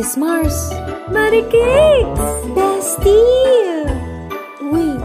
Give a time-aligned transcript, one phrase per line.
[0.00, 0.72] Sis Mars.
[1.12, 2.16] Marikix!
[2.56, 3.84] Bestie!
[4.72, 5.02] Wait.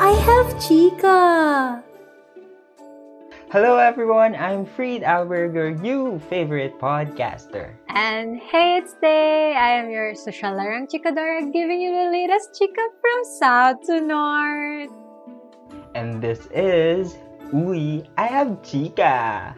[0.00, 1.84] I have Chica.
[3.52, 7.76] Hello everyone, I'm Freed Alberger, you favorite podcaster.
[7.90, 9.52] And hey, it's Day!
[9.52, 14.96] I am your social larang chikadora giving you the latest chica from south to north.
[15.94, 17.18] And this is
[17.52, 19.54] Uy, I have Chica.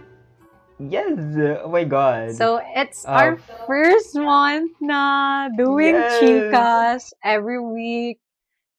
[0.81, 1.12] Yes,
[1.61, 2.33] oh my god.
[2.33, 3.33] So it's Uh, our
[3.69, 6.16] first month na doing Yes.
[6.16, 8.16] chikas every week.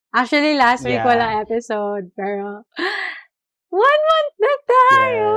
[0.09, 1.05] Actually, last week Yeah.
[1.05, 2.65] wala episode, pero
[3.69, 5.29] one month na tayo!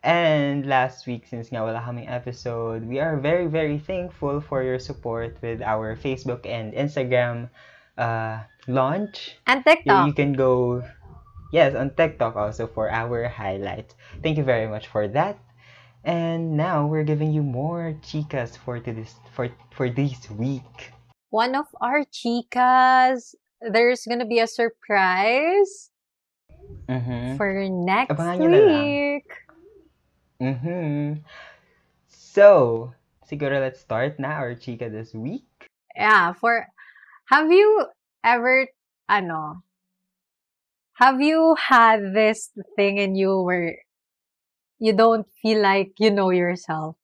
[0.00, 4.80] And last week, since nga wala kaming episode, we are very, very thankful for your
[4.80, 7.48] support with our Facebook and Instagram
[8.00, 9.36] uh, launch.
[9.44, 10.04] And You, TikTok.
[10.08, 10.80] you can go,
[11.52, 13.94] yes, on TikTok also for our highlights.
[14.22, 15.38] Thank you very much for that.
[16.04, 20.92] And now we're giving you more chicas for this for for this week.
[21.30, 25.90] One of our chicas, there's gonna be a surprise
[26.88, 27.36] Mm-hmm.
[27.36, 28.86] for next Abangan nyo na lang.
[28.88, 29.28] week.
[30.40, 30.98] Mm-hmm.
[32.08, 32.92] So,
[33.28, 35.46] siguro let's start na our chica this week.
[35.94, 36.66] Yeah, for
[37.28, 37.86] have you
[38.24, 38.66] ever
[39.06, 39.62] ano
[41.00, 43.74] have you had this thing in you where
[44.78, 46.96] you don't feel like you know yourself?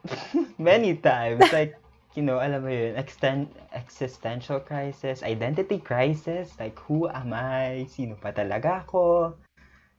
[0.58, 1.76] Many times, like,
[2.16, 7.84] you know, alam mo yun, exten- existential crisis, identity crisis, like, who am I?
[7.92, 9.36] Sino pa talaga ako?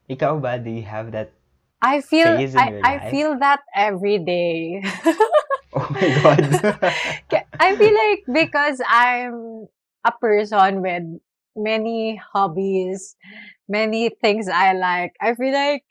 [0.09, 1.29] Ikaw ba, do you have that?
[1.77, 4.81] I feel Phase in I, I feel that every day.
[5.73, 6.45] Oh my God.
[7.57, 9.65] I feel like because I'm
[10.05, 11.17] a person with
[11.55, 13.15] many hobbies,
[13.67, 15.83] many things I like, I feel like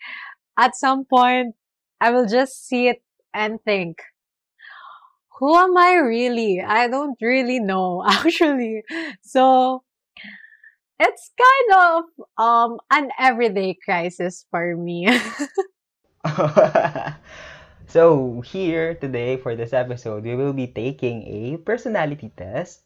[0.58, 1.54] at some point
[2.00, 3.02] I will just see it
[3.34, 4.02] and think,
[5.38, 6.60] who am I really?
[6.60, 8.82] I don't really know actually.
[9.22, 9.82] So
[11.00, 12.04] it's kind of
[12.38, 15.08] um an everyday crisis for me.
[17.88, 22.82] so, here today for this episode, we will be taking a personality test.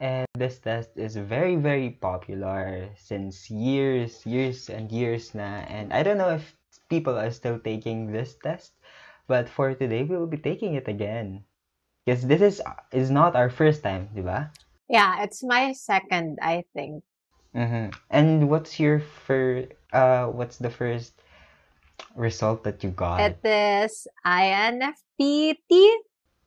[0.00, 5.62] And this test is very, very popular since years, years and years na.
[5.68, 6.56] And I don't know if
[6.88, 8.72] people are still taking this test,
[9.28, 11.44] but for today, we will be taking it again.
[12.04, 14.50] Because this is is not our first time, di ba?
[14.90, 17.04] yeah, it's my second, I think.
[17.54, 17.94] Mm-hmm.
[18.10, 21.14] And what's your first, uh, what's the first
[22.16, 23.22] result that you got?
[23.22, 25.70] It is INFPT.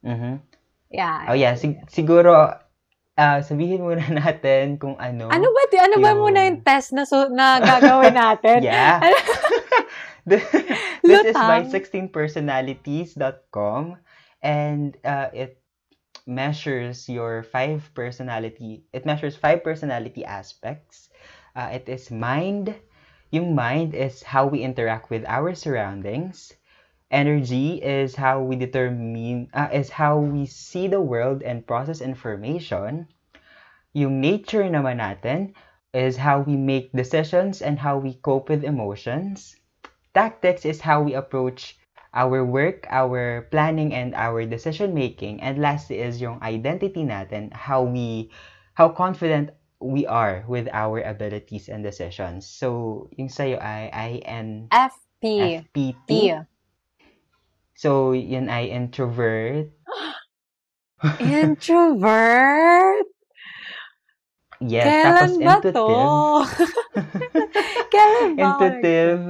[0.04, 0.36] Mm-hmm.
[0.92, 1.26] Yeah.
[1.30, 2.60] Oh yeah, sig- siguro
[3.14, 5.30] ah sabihin muna natin kung ano.
[5.30, 8.66] Ano ba, ti- ano ba Yung- muna yung test na, so, na gagawin natin?
[8.70, 9.02] Yeah.
[10.26, 10.44] this
[11.04, 11.68] is by Lutang.
[11.68, 13.98] 16personalities.com
[14.42, 15.60] and uh, it
[16.26, 21.10] measures your five personality it measures five personality aspects.
[21.56, 22.74] Uh, it is mind.
[23.32, 26.54] Yung mind is how we interact with our surroundings.
[27.14, 33.06] Energy is how we determine uh, is how we see the world and process information.
[33.94, 35.54] Yung nature naman natin
[35.94, 39.54] is how we make decisions and how we cope with emotions.
[40.18, 41.78] Tactics is how we approach
[42.18, 45.42] our work, our planning, and our decision making.
[45.42, 48.34] And lastly is yung identity natin, how we,
[48.74, 52.50] how confident we are with our abilities and decisions.
[52.50, 54.22] So, yung sa'yo ay
[54.74, 55.22] FP.
[55.22, 56.10] INFPT.
[57.76, 59.70] So, yun ay introvert.
[61.20, 63.06] Introvert?
[64.64, 65.76] Yes, tapos Kailan ba intuitive.
[65.76, 65.92] to?
[67.94, 68.44] Kailan ba?
[68.48, 69.22] Intuitive.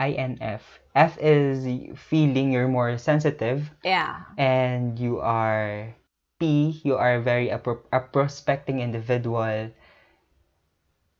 [0.00, 0.62] INF.
[0.96, 1.68] F is
[2.08, 3.68] feeling you're more sensitive.
[3.84, 4.24] Yeah.
[4.40, 5.92] and you are
[6.40, 9.68] P, you are very a, pro- a prospecting individual.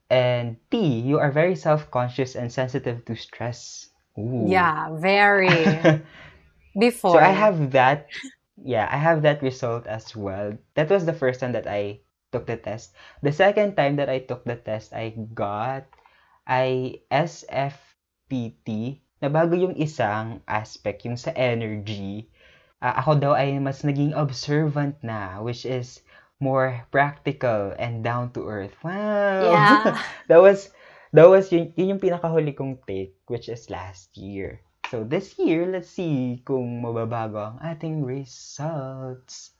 [0.09, 3.90] And T, you are very self-conscious and sensitive to stress.
[4.21, 4.47] Ooh.
[4.49, 5.49] Yeah, very.
[6.79, 7.17] Before.
[7.17, 8.09] so I have that.
[8.61, 10.53] Yeah, I have that result as well.
[10.77, 12.93] That was the first time that I took the test.
[13.25, 15.89] The second time that I took the test, I got
[16.45, 22.29] I SFPT na bago yung isang aspect, yung sa energy.
[22.81, 26.01] ah, ako daw ay mas naging observant na, which is
[26.41, 28.73] more practical and down to earth.
[28.81, 29.53] Wow!
[29.53, 30.01] Yeah.
[30.33, 30.73] that was
[31.13, 34.61] that was yun, yun yung pinakahuli kong take, which is last year.
[34.91, 39.55] So this year, let's see kung mababago ang ating results.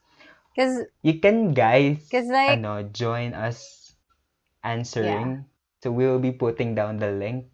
[0.51, 3.95] Because, You can guys, cause like, ano, join us
[4.63, 5.47] answering.
[5.79, 7.47] So we will be putting down the link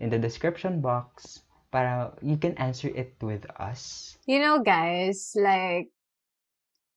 [0.00, 1.44] in the description box.
[1.72, 4.14] para you can answer it with us.
[4.28, 5.88] You know, guys, like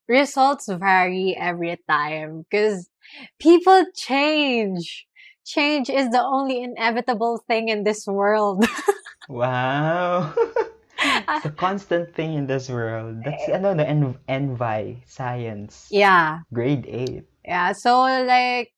[0.06, 2.86] results vary every time because
[3.40, 5.08] people change.
[5.46, 8.66] Change is the only inevitable thing in this world.
[9.28, 10.32] Wow.
[11.02, 13.22] it's a constant thing in this world.
[13.24, 13.58] That's eh.
[13.58, 16.46] ano, the en- envy, science, yeah.
[16.52, 17.24] grade 8.
[17.44, 17.72] Yeah.
[17.72, 18.72] So, like,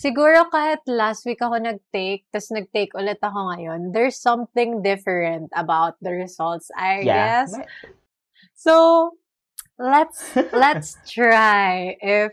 [0.00, 6.00] siguro kahit last week ako nag-take, tas nag-take ulit ako ngayon, there's something different about
[6.00, 7.44] the results, I Yeah.
[7.44, 7.52] guess.
[8.56, 9.12] So,
[9.78, 12.32] let's, let's try if,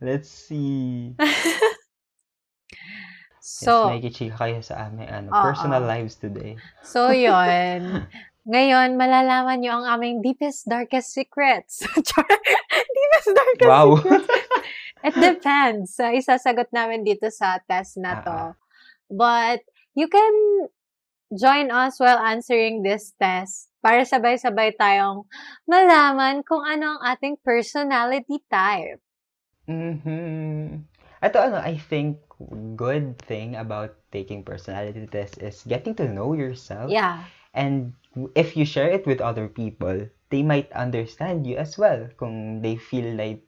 [0.00, 1.18] Let's see.
[3.48, 5.40] So, yes, nakikichika kayo sa aming ano, Oo.
[5.40, 6.60] personal lives today.
[6.84, 8.04] So, yon
[8.48, 11.84] Ngayon, malalaman nyo ang aming deepest, darkest secrets.
[12.96, 14.00] Deepest, darkest Wow.
[14.00, 14.28] secrets.
[15.08, 15.94] It depends.
[15.94, 18.32] sa isasagot namin dito sa test na to.
[18.32, 18.52] Ah,
[19.08, 19.64] But,
[19.96, 20.68] you can
[21.32, 25.28] join us while answering this test para sabay-sabay tayong
[25.68, 29.00] malaman kung ano ang ating personality type.
[29.68, 30.88] Mm-hmm.
[31.20, 32.27] Ito ano, I think
[32.76, 36.90] good thing about taking personality test is getting to know yourself.
[36.90, 37.24] Yeah.
[37.54, 37.94] And
[38.34, 42.08] if you share it with other people, they might understand you as well.
[42.18, 43.42] Kung they feel like,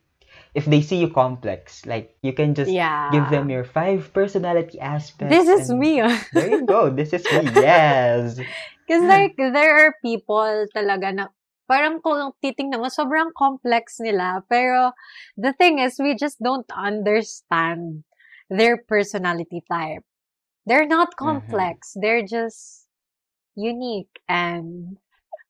[0.55, 3.11] if they see you complex, like you can just Yeah.
[3.13, 5.31] give them your five personality aspects.
[5.31, 6.03] This is me.
[6.35, 6.91] There you go.
[6.91, 7.47] This is me.
[7.63, 8.41] Yes.
[8.87, 11.25] Because like, there are people talaga na
[11.71, 14.43] parang kung titingnan mo, sobrang complex nila.
[14.51, 14.91] Pero,
[15.39, 18.03] the thing is, we just don't understand
[18.51, 20.03] their personality type.
[20.67, 21.25] They're not mm-hmm.
[21.25, 21.97] complex.
[21.97, 22.87] They're just
[23.57, 24.99] unique and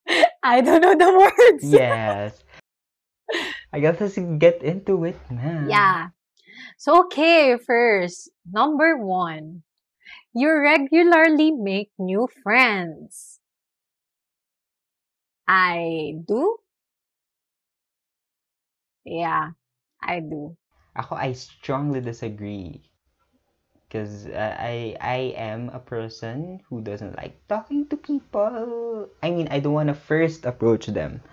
[0.42, 1.64] I don't know the words.
[1.64, 2.44] Yes.
[3.72, 5.66] I guess let's get into it now.
[5.68, 6.08] Yeah.
[6.76, 9.62] So, okay, first, number one,
[10.34, 13.38] you regularly make new friends.
[15.46, 16.56] I do.
[19.04, 19.50] Yeah,
[20.02, 20.56] I do.
[20.96, 22.89] Ako, I strongly disagree.
[23.90, 29.10] Because uh, I I am a person who doesn't like talking to people.
[29.18, 31.26] I mean, I don't want to first approach them.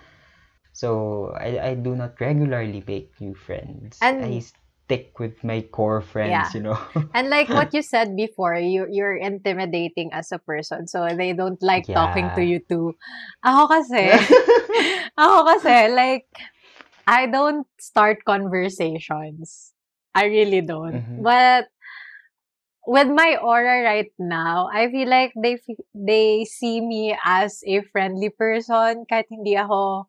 [0.74, 3.98] So, I, I do not regularly make new friends.
[4.02, 6.50] And- I stick with my core friends, Yeah.
[6.54, 6.78] you know.
[7.14, 11.62] And like what you said before, you you're intimidating as a person, so they don't
[11.62, 12.96] like talking to you too.
[13.46, 14.18] Ako kasi,
[15.20, 16.26] ako kasi like
[17.06, 19.72] I don't start conversations.
[20.16, 21.04] I really don't.
[21.04, 21.20] Mhm.
[21.22, 21.68] But
[22.88, 25.60] with my aura right now, I feel like they
[25.92, 30.08] they see me as a friendly person kahit hindi ako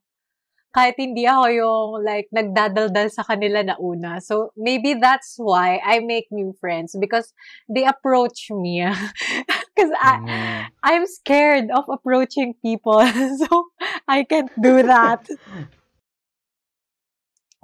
[0.71, 4.23] kahit hindi ako yung like nagdadaldal sa kanila na una.
[4.23, 7.35] So maybe that's why I make new friends because
[7.67, 8.85] they approach me.
[9.75, 10.71] Because I Mhm.
[10.83, 12.99] I'm scared of approaching people.
[13.43, 13.71] so
[14.07, 15.27] I can't do that.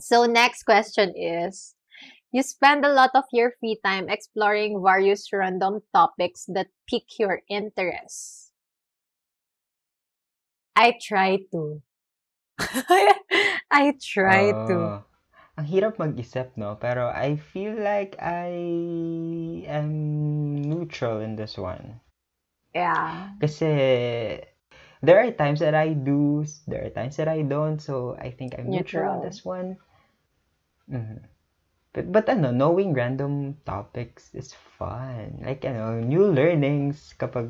[0.01, 1.74] so next question is
[2.35, 7.39] you spend a lot of your free time exploring various random topics that pique your
[7.47, 8.51] interest.
[10.75, 11.79] I try to.
[13.71, 14.75] I try to.
[14.75, 15.03] Oh.
[15.55, 16.75] Ang hirap mag-isip, no?
[16.75, 18.51] Pero I feel like I
[19.71, 22.03] am neutral in this one.
[22.75, 23.39] Yeah.
[23.39, 23.71] Kasi
[24.99, 28.59] there are times that I do, there are times that I don't, so I think
[28.59, 29.79] I'm neutral on this one.
[30.91, 31.34] Mhm.
[31.95, 35.39] But, but ano, knowing random topics is fun.
[35.39, 37.47] Like, ano, new learnings kapag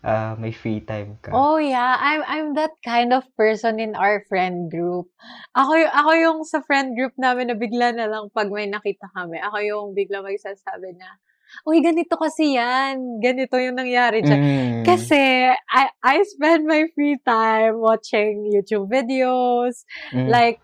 [0.00, 1.34] uh, may free time ka.
[1.34, 5.12] Oh yeah, I'm I'm that kind of person in our friend group.
[5.52, 9.36] Ako ako yung sa friend group namin na bigla na lang pag may nakita kami,
[9.42, 11.20] ako yung bigla magsasabi na,
[11.68, 13.20] "Uy, ganito kasi 'yan.
[13.20, 14.82] Ganito yung nangyari diyan." Mm.
[14.88, 19.82] Kasi I I spend my free time watching YouTube videos,
[20.14, 20.30] Mm.
[20.30, 20.62] like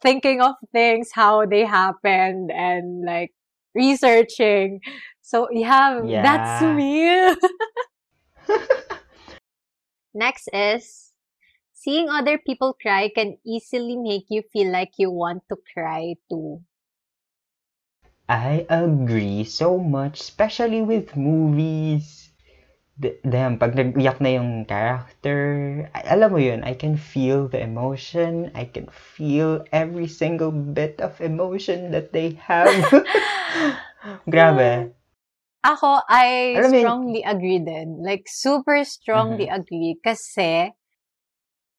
[0.00, 3.32] thinking of things how they happened and like
[3.74, 4.80] researching.
[5.22, 6.60] So yeah, that's Yeah.
[6.60, 7.34] me.
[10.14, 11.12] Next is
[11.72, 16.64] seeing other people cry can easily make you feel like you want to cry too.
[18.28, 22.23] I agree so much, especially with movies.
[23.26, 25.38] Damn, pag nag-iyak na yung character,
[25.90, 28.54] I- alam mo yun, I can feel the emotion.
[28.54, 32.70] I can feel every single bit of emotion that they have.
[34.30, 34.94] Grabe.
[35.66, 37.98] Ako, I Alam mo yun- strongly agree din.
[37.98, 39.98] Like, super strongly agree.
[39.98, 40.70] Kasi,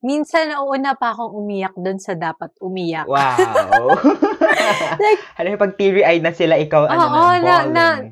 [0.03, 3.07] minsan nauuna pa akong umiyak dun sa dapat umiyak.
[3.07, 3.95] Wow.
[4.99, 8.03] Like, ano yung pag teary-eyed na sila, ikaw, ano Oo, na, na- na-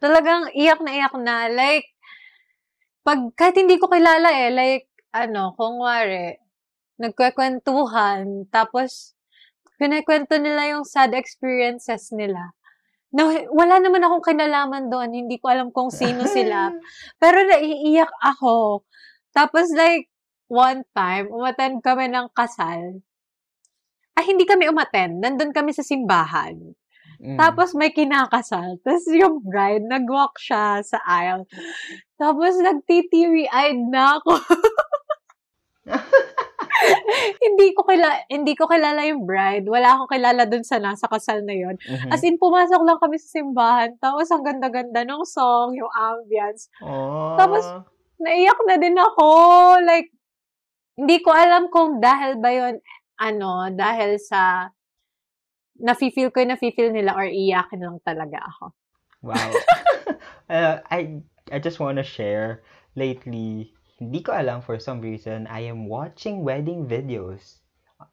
[0.00, 1.36] talagang iyak na iyak na.
[1.52, 1.91] Like,
[3.02, 6.38] pag, kahit hindi ko kilala eh, like, ano, kung wari,
[7.02, 9.18] nagkwekwentuhan, tapos,
[9.76, 12.54] pinakwento nila yung sad experiences nila.
[13.12, 15.12] No, wala naman akong kinalaman doon.
[15.12, 16.72] Hindi ko alam kung sino sila.
[17.20, 18.88] Pero naiiyak ako.
[19.36, 20.08] Tapos like,
[20.48, 23.04] one time, umattend kami ng kasal.
[24.16, 25.20] Ay, hindi kami umattend.
[25.20, 26.72] Nandun kami sa simbahan.
[27.22, 27.38] Mm.
[27.38, 28.82] Tapos may kinakasal.
[28.82, 31.46] Tapos yung bride, nag-walk siya sa aisle.
[32.18, 34.32] Tapos nagtiteary-eyed na ako.
[37.46, 39.70] hindi ko kilala, hindi ko kilala yung bride.
[39.70, 41.78] Wala akong kilala dun sa nasa kasal na yon.
[41.78, 42.10] Mhm.
[42.10, 43.94] As in, pumasok lang kami sa simbahan.
[44.02, 46.66] Tapos, ang ganda-ganda ng song, yung ambience.
[46.82, 47.38] Aw.
[47.38, 47.62] tapos,
[48.22, 49.28] Naiyak na din ako.
[49.82, 50.14] Like,
[50.94, 52.78] hindi ko alam kung dahil ba yun,
[53.18, 54.70] ano, dahil sa
[55.82, 58.64] nafe-feel ko yung nafe-feel nila or iyakin lang talaga ako.
[59.22, 59.50] Wow.
[60.54, 61.20] uh, I
[61.50, 62.62] I just want to share
[62.94, 67.62] lately, hindi ko alam for some reason, I am watching wedding videos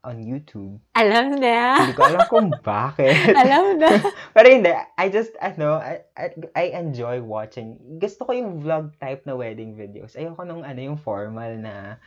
[0.06, 0.78] on YouTube.
[0.94, 1.82] Alam na.
[1.82, 3.34] Hindi ko alam kung bakit.
[3.34, 3.90] alam na.
[4.36, 7.78] Pero hindi, I just, ano, I, I, I enjoy watching.
[7.98, 10.14] Gusto ko yung vlog type na wedding videos.
[10.14, 11.98] Ayoko nung, ano, yung formal na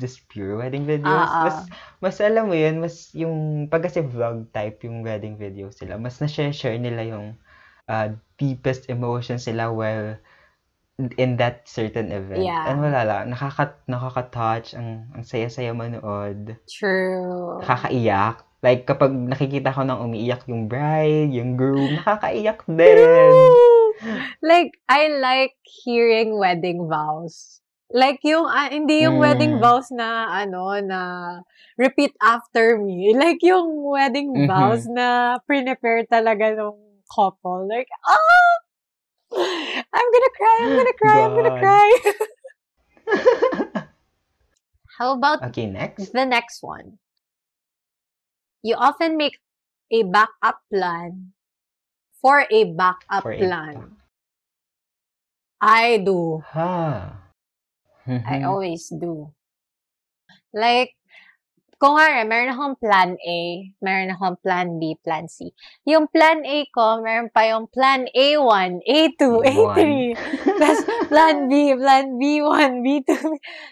[0.00, 1.28] just pure wedding videos.
[1.28, 1.44] Ah.
[1.44, 1.56] Mas,
[2.00, 6.16] mas alam mo yun, mas yung, pag kasi vlog type yung wedding videos sila, mas
[6.18, 7.36] na-share nila yung
[7.86, 8.08] uh,
[8.40, 10.16] deepest emotions sila while
[11.16, 12.44] in that certain event.
[12.44, 12.68] Yeah.
[12.68, 17.60] And wala lang, nakaka, nakaka-touch, ang, ang saya-saya manood True.
[17.64, 18.44] nakakaiyak.
[18.60, 22.98] Like, kapag nakikita ko nang umiiyak yung bride, yung groom, nakakaiyak din.
[24.44, 27.64] like, I like hearing wedding vows.
[27.90, 29.22] Like yung, ah, hindi yung Mm.
[29.22, 31.00] wedding vows na, ano, na
[31.76, 33.10] repeat after me.
[33.18, 34.46] Like yung wedding Mhm.
[34.46, 36.76] vows na prepare talaga ng
[37.10, 37.66] couple.
[37.66, 38.54] Like, ah!
[39.94, 41.58] I'm gonna cry, I'm gonna cry, I'm gonna God.
[41.58, 41.88] cry.
[44.98, 46.12] How about Okay, next.
[46.12, 46.98] the next one?
[48.62, 49.38] You often make
[49.90, 51.32] a backup plan
[52.20, 53.96] for a backup For a plan.
[55.62, 56.42] I do.
[58.10, 58.42] Ha.
[58.42, 59.30] I always do.
[60.50, 60.98] Like,
[61.80, 63.40] kung nga, meron akong plan A,
[63.80, 65.48] meron akong plan B, plan C.
[65.88, 69.80] Yung plan A ko, meron pa yung plan A1, A2, A3.
[70.60, 73.10] Tapos plan B, plan B1, B2.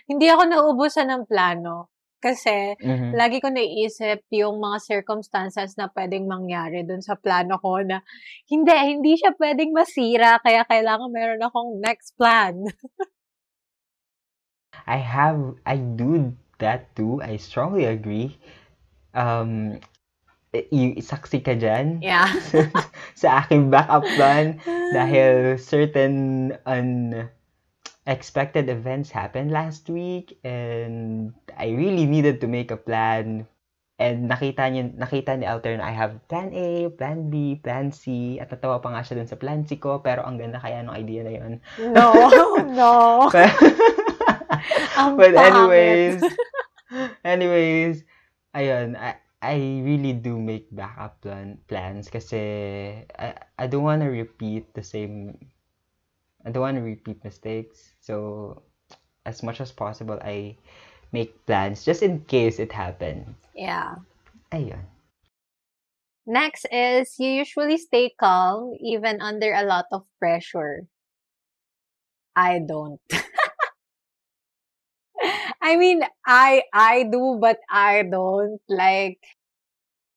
[0.08, 1.92] Hindi ako nauubusan ng plano.
[2.18, 3.14] Kasi, Mhm.
[3.14, 8.02] lagi ko naiisip yung mga circumstances na pwedeng mangyari dun sa plano ko na
[8.50, 12.56] hindi, hindi siya pwedeng masira kaya kailangan meron akong next plan.
[14.88, 15.36] I have,
[15.68, 17.20] I do that too.
[17.20, 18.40] I strongly agree.
[19.12, 19.80] Um,
[20.52, 22.32] y- saksi ka dyan Yeah.
[23.20, 24.56] sa aking backup plan
[24.96, 33.44] dahil certain unexpected events happened last week and I really needed to make a plan
[33.98, 38.38] and nakita niya nakita ni Alter na I have plan A, plan B, plan C
[38.38, 40.94] at natawa pa nga siya dun sa plan C ko pero ang ganda kaya ng
[40.94, 41.52] idea na yun.
[41.92, 42.30] No,
[42.78, 43.26] no.
[45.16, 46.22] But anyways,
[47.24, 48.04] anyways,
[48.54, 49.54] ayun, I, I
[49.86, 55.38] really do make backup plan plans kasi I, I don't want to repeat the same
[56.46, 57.94] I don't want to repeat mistakes.
[58.00, 58.62] So
[59.26, 60.56] as much as possible I
[61.12, 63.28] make plans just in case it happens.
[63.54, 63.96] Yeah.
[64.52, 64.82] Ayun.
[66.26, 70.84] Next is you usually stay calm even under a lot of pressure.
[72.36, 73.00] I don't.
[75.68, 79.20] I mean, I I do, but I don't like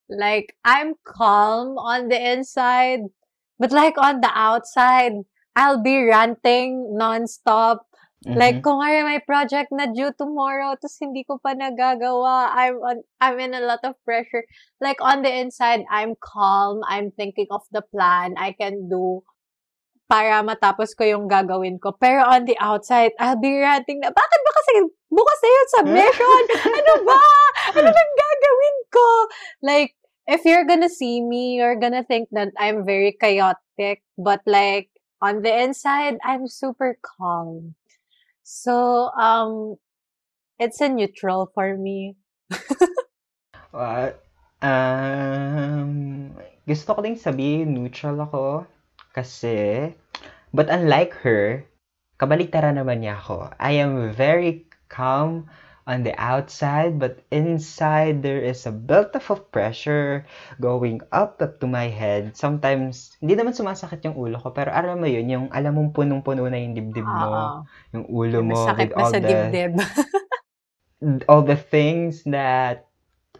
[0.09, 3.01] like I'm calm on the inside,
[3.59, 5.13] but like on the outside,
[5.55, 7.79] I'll be ranting nonstop.
[8.35, 8.63] Like, Mhm.
[8.63, 13.37] kung nga may project na due tomorrow, tapos hindi ko pa nagagawa, I'm, on, I'm
[13.41, 14.45] in a lot of pressure.
[14.79, 19.25] Like, on the inside, I'm calm, I'm thinking of the plan I can do
[20.11, 21.95] para matapos ko yung gagawin ko.
[21.95, 24.71] Pero on the outside, I'll be ranting na, bakit ba kasi
[25.07, 26.43] bukas na yung submission?
[26.83, 27.23] ano ba?
[27.79, 29.07] Ano nang gagawin ko?
[29.63, 29.95] Like,
[30.27, 34.91] if you're gonna see me, you're gonna think that I'm very chaotic, but like,
[35.23, 37.79] on the inside, I'm super calm.
[38.43, 39.79] So, um,
[40.59, 42.19] it's a neutral for me.
[43.71, 44.11] Uh,
[44.59, 46.35] um,
[46.67, 48.67] gusto ko ding sabihin neutral ako
[49.11, 49.91] kasi
[50.55, 51.67] but unlike her,
[52.21, 53.49] kabaliktaran naman niya ako.
[53.57, 55.49] I am very calm
[55.89, 60.23] on the outside, but inside there is a built-up of pressure
[60.61, 62.37] going up up to my head.
[62.37, 66.45] Sometimes, hindi naman sumasakit yung ulo ko, pero alam mo yun, yung alam mong punong-puno
[66.47, 67.45] na yung dibdib mo, Oo.
[67.97, 69.73] yung ulo mo Masakit with all the dibdib.
[71.29, 72.85] all the things that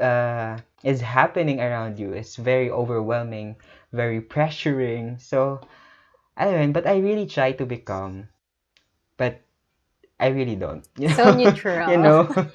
[0.02, 3.54] uh, is happening around you is very overwhelming,
[3.92, 5.20] very pressuring.
[5.22, 5.62] So,
[6.38, 8.30] ayun, but I really try to become,
[9.18, 9.42] but
[10.20, 10.88] I really don't.
[10.98, 11.34] You So know?
[11.38, 11.90] neutral.
[11.92, 12.28] you know?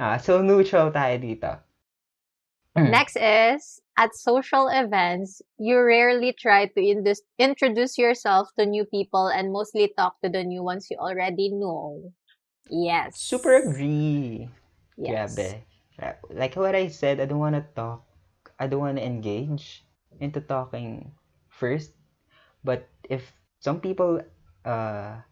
[0.00, 1.60] Ah, so neutral tayo dito.
[2.72, 2.90] Mm.
[2.90, 9.28] Next is, at social events, you rarely try to indus- introduce yourself to new people
[9.28, 12.12] and mostly talk to the new ones you already know.
[12.70, 13.18] Yes.
[13.18, 14.48] Super agree.
[14.96, 15.36] Yes.
[15.36, 16.22] Grabe.
[16.30, 18.04] Like what I said, I don't want to talk.
[18.58, 19.84] I don't want to engage
[20.20, 21.12] into talking
[21.48, 21.94] first.
[22.64, 24.20] But if some people
[24.64, 25.22] uh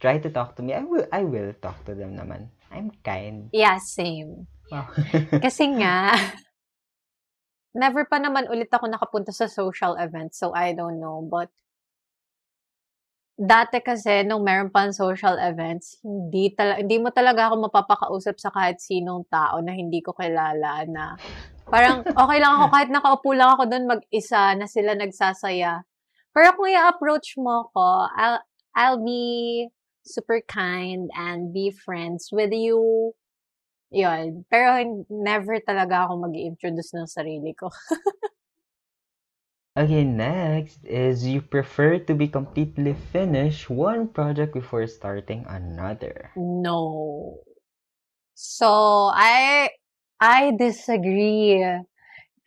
[0.00, 2.52] try to talk to me, I will I will talk to them naman.
[2.70, 3.48] I'm kind.
[3.52, 4.46] Yeah, same.
[4.70, 4.90] Wow.
[5.44, 6.12] Kasi nga,
[7.76, 11.22] never pa naman ulit ako nakapunta sa social events, so I don't know.
[11.22, 11.52] But,
[13.36, 18.48] dati kasi, nung meron pang social events, hindi, tala- hindi mo talaga ako mapapakausap sa
[18.48, 21.20] kahit sinong tao na hindi ko kilala na
[21.68, 25.84] parang okay lang ako kahit nakaupo lang ako doon mag-isa na sila nagsasaya.
[26.32, 28.40] Pero kung i-approach mo ko, I'll,
[28.72, 29.68] I'll be
[30.00, 33.12] super kind and be friends with you
[33.90, 34.44] yun.
[34.50, 37.70] Pero never talaga ako mag introduce ng sarili ko.
[39.76, 46.32] Okay, next is you prefer to be completely finished one project before starting another.
[46.32, 47.44] No.
[48.32, 49.68] So, I,
[50.16, 51.60] I disagree.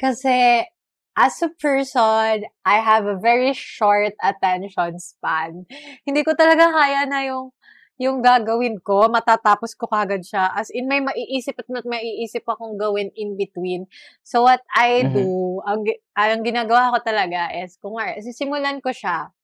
[0.01, 0.65] Kasi,
[1.13, 5.69] as a person, I have a very short attention span.
[6.09, 7.53] Hindi ko talaga kaya na yung,
[7.99, 10.55] yung gagawin ko, matatapos ko kagad siya.
[10.55, 13.91] As in, may maiisip at may maiisip akong gawin in between.
[14.23, 15.13] So, what I Mhm.
[15.13, 15.27] do,
[15.67, 15.83] ang,
[16.15, 19.35] ang ginagawa ko talaga is, kung nga, sisimulan ko siya.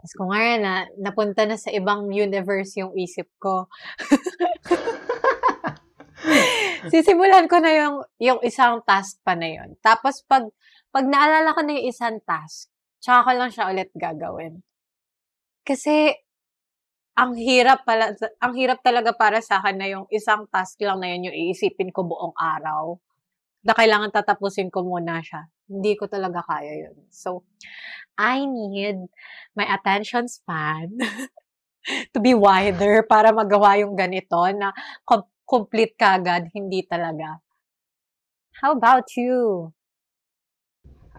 [0.00, 3.68] Tapos kung nga na, napunta na sa ibang universe yung isip ko.
[6.92, 9.76] Sisimulan ko na yung, yung isang task pa na yun.
[9.84, 10.48] Tapos pag,
[10.88, 14.64] pag naalala ko na yung isang task, tsaka ko lang siya ulit gagawin.
[15.68, 16.16] Kasi,
[17.20, 21.12] ang hirap pala, ang hirap talaga para sa akin na yung isang task lang na
[21.12, 22.96] yun yung iisipin ko buong araw.
[23.60, 25.44] Na kailangan tatapusin ko muna siya.
[25.68, 26.96] Hindi ko talaga kaya yun.
[27.12, 27.44] So,
[28.16, 29.04] I need
[29.52, 30.96] my attention span
[32.16, 34.72] to be wider para magawa yung ganito na
[35.04, 37.36] com- complete kagad, hindi talaga.
[38.64, 39.72] How about you?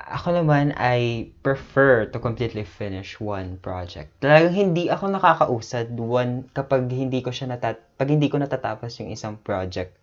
[0.10, 4.18] Ako naman, I prefer to completely finish one project.
[4.24, 9.14] Talagang hindi ako nakakausad one kapag hindi ko siya natat pag hindi ko natatapos yung
[9.14, 9.94] isang project.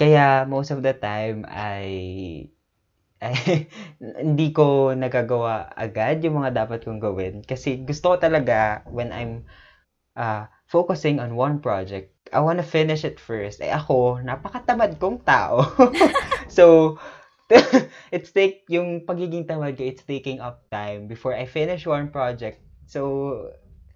[0.00, 1.84] Kaya most of the time I
[3.20, 3.36] ay
[4.28, 9.48] hindi ko nagagawa agad yung mga dapat kong gawin kasi gusto ko talaga when I'm
[10.16, 13.62] uh, focusing on one project, I wanna finish it first.
[13.62, 15.62] Eh ako, napakatamad kong tao.
[16.56, 16.96] so,
[18.14, 22.58] it's take yung pagiging tamad ko, it's taking up time before I finish one project.
[22.90, 23.50] So,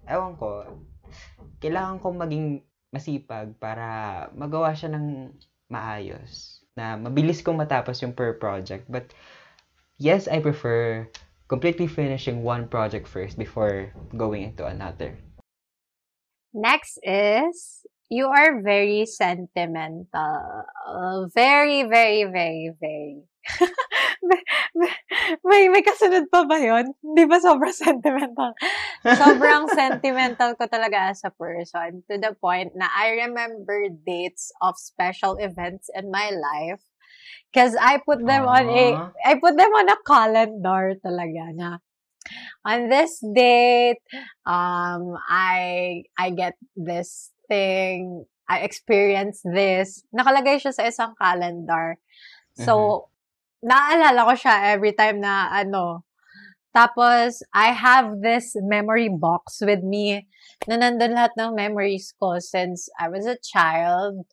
[0.07, 0.67] ewan ko,
[1.59, 2.47] kailangan kong maging
[2.91, 5.35] masipag para magawa siya ng
[5.71, 6.63] maayos.
[6.75, 8.87] Na mabilis kong matapos yung per project.
[8.87, 9.11] But,
[9.99, 11.07] yes, I prefer
[11.51, 15.19] completely finishing one project first before going into another.
[16.55, 20.67] Next is, you are very sentimental.
[21.31, 23.23] Very, very, very, very.
[24.27, 24.41] may,
[25.43, 26.93] may- may, kasunod pa ba yun?
[27.01, 28.53] Di ba sobrang sentimental?
[29.17, 34.77] Sobrang sentimental ko talaga as a person to the point na I remember dates of
[34.77, 36.81] special events in my life
[37.51, 39.11] because I put them on a Aw.
[39.25, 41.69] I put them on a calendar talaga na
[42.65, 44.01] on this date
[44.45, 51.97] um I I get this thing I experience this nakalagay siya sa isang calendar
[52.55, 53.10] so
[53.61, 56.05] naalala ko siya every time na ano
[56.71, 60.23] tapos, I have this memory box with me
[60.71, 64.23] na nandun lahat ng memories ko since I was a child.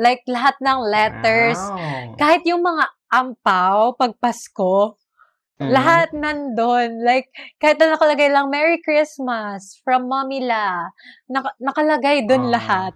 [0.00, 1.60] Like, lahat ng letters.
[1.60, 2.16] Wow.
[2.16, 4.96] Kahit yung mga ampaw, pag Pasko,
[5.60, 5.68] Mhm.
[5.68, 7.04] lahat nandun.
[7.04, 7.28] Like,
[7.60, 10.88] kahit na nakalagay lang, Merry Christmas from Mommy La.
[11.28, 12.56] Nak- nakalagay dun Ah.
[12.56, 12.92] lahat.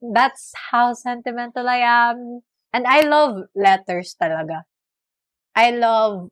[0.00, 2.40] That's how sentimental I am.
[2.76, 4.68] And I love letters talaga.
[5.56, 6.28] I love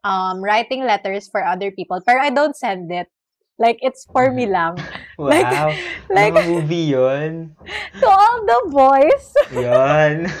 [0.00, 3.12] um, writing letters for other people, pero I don't send it.
[3.60, 4.80] Like, it's for me lang.
[5.20, 5.68] Wow.
[6.08, 7.52] like- Mga movie yun.
[8.00, 9.24] To all the boys.
[9.52, 10.32] Yun.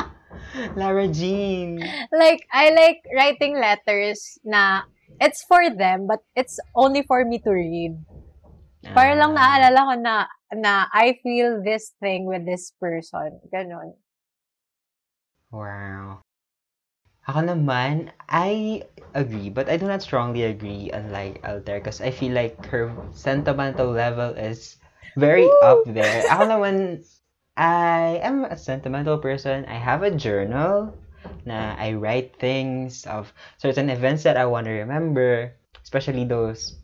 [0.80, 1.84] Lara Jean.
[2.16, 4.88] like, I like writing letters na
[5.20, 7.92] it's for them, but it's only for me to read.
[8.96, 9.60] Para lang Ah.
[9.60, 10.14] naalala ko na,
[10.56, 13.36] na I feel this thing with this person.
[13.52, 14.00] Ganon.
[15.56, 16.20] Wow.
[17.24, 18.84] Ako naman, I
[19.16, 23.88] agree, but I do not strongly agree unlike Alter because I feel like her sentimental
[23.88, 24.76] level is
[25.16, 26.28] very up there.
[26.28, 26.76] Ako naman,
[27.56, 29.64] I am a sentimental person.
[29.64, 30.92] I have a journal
[31.48, 36.76] na I write things of certain events that I want to remember, especially those,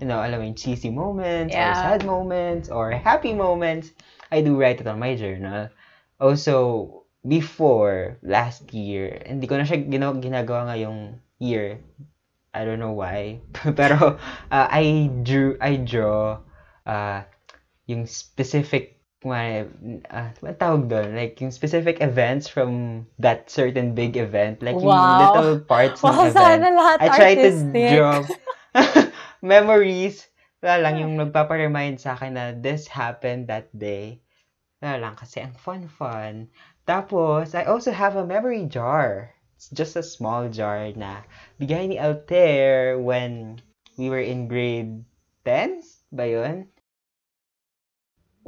[0.00, 3.92] you know, alam mo yung cheesy moments or sad moments or happy moments.
[4.32, 5.68] I do write it on my journal.
[6.18, 11.80] Also, before last year, hindi ko na siya gina- ginagawa ngayong year.
[12.54, 13.40] I don't know why.
[13.80, 14.20] Pero
[14.52, 16.38] uh, I drew I draw
[16.86, 17.26] uh,
[17.88, 19.64] yung specific uh,
[20.44, 21.16] what tawag doon?
[21.16, 24.60] Like yung specific events from that certain big event.
[24.62, 25.18] Like yung Wow.
[25.18, 26.60] little parts ng Wow, event.
[26.62, 28.16] sana lahat I try to draw
[29.42, 30.28] memories.
[30.64, 34.20] Wala lang yung nagpaparemind sa akin na this happened that day.
[34.80, 36.48] Wala lang kasi ang fun-fun.
[36.84, 39.32] Tapos, I also have a memory jar.
[39.56, 41.24] It's just a small jar na
[41.56, 43.56] bigay ni Altair when
[43.96, 45.00] we were in grade
[45.48, 45.80] 10
[46.12, 46.68] ba yun?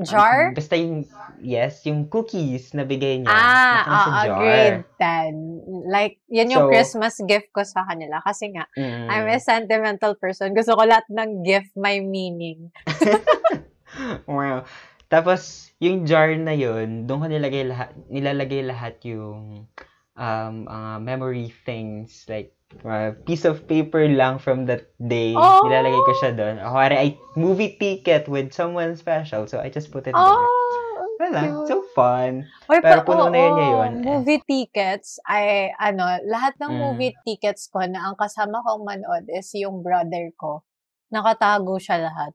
[0.05, 0.53] Jar?
[0.53, 1.09] Basta yung,
[1.40, 3.33] yes, yung cookies na bigay niya.
[3.33, 4.37] Ah, oo, jar.
[4.44, 5.88] grade 10.
[5.88, 8.20] Like, yun yung So- Christmas gift ko sa kanila.
[8.20, 9.09] Kasi nga, Mm.
[9.09, 10.53] I'm a sentimental person.
[10.53, 12.68] Gusto ko lahat ng gift may meaning.
[14.29, 14.68] Wow.
[15.06, 19.70] Tapos, yung jar na yun, doon ko nilagay lahat, nilalagay lahat yung
[20.16, 25.30] um, mga memory things, like, uh, piece of paper lang from that day.
[25.36, 25.62] Oh!
[25.62, 26.56] Nilalagay ko siya doon.
[26.58, 30.18] Ako, I movie ticket with someone special, so I just put it there.
[30.18, 31.68] Oh, Wala, cute.
[31.70, 32.44] so fun.
[32.68, 33.90] Oy, Pero pa- puno na yun ngayon.
[34.04, 36.80] Movie tickets, ay, ano, lahat ng Mm.
[36.82, 40.60] movie tickets ko na ang kasama kong manood is yung brother ko.
[41.08, 42.34] Nakatago siya lahat.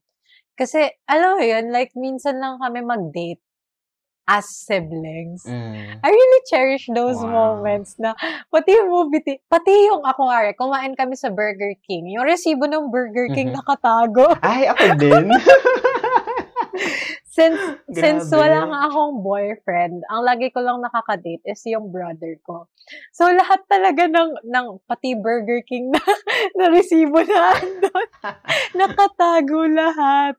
[0.56, 3.42] Kasi, alam mo yun, like, minsan lang kami mag-date
[4.30, 5.44] as siblings.
[5.44, 6.00] Mm.
[6.00, 7.58] I really cherish those Wow.
[7.60, 8.14] moments na,
[8.48, 12.08] pati yung movie, ti- pati yung, ako nga, kumain kami sa Burger King.
[12.16, 13.58] Yung resibo ng Burger King Mhm.
[13.60, 14.32] nakatago.
[14.40, 15.28] Ay, ako din.
[17.32, 17.60] Since,
[18.04, 18.44] since Grabe.
[18.44, 22.68] wala nga akong boyfriend, ang lagi ko lang nakakadate is yung brother ko.
[23.16, 26.04] So, lahat talaga ng, ng pati Burger King na,
[26.60, 28.10] na resibo na andun,
[28.80, 30.36] nakatago lahat.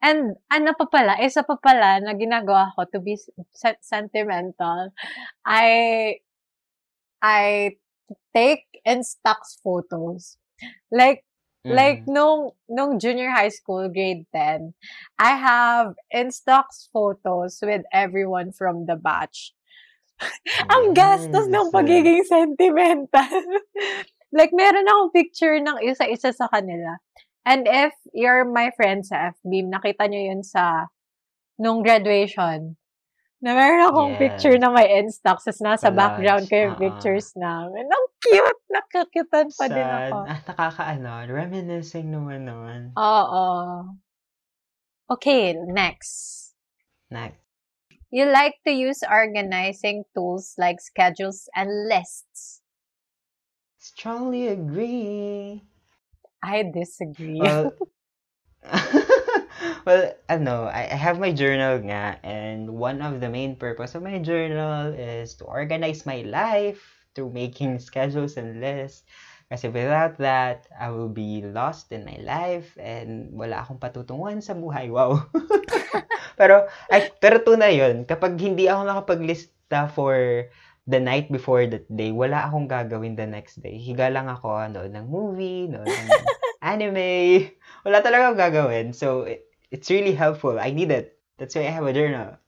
[0.00, 3.16] And ano pa pala, isa pa pala na ginagawa ko to be
[3.52, 4.92] se- sentimental,
[5.44, 6.20] I,
[7.20, 7.76] I
[8.32, 10.40] take Instax photos.
[10.88, 11.26] Like,
[11.66, 12.14] Like, Mm.
[12.14, 14.74] nung, nung junior high school, grade 10,
[15.18, 19.50] I have Instax photos with everyone from the batch.
[20.72, 23.42] Ang gastos ng pagiging sentimental.
[24.36, 27.02] like, meron akong picture ng isa-isa sa kanila.
[27.46, 30.90] And if you're my friend sa FB, nakita nyo yun sa,
[31.58, 32.74] nung graduation,
[33.44, 34.20] na meron akong Yes.
[34.20, 36.80] picture na may Instax, tapos nasa Collage, background ko yung oo.
[36.80, 37.84] pictures namin.
[37.86, 38.62] Ang cute!
[38.72, 40.10] Nakakitan pa din Sad.
[40.10, 40.16] ako.
[40.26, 42.80] Ah, nakakaano, reminiscing naman naman.
[42.96, 43.46] Oo.
[45.06, 46.52] Okay, next.
[47.10, 47.38] Next.
[48.10, 52.62] You like to use organizing tools like schedules and lists.
[53.78, 55.62] Strongly agree.
[56.42, 57.38] I disagree.
[57.40, 57.72] Well,
[59.86, 64.02] well, ano, I, I have my journal nga, and one of the main purpose of
[64.02, 66.82] my journal is to organize my life
[67.16, 69.08] through making schedules and lists.
[69.46, 74.58] Kasi without that, I will be lost in my life and wala akong patutunguhan sa
[74.58, 74.90] buhay.
[74.90, 75.22] Wow.
[76.40, 78.02] pero, ay, pero tunay yun.
[78.10, 80.50] Kapag hindi ako nakapaglista for
[80.90, 83.78] the night before that day, wala akong gagawin the next day.
[83.78, 86.10] Higa lang ako, nood ng movie, nood ng
[86.74, 87.54] anime.
[87.86, 88.86] Wala talaga akong gagawin.
[88.98, 90.58] So, it, it's really helpful.
[90.58, 91.18] I need it.
[91.38, 92.38] That's why I have a journal.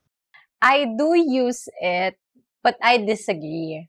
[0.63, 2.19] I do use it,
[2.63, 3.87] but I disagree.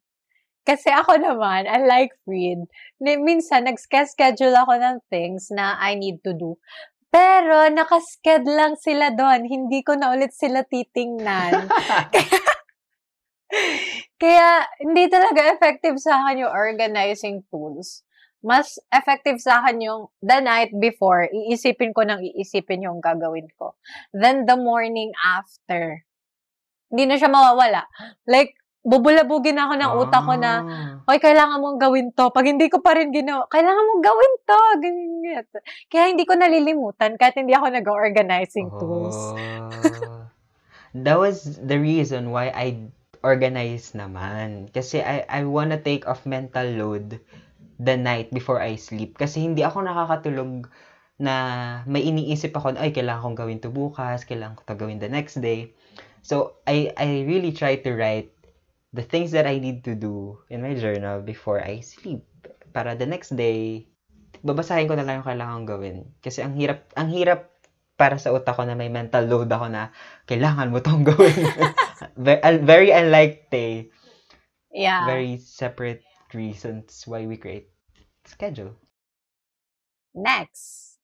[0.70, 2.70] Kasi ako naman, unlike Freed,
[3.02, 6.62] ni- minsan nag-schedule ako ng things na I need to do.
[7.10, 9.50] Pero, nakasked lang sila doon.
[9.50, 11.65] Hindi ko na ulit sila titingnan.
[14.22, 18.06] Kaya, hindi talaga effective sa akin yung organizing tools.
[18.39, 23.75] Mas effective sa akin yung the night before, iisipin ko nang iisipin yung gagawin ko.
[24.15, 26.08] Then, the morning after,
[26.88, 27.84] hindi na siya mawawala.
[28.23, 30.93] Like, bubulabugin ako ng utak ko na, Ah.
[31.04, 32.32] Hoy, kailangan mong gawin to.
[32.32, 34.60] Pag hindi ko pa rin ginawa, kailangan mong gawin to.
[34.80, 35.45] Ganyan, ganyan.
[35.91, 39.19] Kaya hindi ko nalilimutan kahit hindi ako nag-organizing tools.
[39.19, 40.23] Oh.
[41.06, 42.88] that was the reason why I
[43.19, 44.71] organize naman.
[44.71, 47.19] Kasi I, I wanna take off mental load
[47.80, 49.15] the night before I sleep.
[49.15, 50.68] Kasi hindi ako nakakatulog
[51.20, 51.36] na
[51.88, 55.08] may iniisip ako na, ay, kailangan kong gawin to bukas, kailangan ko to gawin the
[55.08, 55.72] next day.
[56.24, 58.36] So, I, I really try to write
[58.92, 62.24] the things that I need to do in my journal before I sleep.
[62.76, 63.88] Para the next day,
[64.44, 65.98] babasahin ko na lang yung kailangan kong gawin.
[66.20, 67.52] Kasi ang hirap, ang hirap
[68.00, 69.92] para sa utak ko na may mental load ako na
[70.24, 71.36] kailangan mo tong gawin.
[72.15, 73.92] very, very unlike Tay.
[74.72, 75.04] Yeah.
[75.04, 77.70] Very separate reasons why we create
[78.26, 78.76] schedule.
[80.13, 80.98] Next.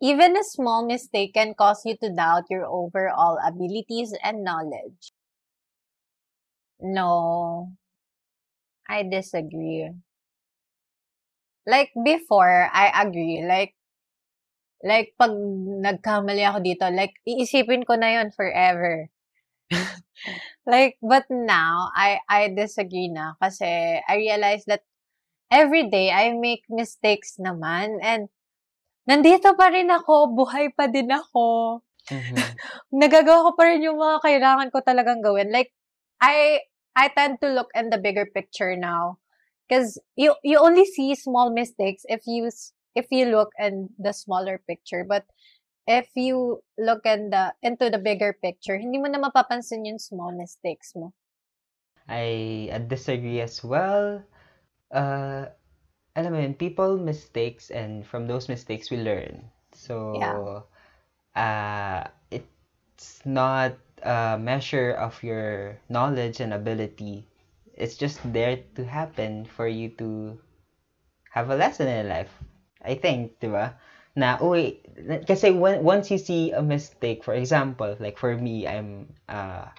[0.00, 5.12] Even a small mistake can cause you to doubt your overall abilities and knowledge.
[6.80, 7.72] No.
[8.88, 9.92] I disagree.
[11.66, 13.44] Like before, I agree.
[13.44, 13.76] Like,
[14.82, 15.36] like pag
[15.84, 19.12] nagkamali ako dito, like, iisipin ko na yon forever.
[20.66, 24.82] like, but now, I, I disagree na kasi I realize that
[25.50, 28.28] every day I make mistakes naman and
[29.08, 31.80] nandito pa rin ako, buhay pa din ako.
[32.10, 32.36] Mhm.
[33.02, 35.50] Nagagawa ko pa rin yung mga kailangan ko talagang gawin.
[35.52, 35.72] Like,
[36.20, 36.62] I,
[36.96, 39.18] I tend to look in the bigger picture now.
[39.68, 42.50] Because you, you only see small mistakes if you,
[42.94, 45.06] if you look in the smaller picture.
[45.06, 45.24] But
[45.86, 50.32] if you look in the, into the bigger picture, hindi mo na mapapansin yung small
[50.32, 51.12] mistakes mo.
[52.08, 54.22] I disagree as well.
[54.90, 55.46] Uh,
[56.16, 59.46] alam mo yun, people mistakes and from those mistakes we learn.
[59.72, 60.66] So,
[61.36, 67.24] uh, it's not a measure of your knowledge and ability.
[67.74, 70.38] It's just there to happen for you to
[71.30, 72.32] have a lesson in life.
[72.82, 73.78] I think, di ba?
[74.16, 74.82] Na, uy,
[75.26, 79.70] kasi when, once you see a mistake, for example, like for me, I'm, uh,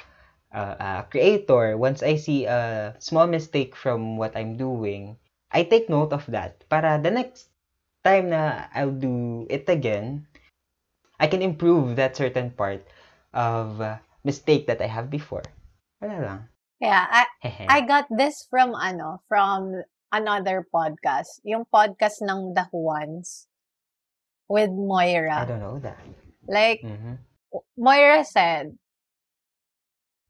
[0.53, 5.17] uh, uh, creator, once I see a small mistake from what I'm doing,
[5.51, 6.63] I take note of that.
[6.69, 7.51] Para the next
[8.03, 10.27] time na I'll do it again,
[11.19, 12.87] I can improve that certain part
[13.33, 15.43] of uh, mistake that I have before.
[15.99, 16.41] Wala lang.
[16.79, 17.23] Yeah, I,
[17.69, 21.43] I got this from ano, from another podcast.
[21.43, 23.50] Yung podcast ng The Juans
[24.51, 25.47] with I Moira.
[25.47, 25.95] don't know that.
[26.43, 27.15] Like, Mhm.
[27.79, 28.75] Moira said,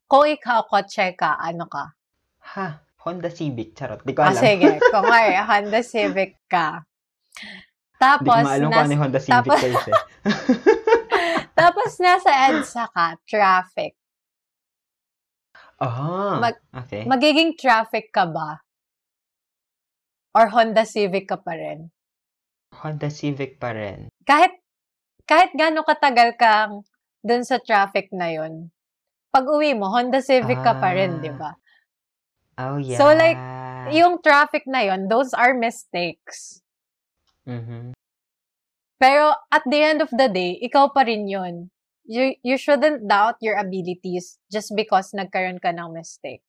[0.05, 1.97] kung ikaw kotse ka, ano ka?
[2.53, 2.67] Ha?
[3.01, 3.73] Honda Civic.
[3.73, 4.05] Charot.
[4.05, 4.37] Di ko Ah, alam.
[4.37, 4.77] sige.
[4.93, 6.85] Kung ay Honda Civic ka.
[7.33, 10.01] Di ko Tapos, kung nas, ano Honda Civic tapos- guys eh.
[11.61, 13.93] tapos nasa EDSA ka, traffic.
[15.81, 17.09] Ah, Mag- okay.
[17.09, 18.61] Magiging traffic ka ba?
[20.37, 21.89] Or Honda Civic ka pa rin?
[22.71, 24.07] Honda Civic pa rin.
[24.23, 24.55] kahit
[25.27, 26.83] kahit gaano katagal kang
[27.21, 28.71] dun sa traffic na yon
[29.31, 31.21] pag uwi mo, Honda Civic ka pa rin, Ah.
[31.23, 31.51] di ba?
[32.59, 32.99] Oh, yeah.
[32.99, 33.39] So, like,
[33.89, 36.61] Yung traffic na yon those are mistakes.
[37.49, 37.97] Mhm.
[39.01, 41.73] Pero at the end of the day, ikaw pa rin yon
[42.05, 46.45] You, you shouldn't doubt your abilities just because nagkaroon ka ng mistake.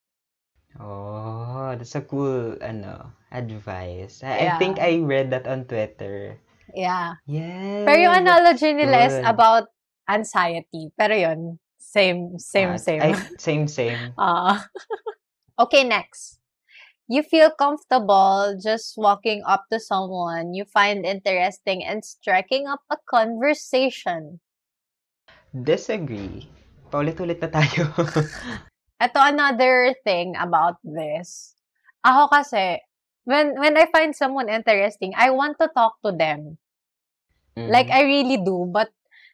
[0.76, 4.20] Oh, that's a cool, ano, advice.
[4.22, 4.86] I, I think Yeah.
[4.86, 6.36] I read that on Twitter.
[6.76, 7.16] Yeah.
[7.26, 7.84] Yes.
[7.88, 9.72] Pero yung analogy nila is about
[10.08, 10.92] anxiety.
[10.94, 13.00] Pero yon same, same, Ah, same.
[13.02, 14.14] I, same, same.
[14.20, 14.68] Ah.
[15.58, 16.38] okay, next.
[17.10, 22.96] You feel comfortable just walking up to someone you find interesting and striking up a
[23.04, 24.40] conversation.
[25.52, 26.48] Disagree.
[26.88, 27.92] Paulit-ulit na tayo.
[29.04, 31.52] Ito another thing about this.
[32.00, 32.80] Ako kasi,
[33.24, 36.58] when when I find someone interesting, I want to talk to them.
[37.56, 37.96] Like, Mhm.
[37.96, 38.64] I really do.
[38.66, 38.90] But,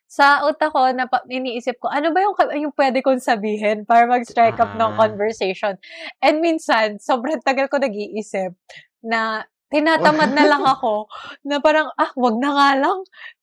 [0.08, 4.56] sa utak ko, na iniisip ko, ano ba yung, yung pwede kong sabihin para mag-strike
[4.58, 4.96] up ng Ah.
[4.96, 5.76] conversation?
[6.24, 8.56] And minsan, sobrang tagal ko nag-iisip
[9.04, 11.06] na tinatamad na lang ako
[11.44, 12.98] na parang, ah, wag na nga lang.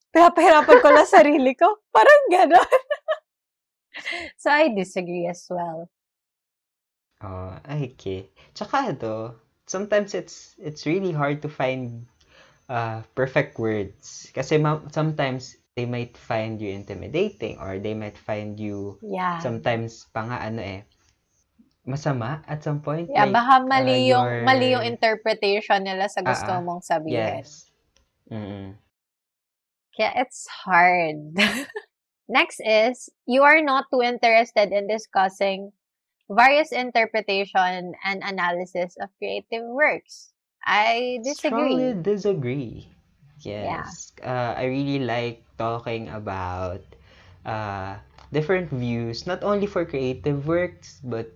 [0.10, 1.70] Pinapahirapan ko lang sarili ko.
[1.94, 2.72] Parang gano'n.
[4.42, 5.88] so, I disagree as well.
[7.24, 8.28] Oh, okay.
[8.52, 9.14] Tsaka ito,
[9.66, 12.06] sometimes it's it's really hard to find
[12.70, 14.30] uh, perfect words.
[14.34, 19.44] Kasi ma- sometimes they might find you intimidating or they might find you Yeah.
[19.44, 20.82] sometimes pa nga ano eh,
[21.86, 23.12] masama at some point.
[23.12, 26.62] Yeah, like, baka mali uh, yung your- mali yung interpretation nila sa gusto ah.
[26.64, 27.44] mong sabihin.
[27.44, 27.70] Yes.
[28.32, 28.74] Mm-mm.
[29.96, 31.36] Kaya it's hard.
[32.28, 35.72] Next is, you are not too interested in discussing
[36.30, 40.34] various interpretation and analysis of creative works.
[40.66, 41.94] I Strongly disagree.
[41.94, 42.90] disagree.
[43.42, 43.92] Yeah.
[43.94, 44.14] Yes.
[44.24, 46.82] Uh, I really like talking about
[47.46, 47.98] uh,
[48.32, 51.32] different views, not only for creative works, but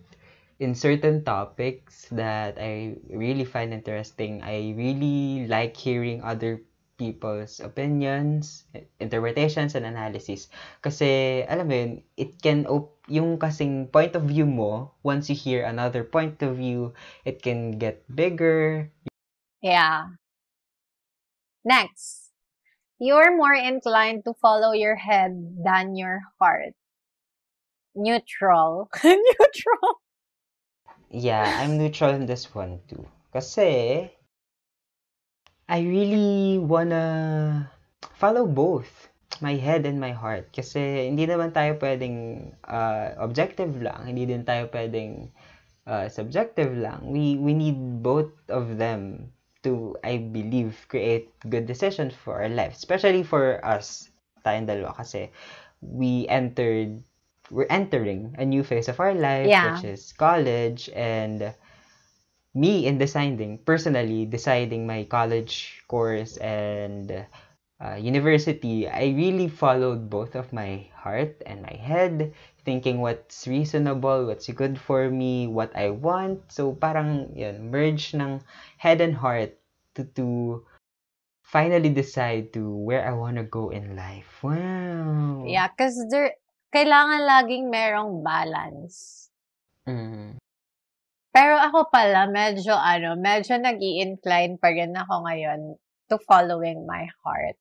[0.59, 4.41] in certain topics that I really find interesting.
[4.43, 6.61] I really like hearing other
[6.99, 8.67] people's opinions,
[8.99, 10.51] interpretations, and analysis.
[10.83, 15.35] Kasi, alam mo yun, it can, op- yung kasing point of view mo, once you
[15.39, 16.91] hear another point of view,
[17.23, 18.91] it can get bigger.
[19.63, 20.19] Yeah.
[21.63, 22.29] Next.
[22.99, 25.31] You're more inclined to follow your head
[25.63, 26.75] than your heart.
[27.95, 28.91] Neutral.
[29.03, 30.03] Neutral.
[31.09, 33.07] Yeah, I'm neutral in this one too.
[33.33, 34.11] Kasi,
[35.69, 37.69] I really wanna
[38.17, 38.89] follow both
[39.37, 40.49] my head and my heart.
[40.49, 44.09] Kasi hindi naman tayo pwedeng uh, objective lang.
[44.09, 45.29] Hindi din tayo pwedeng
[45.85, 47.05] uh, subjective lang.
[47.05, 49.29] We, we need both of them
[49.61, 52.73] to, I believe, create good decisions for our life.
[52.73, 54.09] Especially for us,
[54.41, 54.97] tayong dalawa.
[54.97, 55.29] Kasi
[55.85, 56.97] we entered,
[57.53, 59.77] we're entering a new phase of our life, Yeah.
[59.77, 60.89] which is college.
[60.97, 61.53] And
[62.53, 67.25] me in deciding, personally, deciding my college course and
[67.79, 72.33] uh, university, I really followed both of my heart and my head,
[72.65, 76.51] thinking what's reasonable, what's good for me, what I want.
[76.51, 78.41] So parang yun, merge ng
[78.77, 79.57] head and heart
[79.95, 80.65] to, to
[81.43, 84.43] finally decide to where I want to go in life.
[84.43, 85.45] Wow.
[85.47, 86.35] Yeah, because there,
[86.75, 89.29] kailangan laging merong balance.
[89.87, 90.37] Mm.
[91.29, 95.77] Pero ako pala, medyo ano, medyo nag incline pa rin ako ngayon
[96.09, 97.53] to following my heart.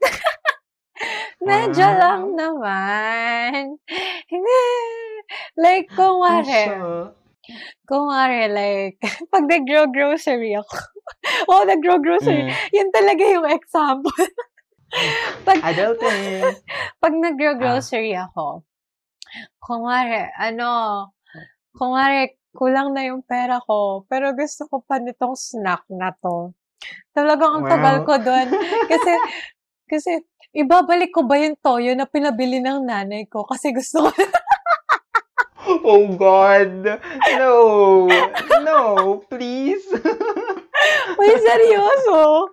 [1.44, 1.96] medyo Ah.
[1.96, 3.76] lang naman.
[5.54, 7.12] Like, kung wari, Asya.
[7.84, 8.96] kung wari, like,
[9.32, 10.74] pag nag-grocery ako,
[11.52, 12.54] oh, nag-grocery, Mm.
[12.72, 14.16] yun talaga yung example.
[15.46, 16.42] pag, Adulting.
[16.98, 18.64] pag nag-grocery ako,
[19.60, 20.68] kung wari, ano,
[21.76, 26.50] kung wari, kulang na yung pera ko, pero gusto ko pa nitong snack na to.
[27.14, 28.06] Talagang ang tagal Wow.
[28.08, 28.46] ko doon.
[28.90, 29.12] Kasi,
[29.90, 30.10] kasi,
[30.56, 33.44] ibabalik ko ba yung toyo na pinabili ng nanay ko?
[33.46, 34.10] Kasi gusto ko,
[35.86, 36.98] Oh God!
[37.36, 37.52] No!
[38.64, 38.80] No!
[39.28, 39.86] Please!
[41.20, 42.48] uy, seryoso.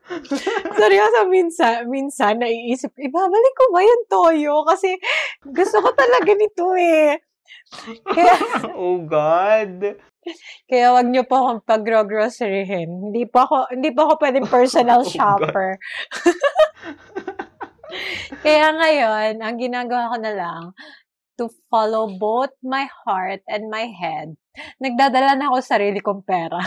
[0.75, 4.55] Seryoso, minsan, minsan, naiisip, ibabalik ko ba yung toyo?
[4.67, 4.99] Kasi,
[5.49, 7.17] gusto ko talaga nito eh.
[8.03, 8.35] Kaya,
[8.79, 9.99] oh God!
[10.67, 13.09] Kaya wag niyo po akong pag-groceryhin.
[13.09, 15.77] Hindi pa ako, hindi pa ako pwedeng personal Oh, shopper.
[18.43, 20.63] Kaya ngayon, ang ginagawa ko na lang,
[21.37, 24.35] to follow both my heart and my head,
[24.77, 26.59] nagdadala na ako sa sarili kong pera.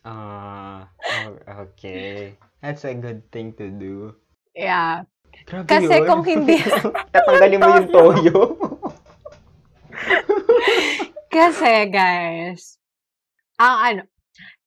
[0.00, 1.30] Ah, oh,
[1.68, 2.38] okay.
[2.62, 4.16] That's a good thing to do.
[4.56, 5.04] Yeah.
[5.44, 6.06] Grabe Kasi yun.
[6.08, 6.62] kung hindi-
[7.12, 8.38] Tatanggalin mo yung toyo.
[11.34, 12.78] Kasi, guys,
[13.60, 14.02] ang ano,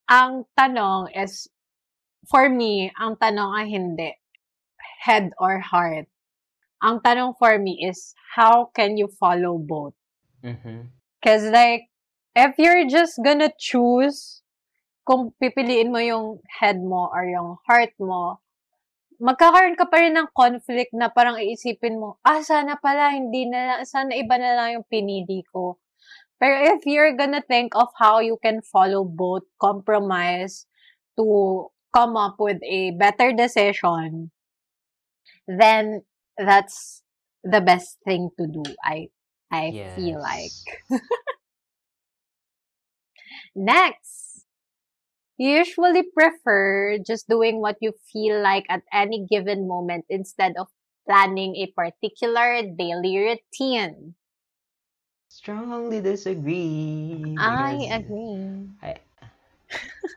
[0.08, 1.50] ang tanong is,
[2.30, 4.12] for me, ang tanong ay hindi,
[5.04, 6.08] head or heart.
[6.84, 9.96] Ang tanong for me is, how can you follow both?
[11.20, 11.88] Because like,
[12.36, 14.44] if you're just gonna choose
[15.08, 18.43] kung pipiliin mo yung head mo or yung heart mo,
[19.24, 23.80] magkakaroon ka pa rin ng conflict na parang iisipin mo, ah, sana pala, hindi na
[23.80, 25.80] lang, sana iba na lang yung pinili ko.
[26.44, 30.68] Pero if you're gonna think of how you can follow both, compromise
[31.16, 34.28] to come up with a better decision,
[35.48, 36.04] then
[36.36, 37.04] that's
[37.44, 38.64] the best thing to do.
[38.84, 39.08] I
[39.52, 40.52] I feel like.
[40.90, 41.00] Yes.
[43.56, 44.23] Next,
[45.38, 50.68] you usually prefer just doing what you feel like at any given moment instead of
[51.08, 54.16] planning a particular daily routine.
[55.30, 57.34] Strongly disagree.
[57.40, 58.70] I because, agree.
[58.82, 58.96] I,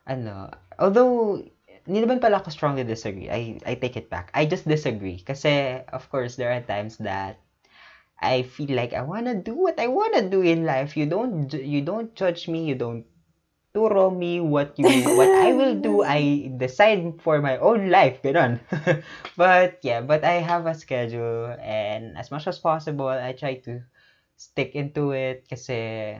[0.07, 1.41] ano, although,
[1.87, 3.31] hindi naman pala ako strongly disagree.
[3.31, 4.31] I, I take it back.
[4.35, 5.25] I just disagree.
[5.25, 7.41] Kasi, of course, there are times that
[8.21, 10.97] I feel like I wanna do what I wanna do in life.
[10.97, 12.69] You don't, you don't judge me.
[12.69, 13.07] You don't
[13.77, 16.01] turo me what you, what I will do.
[16.17, 18.25] I decide for my own life.
[18.25, 18.57] Ganon.
[19.37, 23.85] but, yeah, but I have a schedule and as much as possible, I try to
[24.41, 26.16] stick into it kasi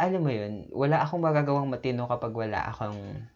[0.00, 3.28] alam mo yun, wala akong magagawang matino kapag wala akong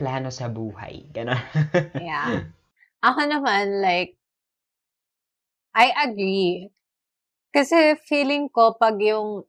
[0.00, 1.12] plano sa buhay.
[1.12, 1.36] Ganon.
[2.00, 2.48] Yeah.
[3.04, 4.16] Ako naman, like,
[5.76, 6.72] I agree.
[7.52, 9.44] Kasi feeling ko, pag yung,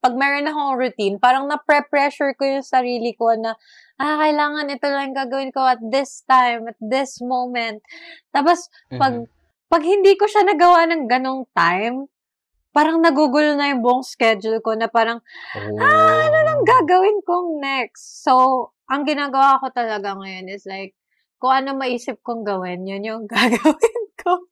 [0.00, 3.56] pag meron akong routine, parang na-pressure ko yung sarili ko na,
[3.96, 7.80] ah, kailangan ito lang gagawin ko at this time, at this moment.
[8.30, 9.28] Tapos, pag, Mhm.
[9.72, 12.06] pag hindi ko siya nagawa ng ganong time,
[12.74, 15.22] parang nagugulo na yung buong schedule ko na parang,
[15.56, 16.68] ah, ano lang Oh.
[16.68, 18.22] gagawin kong next?
[18.26, 18.32] So,
[18.90, 20.92] ang ginagawa ko talaga ngayon is like,
[21.40, 24.48] kung ano maisip kong gawin, yun yung gagawin ko.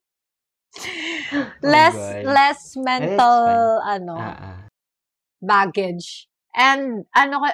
[1.61, 2.25] less, God.
[2.25, 4.01] less mental, fine.
[4.01, 4.62] ano, Ah, ah.
[5.43, 6.31] Baggage.
[6.55, 7.49] And, ano ka,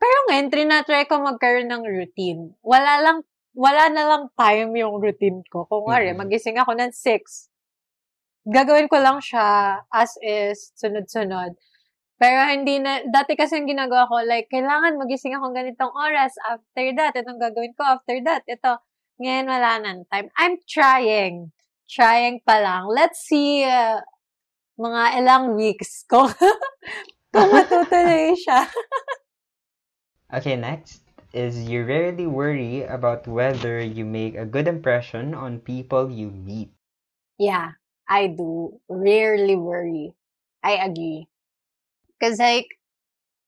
[0.00, 2.56] pero ngayon, trinatry ko magkaroon ng routine.
[2.64, 3.18] Wala lang,
[3.52, 5.68] wala na lang time yung routine ko.
[5.68, 6.18] Kung nga Mm-mm.
[6.24, 7.48] magising ako ng 6,
[8.48, 11.56] gagawin ko lang siya as is, sunod-sunod.
[12.14, 16.36] Pero hindi na, dati kasi yung ginagawa ko, like, kailangan magising ako ganitong oras.
[16.46, 17.82] After that, itong gagawin ko.
[17.84, 18.80] After that, ito.
[19.18, 20.30] Ngayon, wala nang time.
[20.38, 21.50] I'm trying.
[21.90, 22.88] Trying pa lang.
[22.90, 23.98] Let's see, uh,
[24.78, 26.30] mga ilang weeks kung,
[27.34, 28.70] kung matutuloy siya.
[30.30, 31.02] Okay, next
[31.34, 36.70] is you rarely worry about whether you make a good impression on people you meet.
[37.38, 37.74] Yeah,
[38.06, 38.78] I do.
[38.86, 40.14] Rarely worry.
[40.62, 41.26] I agree.
[42.14, 42.70] Because, like,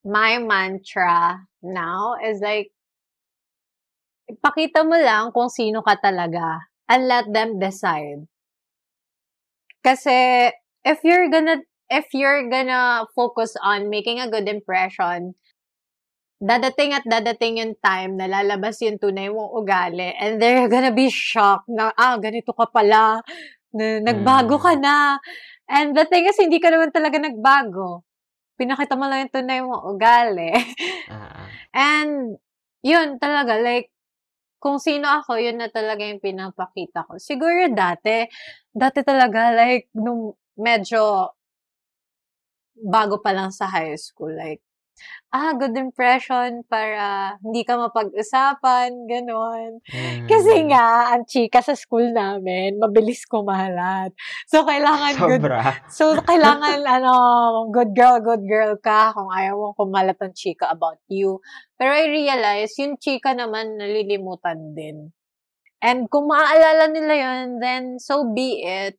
[0.03, 2.75] my mantra now is like,
[4.27, 8.27] ipakita mo lang kung sino ka talaga and let them decide.
[9.87, 10.51] Kasi,
[10.83, 15.35] if you're gonna, if you're gonna focus on making a good impression,
[16.43, 21.09] dadating at dadating yung time na lalabas yung tunay mong ugali and they're gonna be
[21.09, 23.23] shocked na, ah, ganito ka pala,
[23.77, 24.83] na, nagbago ka Mm.
[24.85, 24.97] na.
[25.69, 28.05] And the thing is, hindi ka naman talaga nagbago.
[28.61, 30.53] Pinakita mo lang yung tunay mong ugali.
[31.11, 31.47] Ah.
[31.77, 32.39] And,
[32.87, 33.91] yun talaga, like,
[34.63, 37.19] kung sino ako, yun na talaga yung pinapakita ko.
[37.21, 38.25] Siguro dati,
[38.73, 41.33] dati talaga, like, nung medyo
[42.81, 44.61] bago pa lang sa high school, like,
[45.35, 49.85] ah, good impression para hindi ka mapag-usapan, ganon.
[50.25, 50.69] Kasi Mm.
[50.73, 54.17] nga, ang chika sa school namin, mabilis kumalat.
[54.49, 55.61] So, kailangan good Sobra.
[55.93, 57.13] So, kailangan, ano,
[57.69, 61.45] good girl, good girl ka kung ayaw mong kumalat ang chika about you.
[61.77, 65.13] Pero I realize, yung chika naman, nalilimutan din.
[65.85, 68.97] And kung maaalala nila yun, then so be it.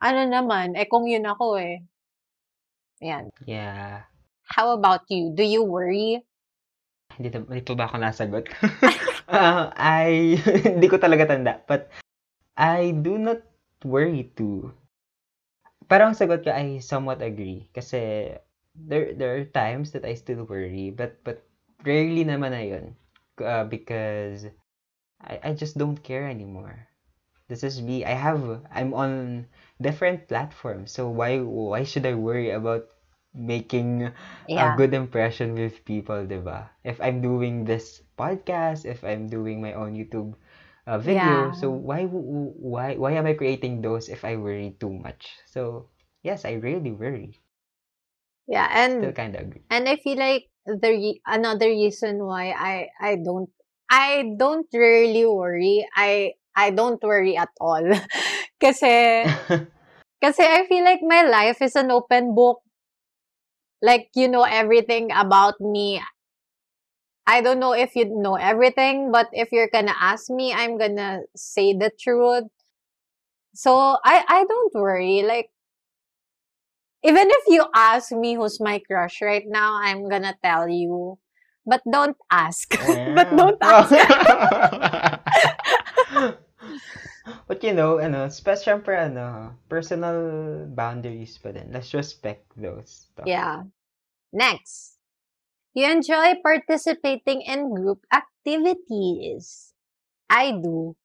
[0.00, 1.84] Ano naman, eh kung yun ako eh.
[3.00, 3.28] Yan.
[3.44, 4.08] Yeah.
[4.48, 5.32] How about you?
[5.34, 6.22] Do you worry?
[7.16, 8.44] Hindi, na- hindi pa ba ako nasagot?
[9.28, 9.72] Ah,
[10.06, 10.36] I,
[10.76, 11.60] hindi ko talaga tanda.
[11.68, 11.92] But,
[12.56, 13.44] I do not
[13.84, 14.72] worry too.
[15.86, 17.68] Parang ang sagot ko, I somewhat agree.
[17.76, 18.32] Kasi,
[18.74, 20.88] there, there are times that I still worry.
[20.90, 21.44] But, but,
[21.84, 22.84] rarely naman na yun.
[23.36, 24.48] Uh, because,
[25.20, 26.88] I, I just don't care anymore.
[27.48, 28.02] This is me.
[28.04, 28.42] I have,
[28.72, 29.46] I'm on
[29.80, 30.92] different platforms.
[30.92, 32.88] So, why, why should I worry about
[33.34, 34.12] making
[34.56, 36.68] a good impression with people, diba?
[36.84, 40.34] If I'm doing this podcast, if I'm doing my own YouTube
[40.86, 41.52] uh, video, Yeah.
[41.52, 45.36] so why why why am I creating those if I worry too much?
[45.46, 45.88] So
[46.22, 47.40] yes, I really worry.
[48.46, 49.62] Yeah, Still and kind of agree.
[49.70, 53.50] And I feel like the re- another reason why I I don't
[53.90, 55.86] I don't really worry.
[55.96, 57.82] I I don't worry at all.
[58.60, 59.24] kasi
[60.24, 62.62] kasi I feel like my life is an open book.
[63.82, 66.00] Like you know everything about me.
[67.26, 71.22] I don't know if you know everything, but if you're gonna ask me, I'm gonna
[71.36, 72.44] say the truth.
[73.54, 75.22] So I I don't worry.
[75.22, 75.50] Like
[77.02, 81.18] even if you ask me who's my crush right now, I'm gonna tell you.
[81.66, 82.70] But don't ask.
[83.14, 83.92] but don't ask.
[87.46, 90.18] But you know, ano, spe- syempre, ano, personal
[90.70, 91.70] boundaries pa din.
[91.74, 93.10] Let's respect those.
[93.10, 93.26] stuff.
[93.26, 93.66] yeah.
[94.32, 94.98] Next.
[95.74, 99.74] You enjoy participating in group activities.
[100.30, 100.96] I do.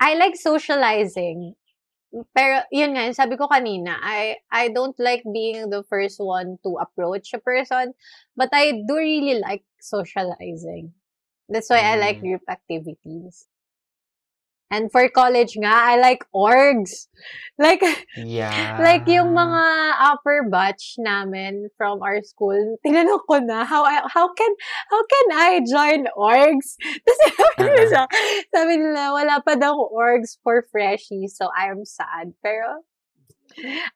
[0.00, 1.54] I like socializing.
[2.32, 6.80] Pero, yun nga, sabi ko kanina, I, I don't like being the first one to
[6.80, 7.92] approach a person,
[8.36, 10.94] but I do really like socializing.
[11.48, 12.24] That's why I like Mm.
[12.24, 13.46] group activities.
[14.66, 17.06] And for college nga, I like orgs.
[17.54, 17.80] Like,
[18.18, 18.76] Yeah.
[18.86, 19.62] like yung mga
[20.02, 24.52] upper batch namin from our school, tinanong ko na, how how can
[24.90, 26.74] how can I join orgs?
[27.06, 28.12] Tapos sabi nila, sa-
[28.50, 32.34] sabi nila, wala pa daw orgs for freshies, so I'm sad.
[32.42, 32.82] Pero,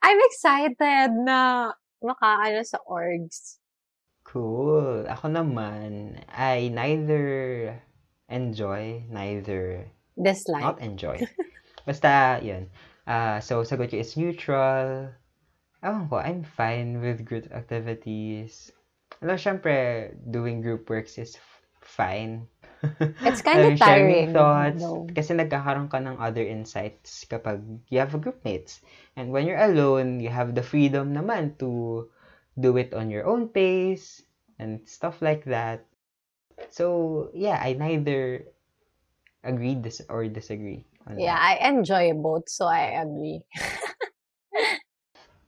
[0.00, 3.58] I'm excited na makaano sa orgs.
[4.22, 5.10] Cool.
[5.10, 7.74] Ako naman, I neither
[8.30, 9.90] enjoy, neither
[10.22, 10.62] Dislike.
[10.62, 11.18] not enjoy.
[11.86, 12.68] Basta, yun.
[13.06, 15.10] Ah, so, sagot ko is neutral.
[15.82, 18.70] ewan ko, I'm fine with group activities.
[19.24, 21.36] Alam, syempre, doing group works is
[21.80, 22.46] fine.
[23.24, 24.80] It's Alam, sharing tiring, thoughts.
[24.80, 25.04] though.
[25.12, 27.60] Kasi nagkakaroon ka ng other insights kapag
[27.92, 28.80] you have a group mates.
[29.16, 32.08] And when you're alone, you have the freedom naman to
[32.56, 34.22] do it on your own pace
[34.60, 35.84] and stuff like that.
[36.72, 38.44] So, yeah, I neither
[39.45, 40.84] agree dis- or disagree
[41.16, 41.34] Yeah.
[41.34, 43.43] I enjoy both, so I agree.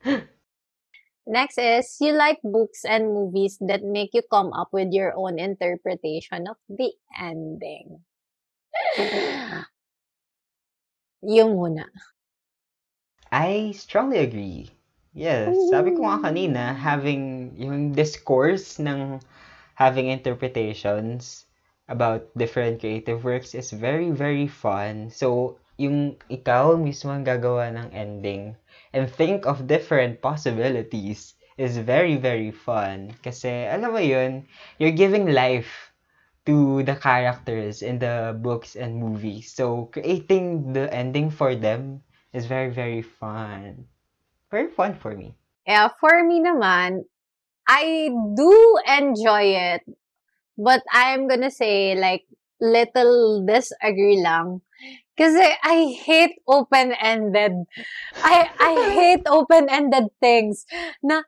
[1.26, 5.38] Next is, you like books and movies that make you come up with your own
[5.38, 8.02] interpretation of the ending.
[11.22, 11.86] Yung muna.
[13.30, 14.68] I strongly agree.
[15.14, 19.20] Yes, sabi ko nga kanina, having yung discourse ng
[19.78, 21.46] having interpretations
[21.88, 25.10] about different creative works is very, very fun.
[25.10, 28.54] So, yung ikaw mismo ang gagawa ng ending
[28.92, 33.12] and think of different possibilities is very, very fun.
[33.22, 34.46] Kasi, alam mo yun,
[34.78, 35.92] you're giving life
[36.46, 39.52] to the characters in the books and movies.
[39.54, 42.02] So, creating the ending for them
[42.32, 43.86] is very, very fun.
[44.50, 45.34] Very fun for me.
[45.66, 47.06] Yeah, for me naman,
[47.68, 48.52] I do
[48.86, 49.82] enjoy it.
[50.62, 52.22] But I'm gonna say, like,
[52.62, 54.62] little disagree lang.
[55.12, 57.66] Kasi I hate open-ended.
[58.22, 60.64] I I hate open-ended things.
[61.02, 61.20] Na,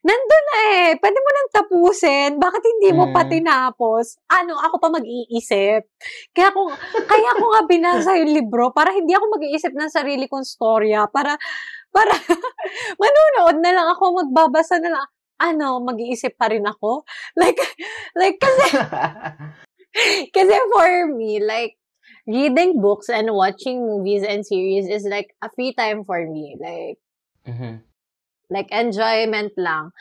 [0.00, 0.90] nandun na eh.
[0.96, 2.30] Pwede mo nang tapusin.
[2.38, 3.30] Bakit hindi mo pa Mm.
[3.34, 4.16] tinapos?
[4.30, 5.84] Ano, ako pa mag-iisip.
[6.32, 6.70] Kaya ko,
[7.04, 11.04] kaya ko nga binasa yung libro para hindi ako mag-iisip ng sarili kong storya.
[11.10, 11.36] Para,
[11.92, 12.14] para,
[13.02, 15.06] manunood na lang ako, magbabasa na lang.
[15.38, 17.06] Ano, mag-iisip pa rin ako?
[17.38, 17.58] Like,
[18.18, 18.64] like, kasi,
[20.36, 21.78] kasi for me, like,
[22.28, 26.56] reading books and watching movies and series is like a free time for me.
[26.60, 27.00] Like,
[27.48, 27.80] Mhm.
[28.52, 29.92] like enjoyment lang.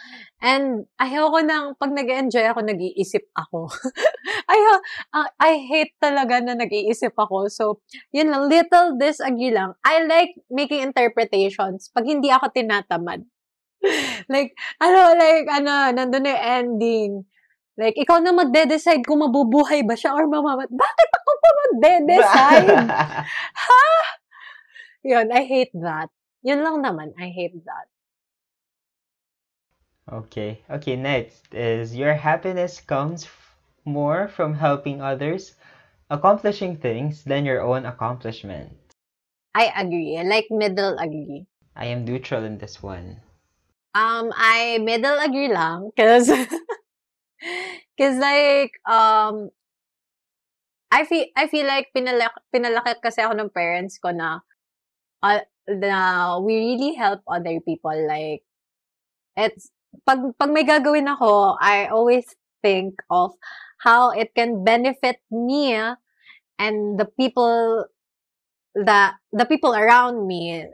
[0.43, 3.67] And ayoko nang pag nag-enjoy ako, nag-iisip ako.
[4.51, 4.71] Ayo,
[5.15, 7.47] ah, I hate talaga na nag-iisip ako.
[7.51, 9.75] So, yun lang, little disagree lang.
[9.83, 13.27] I like making interpretations pag hindi ako tinatamad.
[14.34, 17.11] like, ano, like, ano, nandun na yung ending.
[17.78, 20.69] Like, ikaw na magde-decide kung mabubuhay ba siya or mamamat.
[20.73, 22.82] Bakit ako pa magde-decide?
[25.07, 26.09] Yun, I hate that.
[26.41, 27.88] Yun lang naman, I hate that.
[30.11, 30.59] okay.
[30.69, 33.55] Okay, next is your happiness comes f-
[33.86, 35.55] more from helping others,
[36.09, 38.78] accomplishing things than your own accomplishment.
[39.53, 40.21] I agree.
[40.23, 41.45] Like, middle agree.
[41.75, 43.21] I am neutral in this one.
[43.98, 45.89] Um, I middle agree lang.
[45.98, 46.30] Cause,
[47.98, 49.50] cause like, um,
[50.93, 54.45] I feel, I feel like pinalak, pinalaki kasi ako ng parents ko na,
[55.26, 57.98] uh, na we really help other people.
[58.06, 58.45] Like,
[59.34, 59.74] it's,
[60.06, 63.34] pag, pag may gagawin ako, I always think of
[63.82, 67.89] how it can benefit me and the people
[68.78, 70.70] that, the people around me.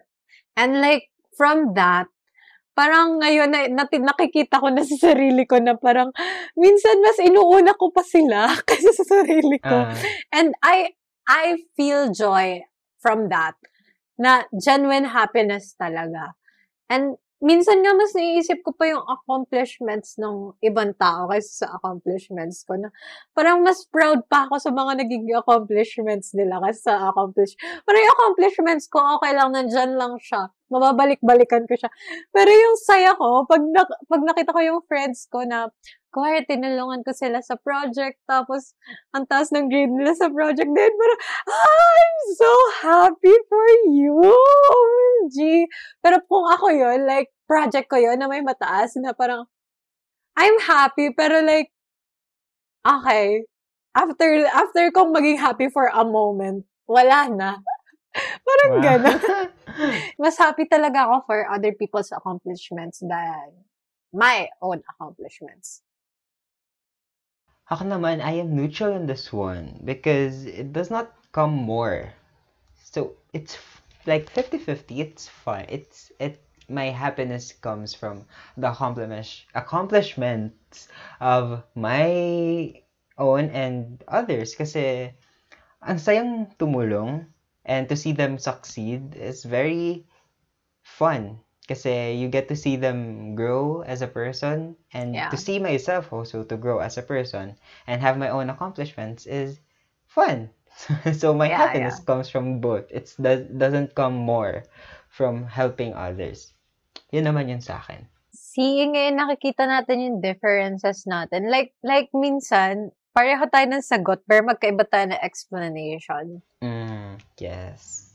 [0.60, 1.08] And like,
[1.38, 2.08] from that,
[2.74, 6.10] parang ngayon na, nati, nakikita ko na sa sarili ko na parang
[6.58, 9.88] minsan mas inuuna ko pa sila kaysa sa sarili ko.
[9.88, 9.94] Ah,
[10.34, 10.98] And I
[11.30, 12.66] I feel joy
[13.00, 13.56] from that.
[14.18, 16.38] Na genuine happiness talaga.
[16.90, 22.64] And minsan nga mas naiisip ko pa yung accomplishments ng ibang tao kaysa sa accomplishments
[22.64, 22.88] ko na
[23.36, 27.54] parang mas proud pa ako sa mga naging accomplishments nila kaysa sa accomplish.
[27.84, 30.50] Pero yung accomplishments ko, okay lang, nandyan lang siya.
[30.72, 31.91] Mababalik-balikan ko siya.
[32.32, 35.68] Pero yung saya ko, pag, nak- pag nakita ko yung friends ko na,
[36.14, 38.78] kuwari, tinulungan ko sila sa project, tapos,
[39.11, 41.14] ang taas ng grade nila sa project din, pero,
[41.49, 42.51] I'm so
[42.86, 44.14] happy for you!
[44.22, 45.68] OMG!
[45.99, 49.49] Pero kung ako yun, like, project ko yun na may mataas, na parang,
[50.38, 51.70] I'm happy, pero like,
[52.86, 53.45] okay,
[53.93, 57.61] after, after kong maging happy for a moment, wala na.
[58.47, 58.82] parang wow.
[58.82, 59.20] gano'n.
[60.22, 63.66] Mas happy talaga ako for other people's accomplishments than
[64.14, 65.82] my own accomplishments.
[67.72, 72.14] Ako naman, I am neutral in this one because it does not come more.
[72.78, 75.01] So it's f- like 50-50.
[75.01, 75.66] It's fun.
[75.72, 80.88] It's it my happiness comes from the accomplish accomplishments
[81.20, 82.84] of my
[83.18, 85.11] own and others kasi
[85.84, 87.28] ang sayang tumulong
[87.66, 90.05] and to see them succeed is very
[90.84, 95.30] fun kasi you get to see them grow as a person and Yeah.
[95.32, 97.55] to see myself also to grow as a person
[97.88, 99.59] and have my own accomplishments is
[100.07, 100.49] fun.
[101.14, 102.86] so my Yeah, happiness comes from both.
[102.91, 104.64] It does, doesn't come more
[105.09, 106.51] from helping others.
[107.11, 108.07] Yun naman yun sa akin.
[108.34, 111.41] See, ngayon nakikita natin yung differences natin.
[111.53, 116.26] Like, like minsan, pareho tayo ng sagot, pero magkaiba tayo ng explanation.
[116.64, 116.83] Mm,
[117.38, 118.11] yes.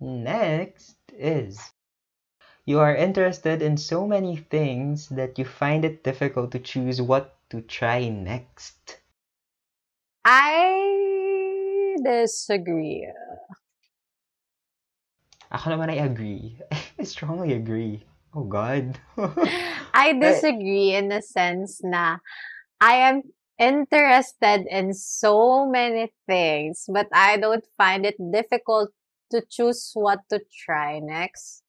[0.00, 1.60] Next is
[2.64, 7.36] you are interested in so many things that you find it difficult to choose what
[7.50, 9.00] to try next.
[10.24, 13.06] I disagree.
[15.52, 16.56] Ako naman I agree.
[16.98, 18.02] I strongly agree.
[18.34, 18.98] Oh God.
[19.94, 22.18] I disagree in the sense na
[22.80, 23.22] I am
[23.58, 28.90] interested in so many things, but I don't find it difficult
[29.30, 31.62] to choose what to try next.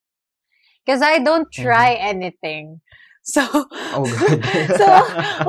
[0.86, 2.82] Because I don't try anything.
[3.28, 4.06] So, oh
[4.78, 4.88] so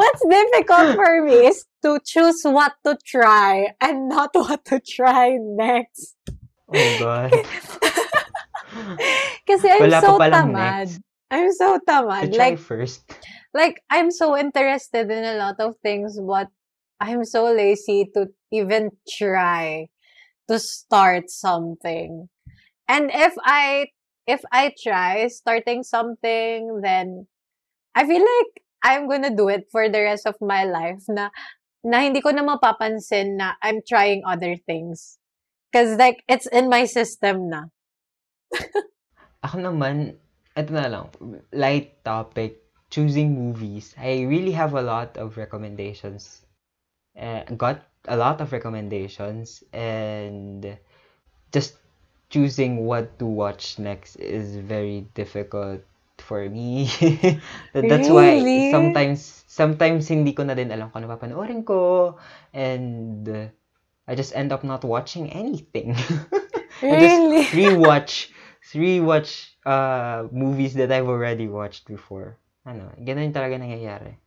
[0.00, 5.36] what's difficult for me is to choose what to try and not what to try
[5.36, 6.16] next.
[6.72, 7.36] oh God.
[9.44, 10.88] Kasi I'm Wala so tamad.
[10.88, 11.00] next.
[11.30, 12.34] I'm so To tamad.
[12.34, 13.02] try Like, first.
[13.54, 16.48] like I'm so interested in a lot of things, but
[17.00, 19.88] I'm so lazy to even try
[20.48, 22.28] to start something.
[22.88, 23.88] And if I
[24.26, 27.26] if I try starting something, then
[27.94, 28.52] I feel like
[28.84, 31.30] I'm gonna do it for the rest of my life na
[31.82, 35.18] na hindi ko na mapapansin na I'm trying other things.
[35.74, 37.70] Cause like it's in my system na.
[39.42, 40.16] Ako naman,
[40.56, 41.06] ito na lang,
[41.52, 43.94] light topic, choosing movies.
[43.98, 46.42] I really have a lot of recommendations.
[47.16, 50.76] Uh, got a lot of recommendations and
[51.52, 51.76] just
[52.30, 55.80] choosing what to watch next is very difficult
[56.18, 56.88] for me.
[57.72, 62.16] That- That's why sometimes sometimes hindi ko na din alam kung ano papanoorin ko
[62.52, 63.28] and
[64.06, 65.96] I just end up not watching anything.
[66.90, 67.46] I just Really?
[67.52, 68.30] rewatch
[68.74, 72.38] rewatch uh movies that I've already watched before.
[72.66, 74.18] Ano, ganun talaga nangyayari.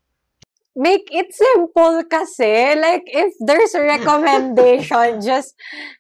[0.80, 2.78] Make it simple kasi.
[2.80, 5.52] Like, if there's a recommendation, just,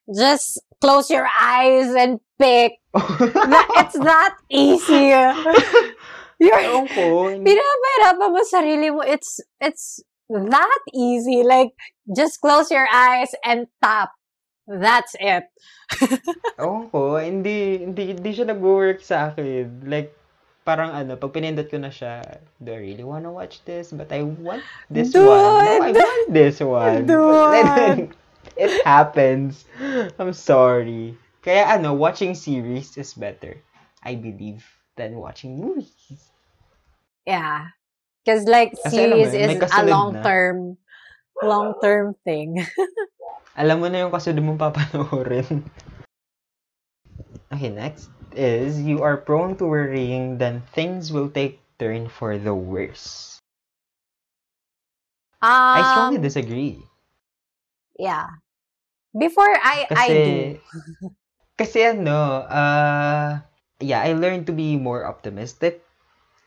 [0.07, 2.79] just close your eyes and pick.
[3.81, 5.11] It's not easy.
[6.39, 7.27] You're, Ewan ko.
[7.27, 9.03] hindi- pinapahirapan mo sarili mo.
[9.03, 9.99] It's, it's
[10.31, 11.43] that easy.
[11.43, 11.75] Like,
[12.15, 14.15] just close your eyes and tap.
[14.69, 15.49] That's it.
[16.61, 19.89] Ewan ko, hindi, hindi, hindi siya nag-work sa akin.
[19.89, 20.13] Like,
[20.61, 22.21] parang ano, pag pinindot ko na siya,
[22.61, 23.89] do I really wanna watch this?
[23.89, 25.25] But I want this one.
[25.25, 26.05] No, I Dude!
[26.05, 27.09] want this one.
[27.09, 28.13] Then,
[28.61, 29.65] it happens.
[30.21, 31.17] I'm sorry.
[31.41, 33.57] Kaya ano, watching series is better,
[34.05, 34.61] I believe,
[35.01, 36.29] than watching movies.
[37.25, 37.73] Yeah.
[38.21, 39.89] Because like, Kasi series is a kasunod na.
[39.89, 40.57] long-term,
[41.41, 42.61] long-term thing.
[43.59, 45.59] Alam mo na yung kasunod mong papanoorin.
[47.51, 52.53] Okay, next is you are prone to worrying, then things will take turn for the
[52.55, 53.39] worse.
[55.73, 56.83] I strongly Um, disagree.
[57.99, 58.27] Yeah.
[59.17, 60.55] Before I I do.
[60.55, 60.59] Kasi,
[61.59, 63.39] kasi ano, uh,
[63.81, 65.83] yeah, I learned to be more optimistic.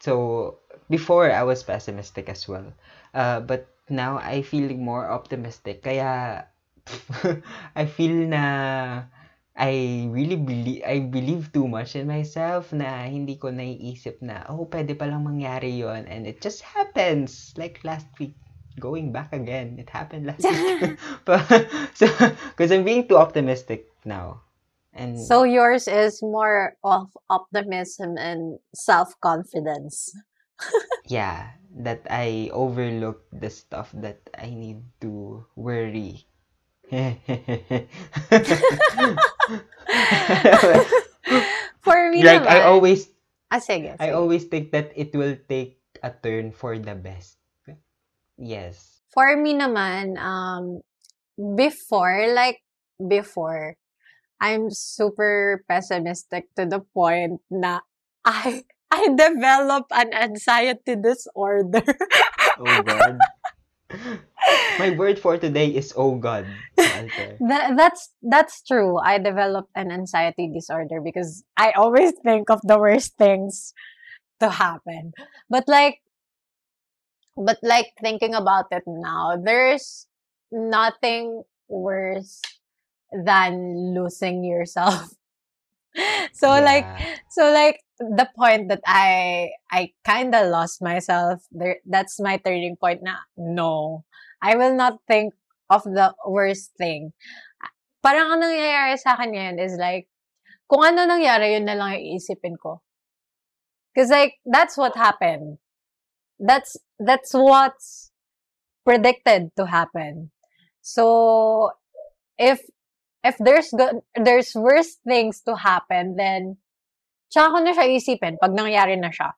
[0.00, 0.58] So,
[0.90, 2.72] before I was pessimistic as well.
[3.14, 5.82] Uh, but now I feel more optimistic.
[5.82, 6.46] Kaya,
[7.76, 9.04] I feel na
[9.52, 14.64] I really believe, I believe too much in myself na hindi ko naiisip na, oh,
[14.64, 17.52] pwede palang mangyari yon And it just happens.
[17.60, 18.32] Like last week,
[18.80, 19.76] going back again.
[19.76, 20.96] It happened last week.
[21.98, 22.08] So,
[22.56, 24.40] because I'm being too optimistic now.
[24.92, 30.16] And So yours is more of optimism and self-confidence.
[31.06, 36.24] yeah, that I overlook the stuff that I need to worry.
[41.82, 43.08] For me like I naman- always
[43.52, 47.36] Ah, sige, I always think that it will take a turn for the best.
[48.40, 49.04] Yes.
[49.12, 50.80] For me naman, um,
[51.36, 52.64] before, like,
[52.96, 53.76] before,
[54.40, 57.84] I'm super pessimistic to the point na
[58.24, 61.84] I, I develop an anxiety disorder.
[62.56, 63.20] Oh God.
[64.78, 66.46] My word for today is oh God.
[67.40, 68.98] That, that's that's true.
[68.98, 73.74] I developed an anxiety disorder because I always think of the worst things
[74.40, 75.12] to happen.
[75.50, 76.00] But like
[77.36, 80.06] but like thinking about it now, there's
[80.50, 82.40] nothing worse
[83.12, 85.12] than losing yourself.
[86.32, 87.16] so like Yeah.
[87.28, 92.76] so like the point that I I kind of lost myself there that's my turning
[92.76, 94.04] point na no
[94.42, 95.34] I will not think
[95.70, 97.12] of the worst thing
[98.02, 100.10] parang ang nangyayari sa akin ngayon is like
[100.66, 102.82] kung ano nangyari yun na lang yung iisipin ko
[103.94, 105.58] Because like that's what happened.
[106.38, 108.10] That's that's what's
[108.84, 110.30] predicted to happen.
[110.80, 111.72] So
[112.38, 112.60] if
[113.24, 116.58] if there's good, there's worse things to happen, then
[117.30, 119.34] tsaka ko na siya isipin pag nangyari na siya.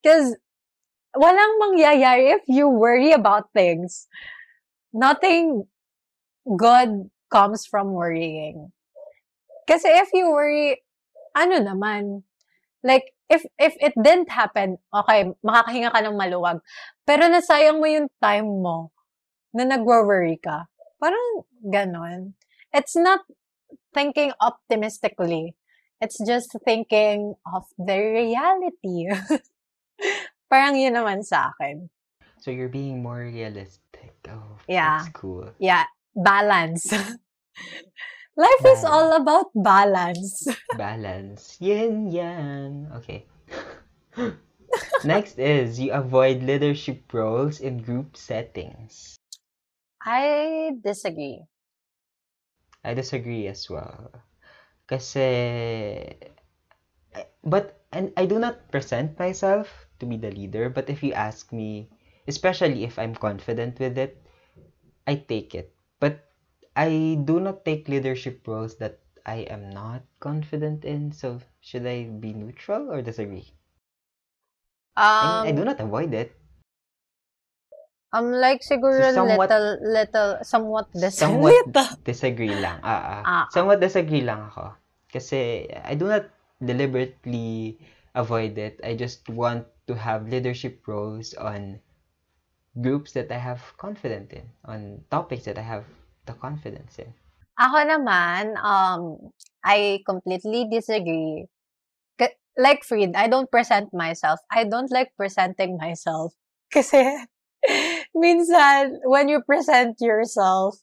[0.00, 0.36] Because
[1.14, 4.08] walang mangyayari if you worry about things.
[4.94, 5.66] Nothing
[6.46, 8.70] good comes from worrying.
[9.66, 10.82] Kasi if you worry,
[11.34, 12.22] ano naman,
[12.84, 16.60] like, if if it didn't happen, okay, makakahinga ka ng maluwag.
[17.08, 18.92] Pero nasayang mo yung time mo
[19.56, 20.68] na nagwo-worry ka.
[21.00, 22.36] Parang ganon.
[22.74, 23.20] It's not
[23.94, 25.54] thinking optimistically.
[26.00, 29.08] It's just thinking of the reality.
[30.50, 31.88] Parang yun naman sa akin.
[32.42, 34.18] So you're being more realistic.
[34.28, 35.06] Oh, Yeah.
[35.06, 35.54] that's cool.
[35.62, 36.90] Yeah, balance.
[38.36, 40.50] Life is all about balance.
[40.74, 41.56] Balance.
[41.62, 42.90] Yin yan.
[42.98, 43.30] Okay.
[45.04, 49.14] Next is you avoid leadership roles in group settings.
[50.02, 51.46] I disagree.
[52.84, 54.10] I disagree as well.
[54.86, 55.20] Kasi,
[57.44, 61.52] but and I do not present myself to be the leader, but if you ask
[61.52, 61.88] me,
[62.26, 64.22] especially if I'm confident with it,
[65.06, 65.74] I take it.
[66.00, 66.30] But
[66.76, 71.12] I do not take leadership roles that I am not confident in.
[71.12, 73.52] So should I be neutral or disagree?
[75.20, 76.36] I mean, I do Um, not avoid it.
[78.14, 81.98] I'm like siguro So somewhat- little, little, somewhat dis- Somewhat little.
[82.06, 82.78] disagree lang.
[82.80, 83.22] Ah, ah.
[83.26, 83.44] Ah.
[83.50, 84.70] Somewhat disagree lang ako.
[85.10, 86.30] Kasi I do not
[86.62, 87.74] deliberately
[88.14, 88.78] avoid it.
[88.86, 91.82] I just want to have leadership roles on
[92.78, 95.84] groups that I have confidence in, on topics that I have
[96.26, 97.10] the confidence in.
[97.54, 99.30] Ako naman, um,
[99.62, 101.46] I completely disagree.
[102.14, 104.38] K- Like Fried, I don't present myself.
[104.50, 106.34] I don't like presenting myself.
[106.74, 106.98] Kasi,
[108.14, 110.78] minsan, when you present yourself,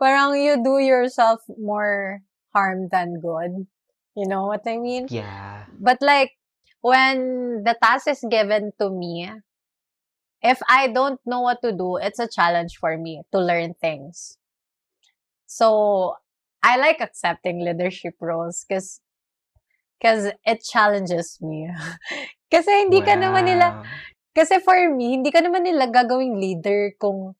[0.00, 2.20] parang you do yourself more
[2.54, 3.66] harm than good.
[4.16, 5.08] You know what I mean?
[5.10, 5.64] Yeah.
[5.80, 6.32] But like,
[6.80, 9.30] when the task is given to me,
[10.42, 14.38] if I don't know what to do, it's a challenge for me to learn things.
[15.46, 16.16] So,
[16.62, 19.00] I like accepting leadership roles because
[19.98, 21.70] because it challenges me.
[22.52, 23.84] kasi hindi ka naman nila, Wow.
[24.36, 27.32] Kasi for me, hindi ka naman nila gagawing leader kung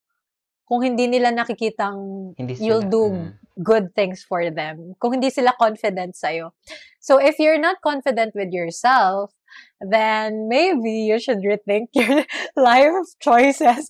[0.67, 3.31] kung hindi nila nakikitang Hindi you'll sila- do mm.
[3.63, 4.99] good things for them.
[4.99, 6.51] Kung hindi sila confident sa'yo.
[6.99, 9.31] So, if you're not confident with yourself,
[9.79, 12.27] then maybe you should rethink your
[12.59, 13.87] life choices.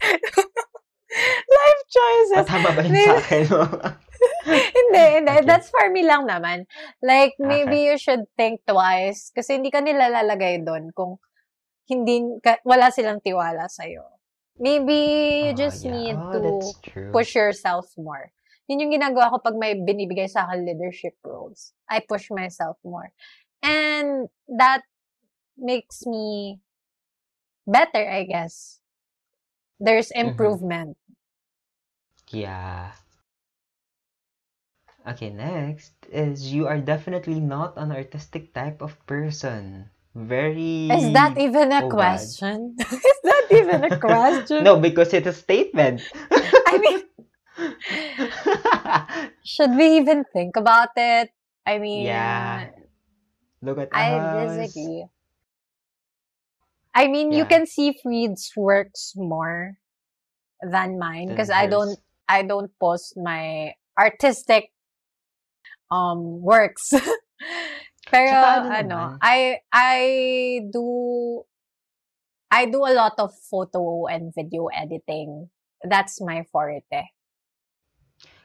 [1.58, 2.44] life choices.
[2.44, 3.44] Matama ba yun sa akin?
[4.76, 5.34] hindi, hindi.
[5.40, 5.48] Okay.
[5.48, 6.68] That's for me lang naman.
[7.00, 7.86] Like, maybe Okay.
[7.88, 11.16] you should think twice kasi hindi ka nila lalagay doon kung
[11.88, 14.04] hindi, ka, wala silang tiwala sa'yo.
[14.58, 14.94] Maybe
[15.46, 15.84] you Oh, just yeah.
[15.84, 16.74] need Oh, to
[17.12, 18.32] push yourself more.
[18.68, 21.72] Yun yung ginagawa ko pag may binibigay sa akin leadership roles.
[21.88, 23.12] I push myself more.
[23.62, 24.82] And that
[25.56, 26.60] makes me
[27.66, 28.80] better, I guess.
[29.80, 30.60] There's Mhm.
[30.64, 30.96] improvement.
[32.30, 32.92] Yeah.
[35.06, 39.88] Okay, next is you are definitely not an artistic type of person.
[40.16, 40.88] Very.
[40.88, 42.72] Is that even a oh, question?
[42.80, 44.64] Is that even a question?
[44.64, 46.00] no, because it's a statement.
[46.32, 47.04] I mean,
[49.44, 51.28] should we even think about it?
[51.66, 52.70] I mean, Yeah.
[53.60, 54.56] Look at I us.
[54.56, 55.04] disagree.
[56.94, 59.76] I mean, you can see Freed's works more
[60.64, 64.72] than mine because I don't I don't post my artistic
[65.92, 66.96] um works.
[68.06, 69.18] Pero Tsaka ano ano, naman.
[69.20, 69.38] I
[69.74, 70.00] I
[70.70, 70.86] do
[72.50, 75.50] I do a lot of photo and video editing.
[75.82, 77.10] That's my forte.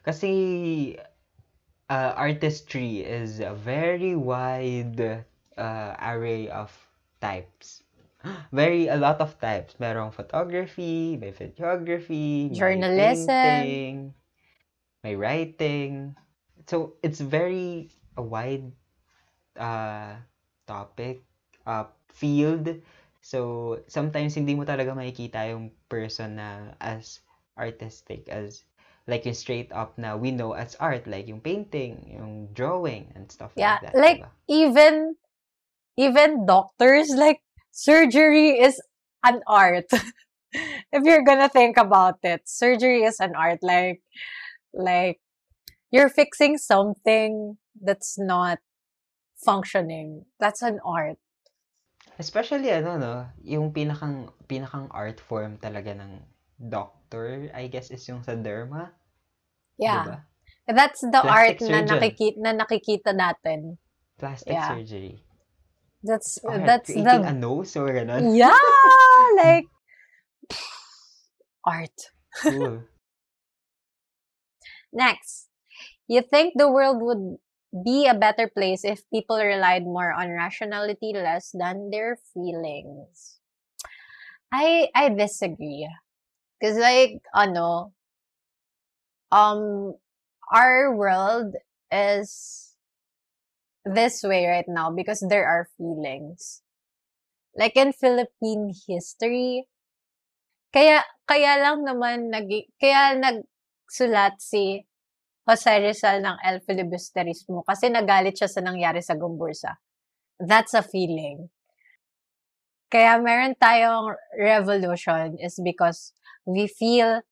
[0.01, 0.97] Kasi
[1.89, 5.25] uh, artistry is a very wide
[5.57, 6.73] uh, array of
[7.21, 7.85] types.
[8.53, 9.73] Very a lot of types.
[9.81, 13.29] Merong photography, may videography, may Journalism.
[13.29, 14.13] painting,
[15.01, 16.13] may writing.
[16.69, 18.69] So it's very a wide
[19.57, 20.15] uh,
[20.67, 21.23] topic,
[21.65, 22.81] uh, field.
[23.21, 27.21] So sometimes hindi mo talaga makikita yung person na as
[27.57, 28.65] artistic as
[29.05, 33.29] like yung straight up na we know as art like yung painting, yung drawing and
[33.31, 33.95] stuff Yeah, like that.
[33.95, 34.31] like diba?
[34.47, 35.15] even
[35.97, 37.41] even doctors like
[37.71, 38.81] surgery is
[39.23, 39.85] an art.
[40.53, 43.59] if you're gonna think about it, surgery is an art.
[43.61, 44.01] Like
[44.73, 45.19] like
[45.91, 48.59] you're fixing something that's not
[49.43, 50.25] functioning.
[50.39, 51.17] That's an art.
[52.19, 56.21] Especially ano no, yung pinakang pinakang art form talaga ng
[56.61, 58.93] doctor, I guess is yung sa derma,
[59.81, 60.05] Yeah.
[60.05, 60.17] ba?
[60.69, 61.89] That's the art Plastic na surgeon.
[61.89, 63.81] nakikita na nakikita natin.
[64.21, 64.69] Plastic Yeah.
[64.69, 65.25] surgery.
[66.05, 68.33] That's Art, that's creating the a nose or ganun.
[68.33, 68.53] yeah,
[69.41, 69.69] like
[71.65, 71.97] art.
[72.41, 72.85] Cool.
[74.93, 75.47] Next,
[76.07, 77.37] you think the world would
[77.71, 83.39] be a better place if people relied more on rationality less than their feelings.
[84.51, 85.87] I I disagree.
[86.61, 87.93] Cause like ano,
[89.31, 89.95] um,
[90.51, 91.55] our world
[91.91, 92.75] is
[93.85, 96.61] this way right now because there are feelings.
[97.55, 99.67] Like in Philippine history,
[100.71, 102.47] kaya kaya lang naman nag
[102.79, 104.87] kaya nagsulat si
[105.47, 109.77] Jose Rizal ng El Filibusterismo kasi nagalit siya sa nangyari sa Gumbursa.
[110.37, 111.49] That's a feeling.
[112.91, 116.11] Kaya meron tayong revolution is because
[116.43, 117.23] we feel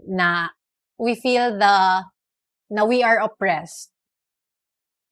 [0.00, 0.48] na
[0.96, 2.06] we feel the
[2.72, 3.92] na we are oppressed.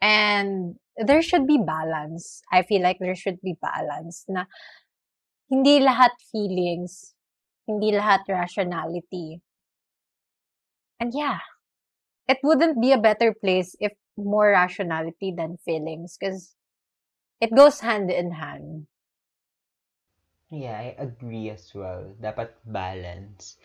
[0.01, 2.40] And there should be balance.
[2.51, 4.48] I feel like there should be balance na
[5.53, 7.12] hindi lahat feelings,
[7.68, 9.44] hindi lahat rationality.
[10.96, 11.44] And yeah,
[12.31, 16.57] it wouldn't be a better place if more rationality than feelings because
[17.41, 18.87] it goes hand in hand.
[20.51, 22.14] Yeah, I agree as well.
[22.20, 23.57] Dapat balance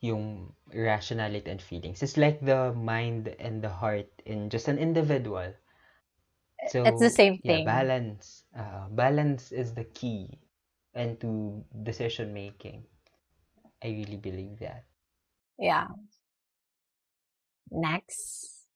[0.00, 2.02] yung rationality and feelings.
[2.02, 5.54] It's like the mind and the heart in just an individual.
[6.64, 7.64] So, it's the same yeah, thing.
[7.64, 8.44] balance.
[8.56, 10.38] Uh, balance is the key
[10.94, 12.86] and to decision making.
[13.82, 14.86] I really believe that.
[15.58, 15.86] Yeah.
[17.70, 18.66] Next.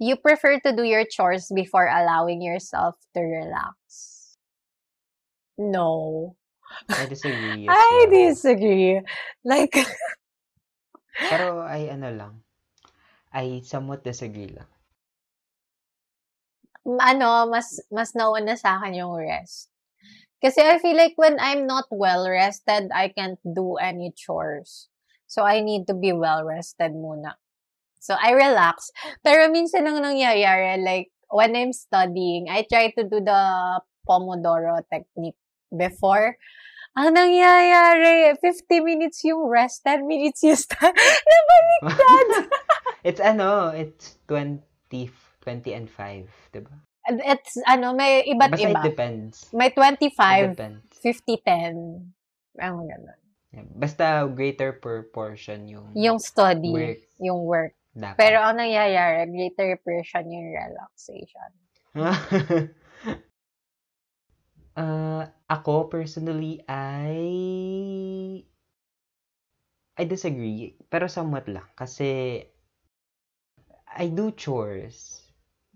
[0.00, 4.36] You prefer to do your chores before allowing yourself to relax.
[5.58, 6.36] No.
[6.96, 8.10] I disagree as I well.
[8.10, 9.00] disagree.
[9.44, 9.76] Like,
[11.30, 12.34] Pero I ano lang.
[13.32, 14.66] I somewhat disagree lang.
[17.00, 19.70] ano, mas, mas nauna sa akin yung rest.
[20.42, 24.89] Kasi I feel like when I'm not well rested, I can't do any chores.
[25.30, 27.38] So, I need to be well rested muna.
[28.02, 28.90] So, I relax.
[29.22, 33.38] Pero minsan ang nangyayari, like, when I'm studying, I try to do the
[34.02, 35.38] Pomodoro technique
[35.70, 36.34] before.
[36.98, 40.98] Ang nangyayari, 50 minutes yung rest, 10 minutes yung study.
[41.30, 42.28] Nabaliktad!
[43.06, 44.58] it's ano, it's 20,
[44.90, 46.74] 20 and 5, diba?
[47.06, 48.82] It's, ano, may iba't Basta iba.
[48.82, 49.34] it depends.
[49.54, 50.82] May It 25, depends.
[50.98, 52.10] 50-10.
[52.58, 53.19] Ang ganun.
[53.50, 57.74] Basta greater proportion yung Yung study, work yung work.
[57.90, 58.16] dapat.
[58.22, 61.50] Pero ang nangyayari, greater portion yung relaxation.
[64.78, 67.18] uh, ako personally I
[69.98, 72.40] I disagree pero somewhat lang kasi
[73.90, 75.26] I do chores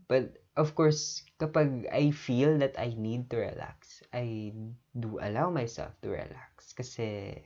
[0.07, 4.55] but of course kapag I feel that I need to relax I
[4.95, 7.43] do allow myself to relax kasi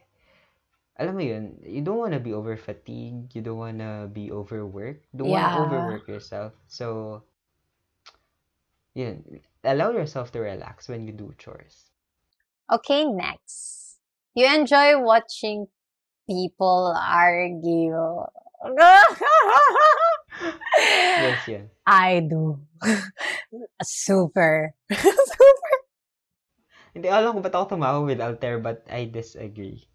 [0.98, 5.30] alam mo yun, you don't wanna be over fatigued, you don't wanna be overworked, don't
[5.30, 5.54] Yeah.
[5.54, 6.52] wanna overwork yourself.
[6.66, 7.22] So,
[8.98, 9.22] yun,
[9.62, 11.94] allow yourself to relax when you do chores.
[12.66, 13.96] Okay, next.
[14.34, 15.70] You enjoy watching
[16.26, 18.26] people argue.
[21.18, 21.70] Yes, yun.
[21.86, 22.58] I do.
[23.82, 24.74] Super.
[24.92, 25.74] Super.
[26.94, 29.86] Hindi alam ko ba't ako tumawa with Alter, but I disagree.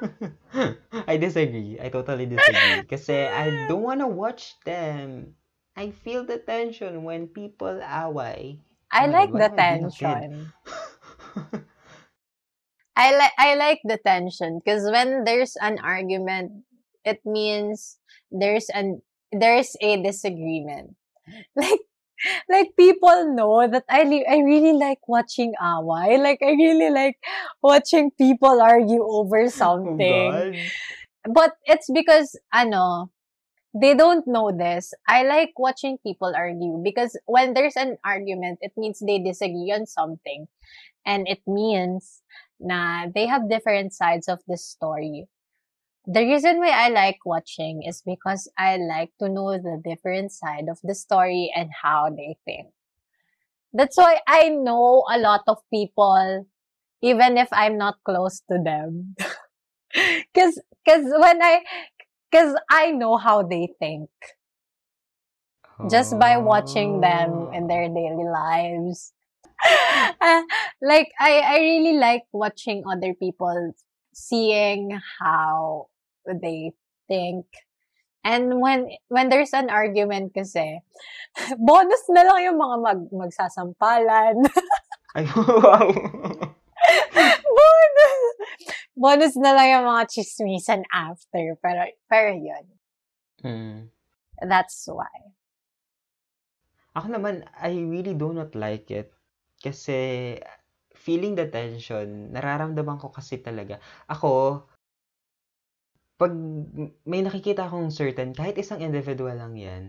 [1.08, 1.78] I disagree.
[1.80, 2.84] I totally disagree.
[2.88, 5.36] Kasi eh, I don't wanna watch them.
[5.76, 8.60] I feel the tension when people away.
[8.92, 10.24] I Oh like God, the why am I being a kid?
[10.26, 10.52] tension.
[12.96, 16.64] I like I like the tension because when there's an argument,
[17.04, 17.98] it means
[18.30, 20.96] there's an there's a disagreement.
[21.56, 21.80] Like
[22.48, 26.18] like people know that I li- I really like watching away.
[26.18, 27.16] Like I really like
[27.62, 30.32] watching people argue over Oh something.
[30.32, 30.54] God.
[31.34, 33.10] But it's because ano,
[33.74, 34.92] they don't know this.
[35.08, 39.86] I like watching people argue because when there's an argument, it means they disagree on
[39.86, 40.48] something.
[41.06, 42.22] And it means
[42.60, 45.26] na they have different sides of the story.
[46.06, 50.68] The reason why I like watching is because I like to know the different side
[50.68, 52.68] of the story and how they think.
[53.72, 56.46] That's why I know a lot of people,
[57.02, 59.16] even if I'm not close to them.
[60.34, 61.62] Cause, cause when I,
[62.32, 64.10] cause I know how they think
[65.88, 67.68] just by watching them in Oh.
[67.68, 69.12] their daily lives.
[70.22, 70.42] Uh,
[70.82, 73.72] like I I really like watching other people
[74.14, 75.88] seeing how
[76.26, 76.72] they
[77.08, 77.46] think.
[78.20, 80.84] And when when there's an argument kasi,
[81.56, 84.44] bonus na lang yung mga mag magsasampalan.
[85.16, 85.88] Ay, wow.
[87.56, 88.20] bonus.
[88.94, 91.56] Bonus na lang yung mga chismisan after.
[91.64, 92.64] Pero, pero yun.
[93.40, 93.78] Hmm.
[94.40, 95.32] That's why.
[96.96, 99.14] Ako naman, I really do not like it.
[99.60, 100.36] Kasi,
[100.96, 103.78] feeling the tension, nararamdaman ko kasi talaga.
[104.10, 104.64] Ako,
[106.20, 106.36] pag
[107.08, 109.84] may nakikita akong certain, kahit isang individual lang yan,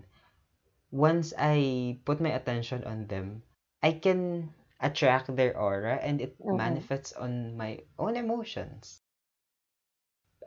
[0.91, 3.43] once I put my attention on them,
[3.83, 6.55] I can attract their aura and it Mhm.
[6.55, 9.03] manifests on my own emotions.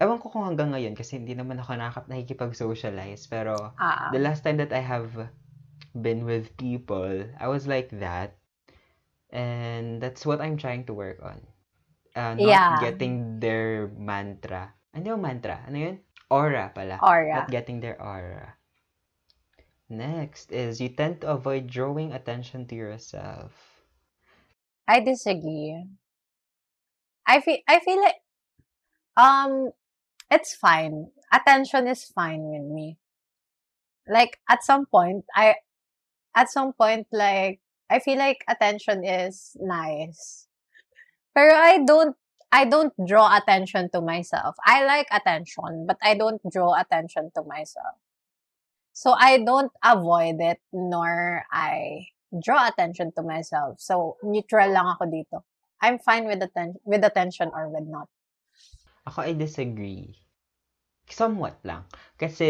[0.01, 4.11] Ewan ko kung hanggang ngayon kasi hindi naman ako nakakap nakikipag-socialize pero Ah.
[4.11, 5.30] the last time that I have
[5.95, 8.35] been with people, I was like that.
[9.30, 11.39] And that's what I'm trying to work on.
[12.18, 12.78] Uh, not Yeah.
[12.82, 14.74] getting their mantra.
[14.95, 15.59] Ano yung mantra?
[15.66, 15.97] Ano yun?
[16.30, 17.03] Aura pala.
[17.03, 17.42] Aura.
[17.42, 18.55] Not getting their aura.
[19.90, 23.53] Next is you tend to avoid drawing attention to yourself.
[24.88, 25.76] I disagree.
[27.26, 28.20] I feel I feel like
[29.16, 29.70] um
[30.30, 31.11] it's fine.
[31.32, 32.97] Attention is fine with me.
[34.09, 35.57] Like at some point I
[36.34, 40.49] at some point like I feel like attention is nice.
[41.34, 42.16] Pero I don't
[42.55, 44.55] I don't draw attention to myself.
[44.62, 47.98] I like attention, but I don't draw attention to myself.
[48.94, 53.82] So I don't avoid it nor I draw attention to myself.
[53.82, 55.42] So neutral lang ako dito.
[55.82, 58.07] I'm fine with atten- with attention or with not.
[59.11, 60.14] Ako, I disagree.
[61.11, 61.84] Somewhat lang.
[62.16, 62.48] Kasi,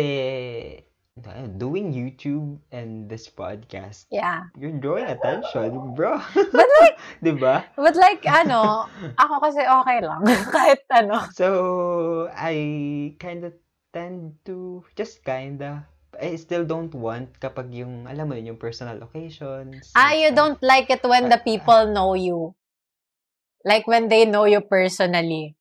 [1.58, 4.50] doing YouTube and this podcast, Yeah.
[4.58, 6.18] you're drawing attention, bro.
[6.34, 7.64] But like diba?
[7.78, 10.22] but like ano, ako kasi okay lang
[10.54, 11.24] kahit ano.
[11.32, 13.54] So, I kind of
[13.94, 19.02] tend to just kinda I still don't want kapag yung, alam mo yun, yung personal
[19.02, 19.90] occasions.
[19.98, 22.54] Ah, you don't like it when the people know you.
[23.66, 25.58] Like when they know you personally.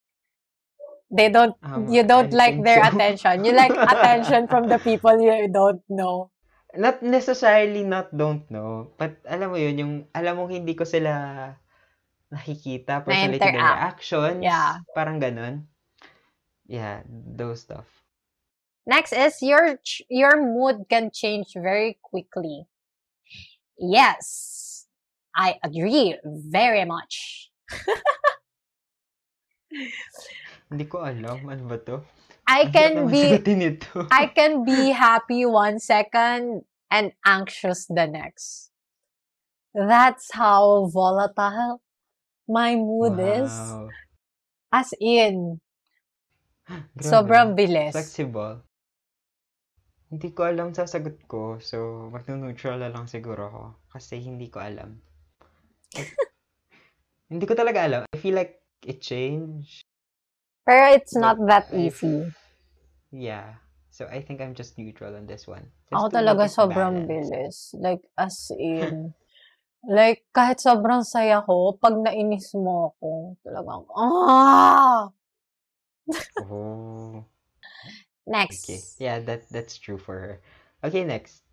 [1.12, 2.90] They don't Um, you don't I like their so.
[2.94, 3.46] attention.
[3.46, 6.32] You like attention from the people you don't know.
[6.74, 11.54] Not necessarily not don't know, but alam mo yun, yung alam mong hindi ko sila
[12.34, 14.42] nakikita, personally their actions.
[14.42, 14.82] Yeah.
[14.98, 15.70] Parang ganun.
[16.66, 17.86] Yeah, those stuff.
[18.90, 19.78] Next is your
[20.10, 22.66] your mood can change very quickly.
[23.78, 24.88] Yes.
[25.36, 27.50] I agree very much.
[30.70, 32.04] Hindi ko alam, ano ba to?
[32.48, 33.40] I can be.
[34.12, 38.70] I can be happy one second and anxious the next.
[39.74, 41.82] That's how volatile
[42.48, 43.50] my mood is.
[43.50, 43.90] Wow.
[44.74, 45.62] As in,
[46.68, 47.02] Grabe.
[47.02, 47.96] sobrang bilis.
[47.96, 48.62] Flexible.
[50.14, 53.64] Hindi ko alam sa sagot ko, so magno-neutral na lang siguro ako.
[53.98, 55.02] Kasi hindi ko alam.
[57.34, 58.02] Hindi ko talaga alam.
[58.14, 59.82] I feel like it changed.
[60.64, 62.32] Pero it's not that easy.
[63.12, 63.60] Yeah.
[63.92, 65.70] So I think I'm just neutral on this one.
[65.92, 67.78] Just Ako talaga sobrang bilis.
[67.78, 69.14] Like, as in,
[69.86, 75.14] like, kahit sobrang saya ko, pag nainis mo ako, talagang, ah!
[76.42, 77.26] Oh.
[78.26, 78.66] Next.
[78.66, 78.80] Okay.
[79.04, 80.34] Yeah, that that's true for her.
[80.84, 81.44] Okay, next.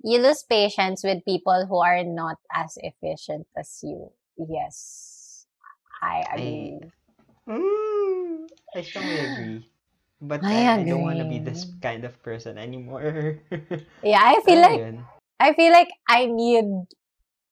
[0.00, 4.08] You lose patience with people who are not as efficient as you.
[4.38, 5.44] Yes.
[6.00, 6.80] I agree.
[7.50, 9.66] Mm, I strongly agree.
[10.22, 13.42] But I I, I don't want to be this kind of person anymore.
[14.00, 14.96] Yeah, I feel mo like, yun?
[15.36, 16.64] I feel like I need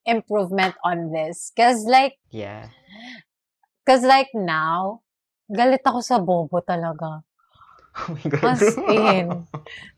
[0.09, 1.53] improvement on this.
[1.53, 2.73] Cause like, Yeah.
[3.85, 5.05] cause like now,
[5.51, 7.21] galit ako sa bobo talaga.
[7.99, 8.45] Oh my God.
[8.55, 9.27] As in,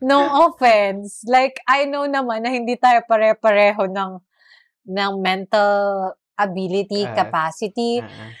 [0.01, 1.21] no offense.
[1.29, 4.11] Like, I know naman na hindi tayo pare-pareho ng,
[4.89, 7.13] ng mental ability, Ah.
[7.13, 8.01] capacity.
[8.01, 8.33] Ah.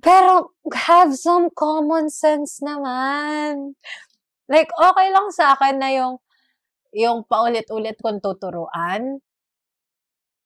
[0.00, 3.76] Pero, have some common sense naman.
[4.48, 6.14] Like, okay lang sa akin na yung,
[6.94, 9.20] yung paulit-ulit kong tuturuan.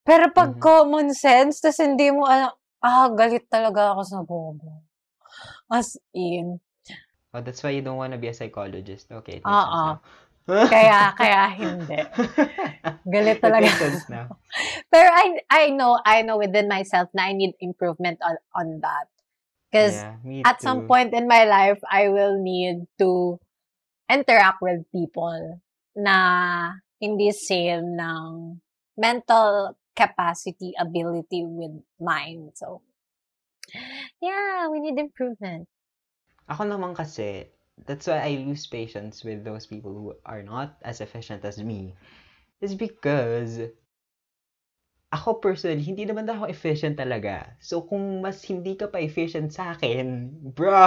[0.02, 0.62] Pero pag Mhm.
[0.62, 4.82] common sense, tas hindi mo alam, ah, galit talaga ako sa bobo.
[5.68, 6.58] As in.
[7.36, 9.12] Oh, that's why you don't want to be a psychologist.
[9.12, 9.98] Okay, it makes Ah, sense now.
[10.72, 11.98] Kaya, kaya hindi.
[13.04, 13.68] Galit It talaga.
[13.68, 14.26] makes sense now.
[14.88, 19.12] Pero I, I know, I know within myself na I need improvement on, on that.
[19.70, 20.88] Because Yeah, at some too.
[20.88, 23.38] point in my life, I will need to
[24.08, 25.60] interact with people
[25.94, 28.60] na hindi same ng
[28.96, 32.50] mental capacity, ability with mine.
[32.54, 32.80] So,
[34.22, 35.68] yeah, we need improvement.
[36.48, 37.52] Ako naman kasi,
[37.84, 41.92] that's why I lose patience with those people who are not as efficient as me.
[42.60, 43.70] Is because
[45.08, 47.56] ako personally, hindi naman ako efficient talaga.
[47.58, 50.84] So, kung mas hindi ka pa efficient sa akin, bro,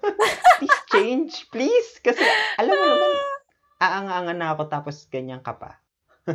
[0.58, 2.00] please change, please.
[2.00, 2.20] Kasi,
[2.56, 3.12] alam mo naman,
[3.78, 5.76] aanga-anga na ako tapos ganyan ka pa.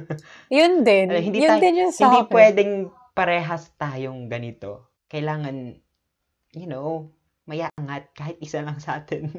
[0.54, 1.10] Yun din.
[1.10, 2.34] Alam, hindi Yun tayo- din yung sa Hindi akin.
[2.34, 2.74] pwedeng
[3.14, 4.90] parehas tayong ganito.
[5.10, 5.78] Kailangan,
[6.54, 7.10] you know,
[7.46, 9.34] mayangat kahit isa lang sa atin.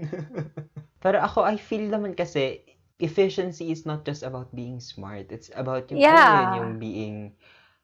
[1.02, 2.62] Pero ako, I feel naman kasi,
[2.98, 5.26] efficiency is not just about being smart.
[5.30, 6.54] It's about yung, mo yun, Yeah.
[6.58, 7.16] yung being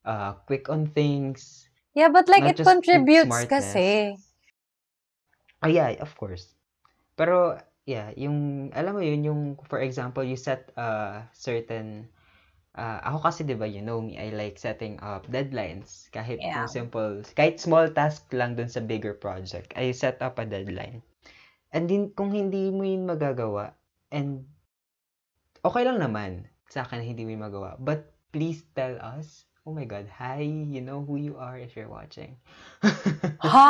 [0.04, 1.68] uh, quick on things.
[1.94, 4.14] Yeah, but like it contributes kasi.
[5.60, 6.56] Ah, yeah, of course.
[7.20, 12.08] Pero, yeah, yung, alam mo yun, yung, for example, you set a certain,
[12.80, 16.08] uh, ako kasi, di ba, you know me, I like setting up deadlines.
[16.16, 16.64] Kahit Yeah.
[16.64, 21.04] yung simple, kahit small task lang dun sa bigger project, I set up a deadline.
[21.76, 23.76] And din, kung hindi mo yun magagawa,
[24.08, 24.48] and,
[25.60, 29.84] okay lang naman sa akin hindi mo yun magawa, but please tell us, oh my
[29.84, 32.40] God, hi, you know who you are if you're watching.
[33.44, 33.68] Ha?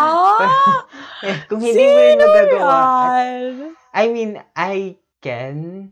[1.27, 3.55] Eh, kung hindi mo Sino magagawa, at yan?
[3.91, 5.91] I mean, I can,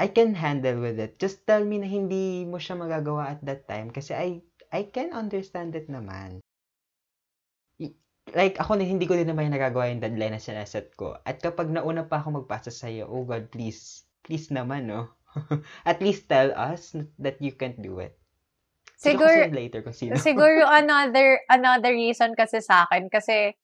[0.00, 1.20] I can handle with it.
[1.20, 4.40] Just tell me na hindi mo siya magagawa at that time kasi I,
[4.72, 6.40] I can understand it naman.
[8.30, 11.18] Like, ako na hindi ko din naman yung nagagawa yung deadline na sinaset ko.
[11.26, 15.10] At kapag nauna pa ako magpasa sa'yo, oh God, please, please naman, no?
[15.88, 18.19] At least tell us that you can't do it.
[19.00, 20.20] Siguro, later kung sino.
[20.20, 23.56] siguro another another reason kasi sa akin kasi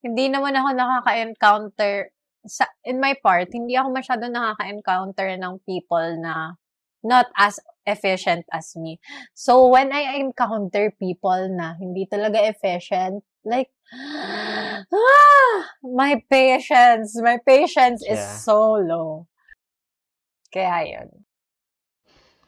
[0.00, 2.08] hindi naman ako nakaka-encounter
[2.48, 6.56] sa in my part hindi ako masyado nakaka-encounter ng people na
[7.04, 9.02] not as efficient as me.
[9.34, 18.06] So when I encounter people na hindi talaga efficient, like ah, my patience, my patience
[18.06, 18.38] is Yeah.
[18.46, 19.26] so low.
[20.54, 21.26] Kaya yun.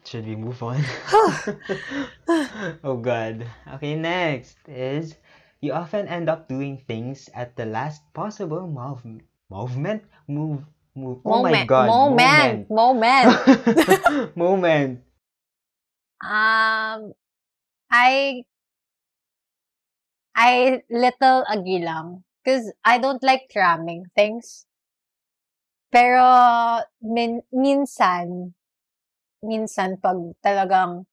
[0.05, 0.79] Should we move on?
[2.85, 3.45] oh God.
[3.75, 5.17] Okay, next is
[5.61, 9.01] you often end up doing things at the last possible mov
[9.49, 10.61] movement move
[10.95, 11.19] move.
[11.25, 11.87] Oh my God.
[11.87, 13.27] moment, moment.
[13.27, 14.35] Moment.
[14.35, 15.01] moment.
[16.23, 17.13] Um,
[17.91, 18.43] I,
[20.33, 22.23] I little agree lang.
[22.45, 24.65] Cause I don't like cramming things.
[25.91, 28.54] Pero, min, minsan,
[29.45, 31.05] minsan pag talagang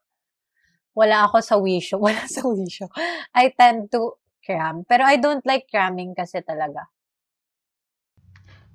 [0.92, 2.88] wala ako sa wisyo, wala sa wisyo,
[3.36, 4.84] I tend to cram.
[4.84, 6.90] Pero I don't like cramming kasi talaga.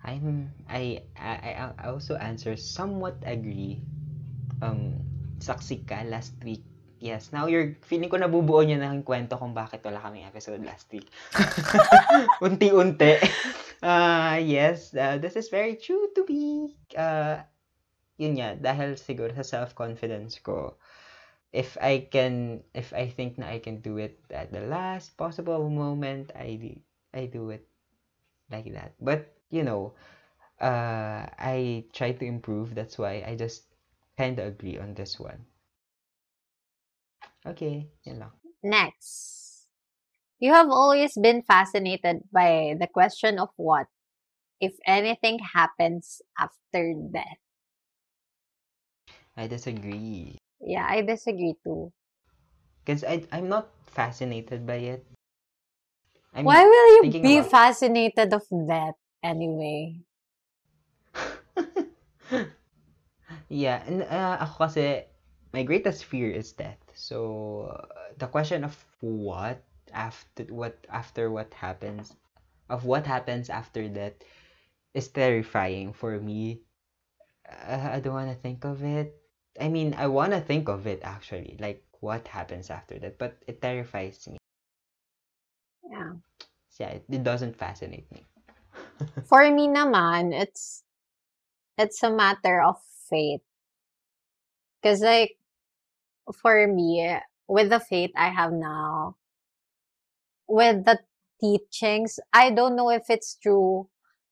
[0.08, 3.84] I'm I I I also answer somewhat agree.
[4.64, 5.04] Um,
[5.44, 6.64] saksi ka last week.
[6.98, 10.66] Yes, now you're feeling ko nabubuo niyo na yung kwento kung bakit wala kaming episode
[10.66, 11.06] last week.
[12.46, 13.22] Unti-unti.
[13.86, 16.74] Uh, yes, uh, this is very true to me.
[16.98, 17.46] Uh,
[18.18, 20.78] yun nga, dahil siguro sa self-confidence ko,
[21.54, 25.70] if I can, if I think na I can do it at the last possible
[25.70, 26.58] moment, I
[27.14, 27.66] do it
[28.52, 28.94] like that.
[29.00, 29.94] But, you know,
[30.60, 32.76] uh, I try to improve.
[32.76, 33.70] That's why I just
[34.18, 35.46] kind of agree on this one.
[37.48, 38.34] Okay, yun lang.
[38.64, 39.68] Next.
[40.40, 43.88] You have always been fascinated by the question of what,
[44.62, 47.42] if anything, happens after death.
[49.38, 50.38] I disagree.
[50.60, 51.94] Yeah, I disagree too.
[52.84, 55.06] Because I, I'm not fascinated by it.
[56.34, 60.02] I'm, Why will you be about- fascinated of death anyway?
[63.50, 65.04] Yeah, and uh, ako kasi,
[65.52, 66.80] my greatest fear is death.
[66.96, 72.16] So, uh, the question of what after what after what happens,
[72.70, 74.16] of what happens after death,
[74.94, 76.64] is terrifying for me.
[77.48, 79.16] Uh, I don't want to think of it.
[79.60, 83.38] I mean, I want to think of it actually, like what happens after that, but
[83.48, 84.38] it terrifies me.
[85.90, 86.14] Yeah.
[86.80, 88.26] Yeah, it, it doesn't fascinate me.
[89.26, 90.84] For me naman, it's
[91.78, 92.78] it's a matter of
[93.10, 93.42] faith.
[94.84, 95.38] Cause like
[96.42, 97.18] for me,
[97.48, 99.16] with the faith I have now,
[100.48, 101.00] with the
[101.42, 103.90] teachings, I don't know if it's true,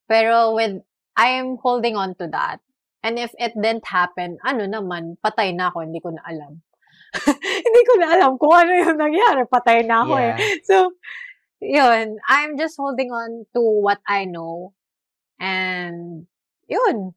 [0.09, 0.81] pero with
[1.17, 2.59] I am holding on to that.
[3.05, 6.57] And if it didn't happen, ano naman, patay na ako, hindi ko na alam.
[7.69, 10.33] hindi ko na alam kung ano yung nangyari, patay na ako eh.
[10.33, 10.37] Yeah.
[10.65, 10.75] So,
[11.61, 14.73] yun, I'm just holding on to what I know.
[15.37, 16.25] And,
[16.65, 17.13] yun.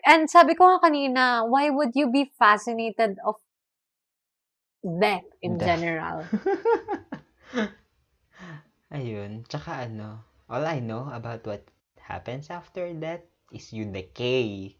[0.00, 3.36] And sabi ko nga kanina, why would you be fascinated of
[4.84, 5.66] death in Death.
[5.66, 6.16] general.
[8.94, 9.48] Ayun.
[9.48, 11.64] Tsaka ano, all I know about what
[11.98, 13.24] happens after death
[13.54, 14.76] is you decay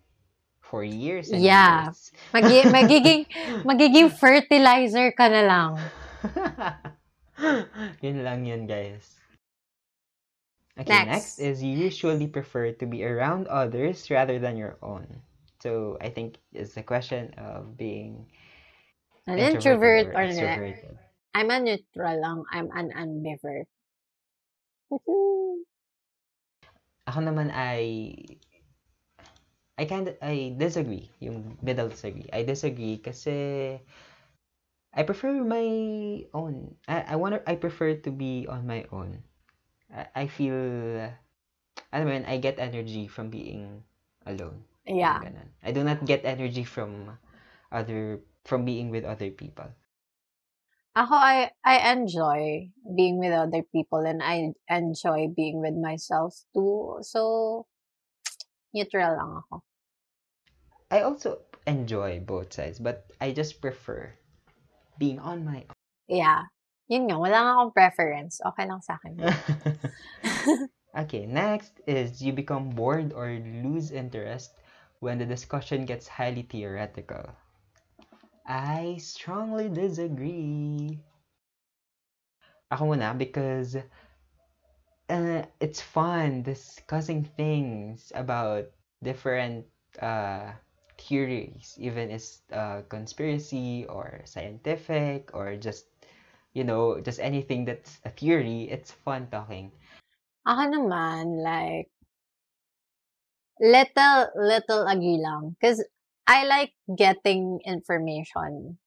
[0.60, 1.86] for years and Yeah.
[1.86, 2.12] years.
[2.34, 3.22] Magi- magiging,
[3.64, 5.70] magiging fertilizer ka na lang.
[8.04, 9.20] yun lang yun, guys.
[10.74, 11.38] Okay, Next.
[11.38, 15.06] next is you usually prefer to be around others rather than your own.
[15.62, 18.26] So I think it's a question of being
[19.26, 20.58] An introvert or not.
[20.58, 20.98] extroverted.
[21.34, 22.44] I'm a neutral lang.
[22.50, 23.66] I'm an ambivert.
[27.06, 28.16] Ako naman ay
[29.78, 31.10] I kind I disagree.
[31.20, 32.28] Yung middle disagree.
[32.32, 33.78] I disagree kasi
[34.94, 36.76] I prefer my own.
[36.88, 39.22] I, I wanna I prefer to be on my own.
[39.92, 40.54] I, I feel
[41.92, 43.84] alam mo yun, I get energy from being
[44.26, 44.64] alone.
[44.86, 45.20] yeah.
[45.20, 45.48] Ganun.
[45.62, 47.18] I do not get energy from
[47.72, 49.70] other from being with other people.
[50.96, 56.98] Ako, I, I enjoy being with other people and I enjoy being with myself too.
[57.02, 57.66] So,
[58.74, 59.62] neutral lang ako.
[60.90, 64.12] I also enjoy both sides, but I just prefer
[64.98, 65.78] being on my own.
[66.06, 66.50] Yeah.
[66.86, 68.44] Yun nga, wala nga akong preference.
[68.44, 69.16] Okay lang sa akin.
[71.02, 73.32] okay, next is you become bored or
[73.64, 74.60] lose interest
[75.00, 77.24] when the discussion gets highly theoretical.
[78.44, 81.00] I strongly disagree.
[82.68, 83.80] Ako muna because
[85.08, 88.70] uh, it's fun discussing things about
[89.02, 89.66] different
[90.00, 90.52] uh,
[90.98, 95.86] theories, even it's uh, conspiracy or scientific or just
[96.54, 98.68] you know just anything that's a theory.
[98.70, 99.72] It's fun talking.
[100.48, 101.88] Ako naman, like,
[103.60, 105.56] little, little agree lang.
[105.58, 105.84] Because
[106.26, 108.78] I like getting information.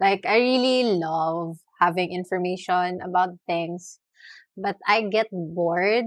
[0.00, 4.00] Like, I really love having information about things.
[4.56, 6.06] But I get bored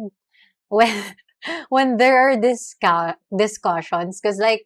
[0.69, 1.15] when,
[1.69, 4.21] when there are disca- discussions.
[4.21, 4.65] Because like,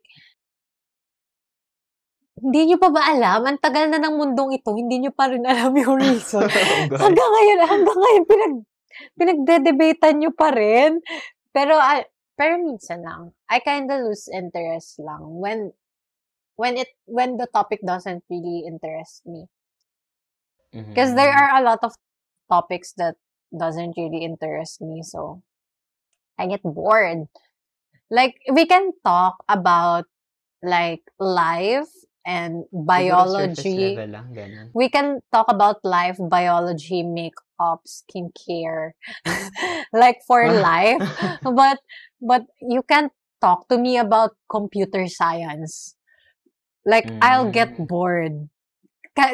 [2.40, 3.40] hindi nyo pa ba alam?
[3.48, 6.48] Ang tagal na ng mundong ito, hindi nyo pa rin alam yung reason.
[6.72, 8.56] Oh, hanggang ngayon, hanggang ngayon, pinag,
[9.20, 10.92] pinagde-debatean nyo pa rin.
[11.56, 12.04] Pero, ah,
[12.40, 15.72] pero minsan lang, I kinda lose interest lang when,
[16.56, 19.48] when it, when the topic doesn't really interest me.
[20.94, 21.38] Because there Mhm.
[21.38, 21.94] are a lot of
[22.50, 23.16] topics that
[23.58, 25.42] doesn't really interest me, so
[26.38, 27.28] I get bored.
[28.10, 30.06] Like, we can talk about,
[30.64, 31.90] like, life
[32.26, 34.04] and biology.
[34.08, 38.92] lang, we can talk about life, biology, makeup, skincare,
[39.94, 41.04] like for life.
[41.44, 41.80] But
[42.22, 43.12] but you can't
[43.42, 45.96] talk to me about computer science.
[46.86, 47.88] Like I'll get Mm.
[47.88, 48.50] bored.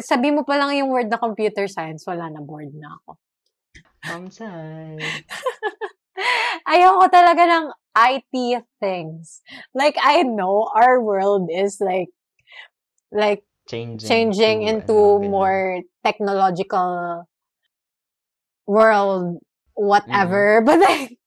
[0.02, 3.18] Sabi mo pa lang yung word na computer science, wala na bored na ako.
[4.32, 5.24] Side.
[6.72, 7.66] Ayoko talaga ng
[7.96, 8.34] IT
[8.80, 9.42] things.
[9.74, 12.12] Like I know our world is like
[13.12, 14.06] like Changing.
[14.08, 17.26] changing to, into ano, more technological
[18.68, 19.42] world,
[19.74, 20.62] whatever.
[20.66, 21.18] But like,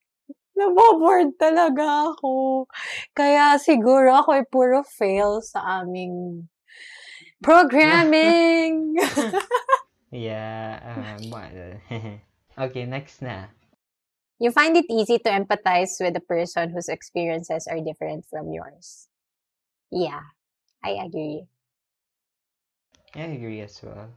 [0.54, 2.66] naboboard talaga ako.
[3.14, 6.46] Kaya siguro ako ay puro fail sa aming
[7.46, 8.94] programming.
[10.10, 10.78] Yeah.
[11.18, 12.22] Um, well,
[12.58, 13.48] okay, next na.
[14.38, 19.08] you find it easy to empathize with a person whose experiences are different from yours.
[19.90, 20.22] Yeah,
[20.84, 21.46] I agree.
[23.14, 24.10] I agree as well.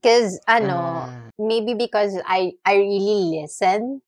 [0.00, 4.02] Because, ano, Ah, maybe because I I really listen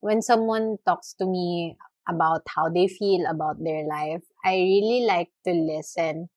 [0.00, 1.76] when someone talks to me
[2.08, 4.24] about how they feel about their life.
[4.44, 6.28] I really like to listen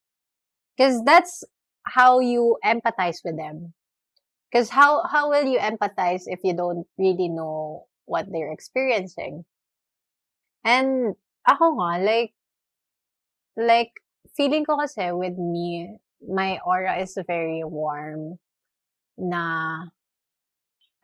[0.78, 1.44] because that's
[1.86, 3.74] how you empathize with them.
[4.52, 9.46] Because how how will you empathize if you don't really know what they're experiencing?
[10.64, 11.16] And
[11.48, 12.34] ako nga like
[13.58, 13.92] like
[14.36, 18.38] feeling ko kasi with me my aura is very warm
[19.18, 19.88] na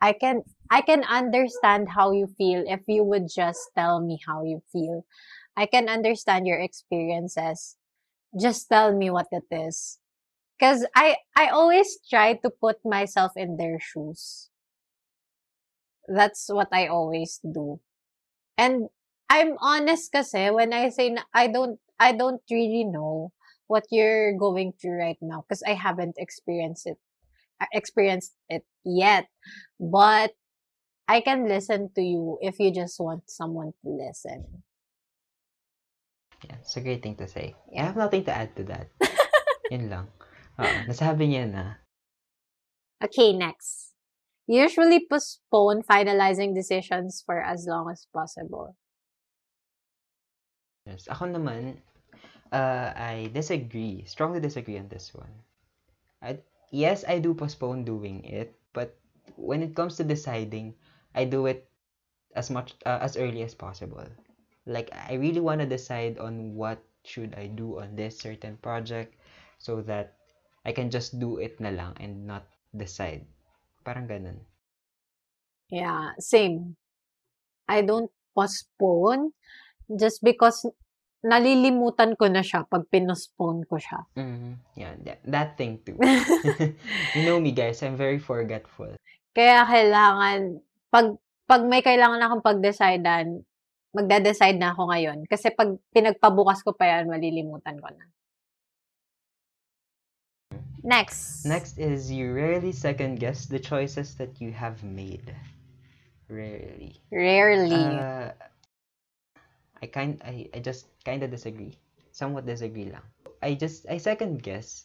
[0.00, 4.44] I can I can understand how you feel if you would just tell me how
[4.44, 5.04] you feel.
[5.56, 7.76] I can understand your experiences.
[8.38, 9.98] Just tell me what it is.
[10.60, 14.50] Cuz I I always try to put myself in their shoes.
[16.06, 17.80] That's what I always do.
[18.58, 18.88] And
[19.28, 23.32] I'm honest kasi when I say na I don't I don't really know
[23.66, 27.00] what you're going through right now because I haven't experienced it
[27.60, 29.26] uh, experienced it yet.
[29.80, 30.36] But
[31.08, 34.64] I can listen to you if you just want someone to listen.
[36.44, 37.54] yeah, it's a great thing to say.
[37.76, 38.88] I have nothing to add to that.
[39.70, 40.08] Yun lang.
[40.58, 41.64] Oo, nasabi niya na.
[43.02, 43.94] Okay, next.
[44.46, 48.76] Usually postpone finalizing decisions for as long as possible.
[50.84, 51.08] Yes.
[51.08, 51.80] Ako naman,
[52.52, 54.04] uh, I disagree.
[54.04, 55.32] Strongly disagree on this one.
[56.20, 58.94] I, yes, I do postpone doing it, but
[59.36, 60.76] when it comes to deciding,
[61.16, 61.66] I do it
[62.36, 64.06] as much uh, as early as possible.
[64.66, 69.16] Like I really want to decide on what should I do on this certain project
[69.58, 70.16] so that
[70.64, 73.28] I can just do it na lang and not decide.
[73.84, 74.40] Parang ganun.
[75.68, 76.76] Yeah, same.
[77.68, 79.32] I don't postpone
[79.88, 80.64] just because
[81.24, 84.04] nalilimutan ko na siya pag pinospone ko siya.
[84.16, 84.52] Mm-hmm.
[84.76, 85.96] Yeah, that, that thing too.
[87.16, 88.92] you know me guys, I'm very forgetful.
[89.32, 90.60] Kaya kailangan,
[90.92, 91.16] pag,
[91.48, 93.40] pag may kailangan akong pag-decidean,
[93.96, 95.18] magda-decide na ako ngayon.
[95.24, 98.04] Kasi pag pinagpabukas ko pa yan, malilimutan ko na.
[100.84, 101.48] Next.
[101.48, 105.32] Next is you rarely second guess the choices that you have made.
[106.28, 107.00] Rarely.
[107.08, 107.72] Rarely.
[107.72, 108.36] Uh,
[109.80, 111.72] I kind I, I just kind of disagree.
[112.12, 113.00] Somewhat disagree lang.
[113.40, 114.84] I just I second guess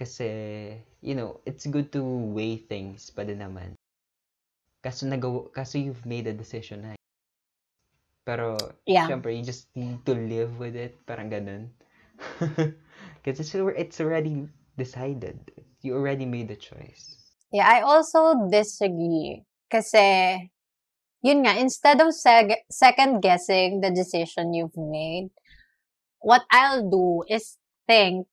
[0.00, 0.72] kasi
[1.04, 2.00] you know, it's good to
[2.32, 3.76] weigh things pa din naman.
[4.80, 6.96] Kaso nagaw kaso you've made a decision na.
[8.24, 8.56] Pero
[8.88, 9.04] yeah.
[9.04, 11.68] syempre you just need to live with it, parang ganun.
[13.24, 15.50] Kasi it's, it's already decided.
[15.82, 17.16] You already made the choice.
[17.52, 19.42] Yeah, I also disagree.
[19.70, 20.50] Kasi,
[21.22, 25.30] yun nga, instead of seg- second guessing the decision you've made,
[26.20, 28.26] what I'll do is think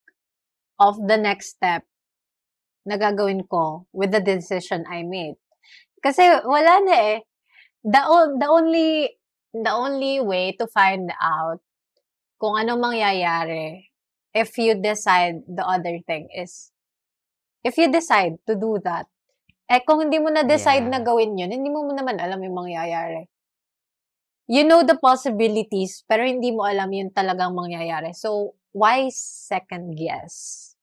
[0.79, 1.83] of the next step
[2.85, 5.39] na gagawin ko with the decision I made.
[6.03, 7.19] Kasi wala na eh.
[7.83, 9.15] The, o- the only
[9.53, 11.61] the only way to find out
[12.41, 13.92] kung ano mangyayari
[14.33, 16.73] if you decide the other thing is
[17.63, 19.07] if you decide to do that,
[19.65, 21.07] eh kung hindi mo na-decide na Yeah.
[21.07, 23.29] gawin yun, hindi mo naman alam yung mangyayari.
[24.43, 28.11] You know the possibilities, pero hindi mo alam yung talagang mangyayari.
[28.11, 30.75] So, why second guess?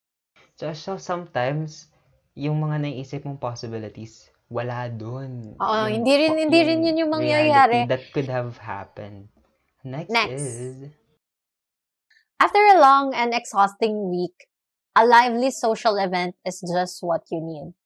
[0.57, 1.93] So, so sometimes,
[2.33, 5.53] yung mga naiisip mong possibilities, wala dun.
[5.61, 7.85] Oo, Yung hindi rin- hindi rin yun yung mangyayari.
[7.85, 9.29] that could have happened.
[9.85, 10.41] Next, Next.
[10.41, 10.89] is,
[12.41, 14.49] After a long and exhausting week,
[14.97, 17.77] a lively social event is just what you need.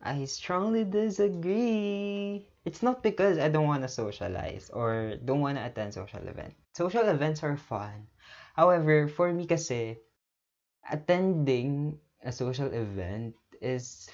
[0.00, 2.48] I strongly disagree.
[2.64, 6.56] It's not because I don't want to socialize or don't want to attend social events.
[6.72, 8.08] Social events are fun.
[8.56, 10.00] However, for me kasi,
[10.88, 14.08] attending a social event is,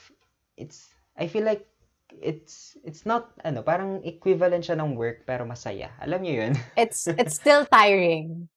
[0.56, 1.70] it's, I feel like
[2.12, 5.92] it's, it's not, ano, parang equivalent siya ng work pero masaya.
[6.00, 6.54] Alam niyo yun?
[6.76, 8.48] It's it's still tiring.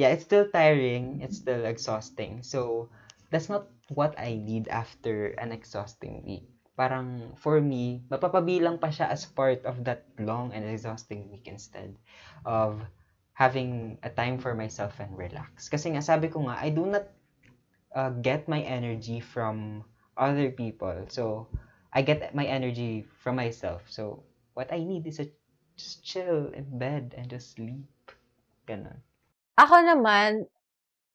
[0.00, 2.40] yeah, it's still tiring, it's still exhausting.
[2.40, 2.88] So,
[3.28, 6.48] that's not what I need after an exhausting week.
[6.72, 11.92] Parang, for me, mapapabilang pa siya as part of that long and exhausting week instead
[12.48, 12.80] of
[13.36, 15.68] having a time for myself and relax.
[15.68, 17.04] Kasi nga, sabi ko nga, I do not
[17.92, 19.84] uh, get my energy from
[20.16, 20.96] other people.
[21.12, 21.44] So,
[21.92, 23.82] I get my energy from myself.
[23.88, 24.22] So,
[24.54, 25.26] what I need is a
[25.76, 28.12] just chill in bed and just sleep.
[28.68, 29.00] Ganon.
[29.56, 30.46] Ako naman,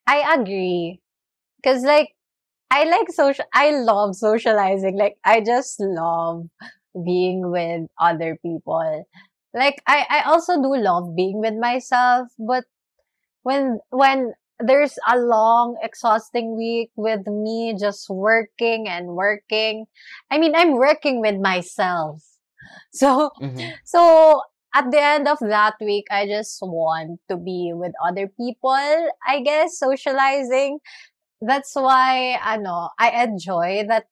[0.10, 1.02] I agree.
[1.64, 2.14] Cause like,
[2.70, 4.98] I like social, I love socializing.
[4.98, 6.50] Like, I just love
[6.94, 9.06] being with other people.
[9.54, 12.66] Like, I, I also do love being with myself, but
[13.44, 19.86] when, when there's a long, exhausting week with me just working and working,
[20.32, 22.24] I mean, I'm working with myself.
[22.94, 23.80] So, Mhm.
[23.86, 24.42] so
[24.76, 28.72] at the end of that week, I just want to be with other people,
[29.28, 30.80] I guess, socializing.
[31.42, 34.06] That's why, ano, I enjoy that,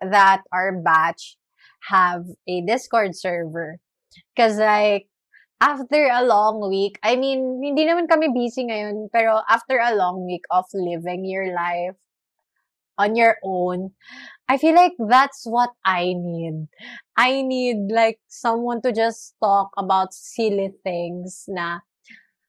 [0.00, 1.36] that our batch
[1.90, 3.78] have a Discord server.
[4.36, 5.08] Cause like,
[5.60, 10.26] after a long week, I mean, hindi naman kami busy ngayon, pero after a long
[10.26, 11.96] week of living your life
[12.98, 13.92] on your own,
[14.48, 16.68] I feel like that's what I need.
[17.16, 21.80] I need like someone to just talk about silly things na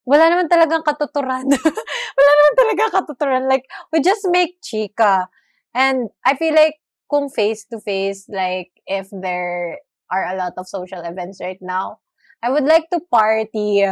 [0.07, 1.47] wala naman talagang katuturan.
[2.17, 3.43] wala naman talagang katuturan.
[3.51, 5.27] Like, we just make chika.
[5.75, 6.79] And I feel like
[7.11, 11.99] kung face to face, like, if there are a lot of social events right now,
[12.41, 13.85] I would like to party.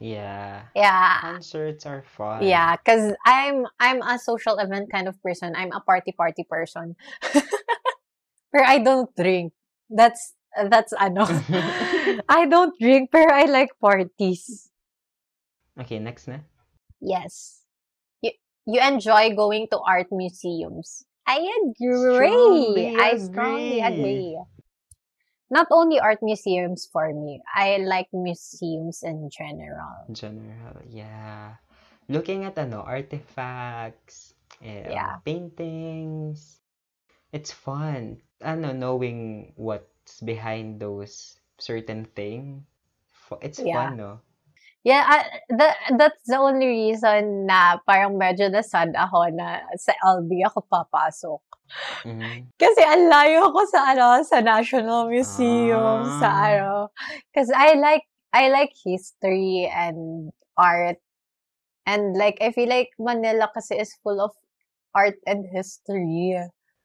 [0.00, 0.62] Yeah.
[0.74, 1.20] Yeah.
[1.20, 2.42] Concerts are fun.
[2.42, 5.54] Yeah, cause I'm I'm a social event kind of person.
[5.56, 6.96] I'm a party party person.
[8.52, 9.52] pero I don't drink.
[9.88, 10.34] That's
[10.68, 11.28] that's ano.
[12.28, 14.70] I don't drink, but I like parties.
[15.80, 16.40] okay, next na.
[17.00, 17.62] Yes.
[18.22, 18.32] You,
[18.66, 21.04] you enjoy going to art museums.
[21.26, 22.16] I agree.
[22.16, 24.32] Strongly I strongly agree.
[24.32, 24.55] agree.
[25.50, 27.42] Not only art museums for me.
[27.54, 30.10] I like museums in general.
[30.10, 31.56] General, yeah.
[32.08, 35.18] Looking at ano, artifacts, eh, Yeah.
[35.24, 36.60] paintings,
[37.32, 38.22] it's fun.
[38.42, 42.66] Ano, knowing what's behind those certain thing.
[43.42, 43.72] It's Yeah.
[43.72, 44.20] fun, no?
[44.86, 45.18] Yeah, I,
[45.58, 51.42] that, that's the only reason na parang medyo nasad ako na sa LB ako papasok.
[52.06, 52.54] Mhm.
[52.54, 56.46] Kasi ang layo ko sa ano, sa National Museum, sa Ah.
[56.54, 56.70] ano.
[57.34, 61.02] Kasi I like, I like history and art.
[61.82, 64.38] And like, I feel like Manila kasi is full of
[64.94, 66.38] art and history.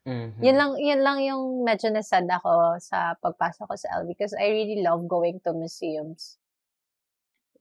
[0.10, 0.41] Mhm.
[0.41, 4.49] Yun lang, yun lang yung medyo nasad ako sa pagpasok ko sa LB because I
[4.49, 6.41] really love going to museums.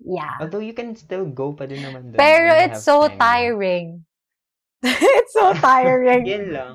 [0.00, 0.40] Yeah.
[0.40, 2.20] Although you can still go pa din naman doon.
[2.20, 3.18] Pero it's so time.
[3.20, 3.88] tiring.
[4.82, 6.24] it's so tiring.
[6.24, 6.74] Yun lang.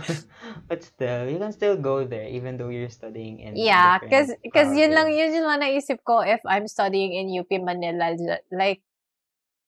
[0.68, 4.52] But still, you can still go there even though you're studying in Yeah, cause, different
[4.52, 8.12] cause yun lang, yun yun lang naisip ko if I'm studying in UP Manila,
[8.52, 8.84] like,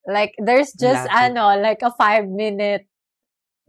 [0.05, 1.33] like, there's just, Lapit.
[1.33, 2.85] ano, like a five minute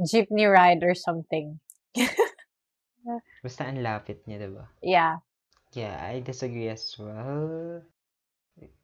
[0.03, 1.59] jeepney ride or something.
[3.43, 4.65] Basta ang lapit niya, diba?
[4.83, 5.23] Yeah.
[5.71, 7.83] Yeah, I disagree as well.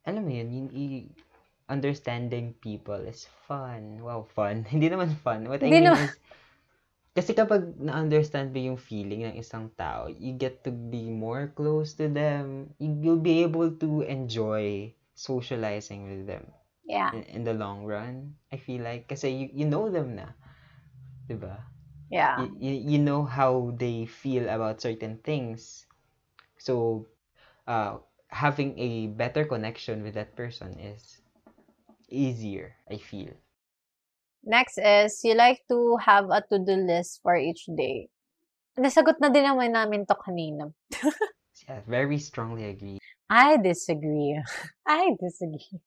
[0.03, 1.11] Alam mo yun, yung i-
[1.71, 4.01] understanding people is fun.
[4.03, 4.63] Wow, fun.
[4.71, 5.47] Hindi naman fun.
[5.47, 6.15] What I Hindi mean naman- is,
[7.11, 11.91] kasi kapag na-understand mo yung feeling ng isang tao, you get to be more close
[11.95, 12.71] to them.
[12.79, 16.49] You- You'll be able to enjoy socializing with them
[16.87, 17.11] Yeah.
[17.13, 18.35] in, in the long run.
[18.51, 20.33] I feel like, kasi you, you know them na.
[21.27, 21.63] Diba?
[22.11, 22.43] Yeah.
[22.43, 25.87] y- y- you know how they feel about certain things.
[26.59, 27.07] So,
[27.63, 31.21] uh, having a better connection with that person is
[32.09, 33.33] easier, I feel.
[34.43, 38.09] Next is, you like to have a to-do list for each day.
[38.79, 40.73] Nasagot na din naman namin to kanina.
[41.69, 42.97] Yeah, very strongly agree.
[43.29, 44.41] I disagree.
[44.87, 45.77] I disagree.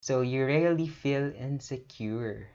[0.00, 2.46] So, you rarely feel insecure.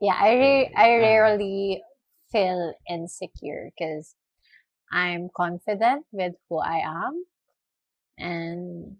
[0.00, 1.82] Yeah, I re- I rarely
[2.32, 4.16] feel insecure because
[4.90, 7.26] I'm confident with who I am
[8.20, 8.96] and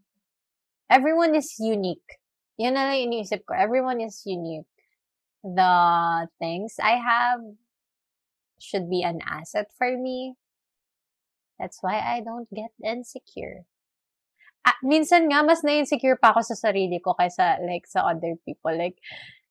[0.89, 2.19] everyone is unique.
[2.57, 3.53] Yun na lang iniisip ko.
[3.55, 4.69] Everyone is unique.
[5.45, 5.73] The
[6.41, 7.41] things I have
[8.61, 10.37] should be an asset for me.
[11.61, 13.69] That's why I don't get insecure.
[14.65, 18.73] Ah, minsan nga, mas na-insecure pa ako sa sarili ko kaysa like sa other people.
[18.73, 19.01] Like,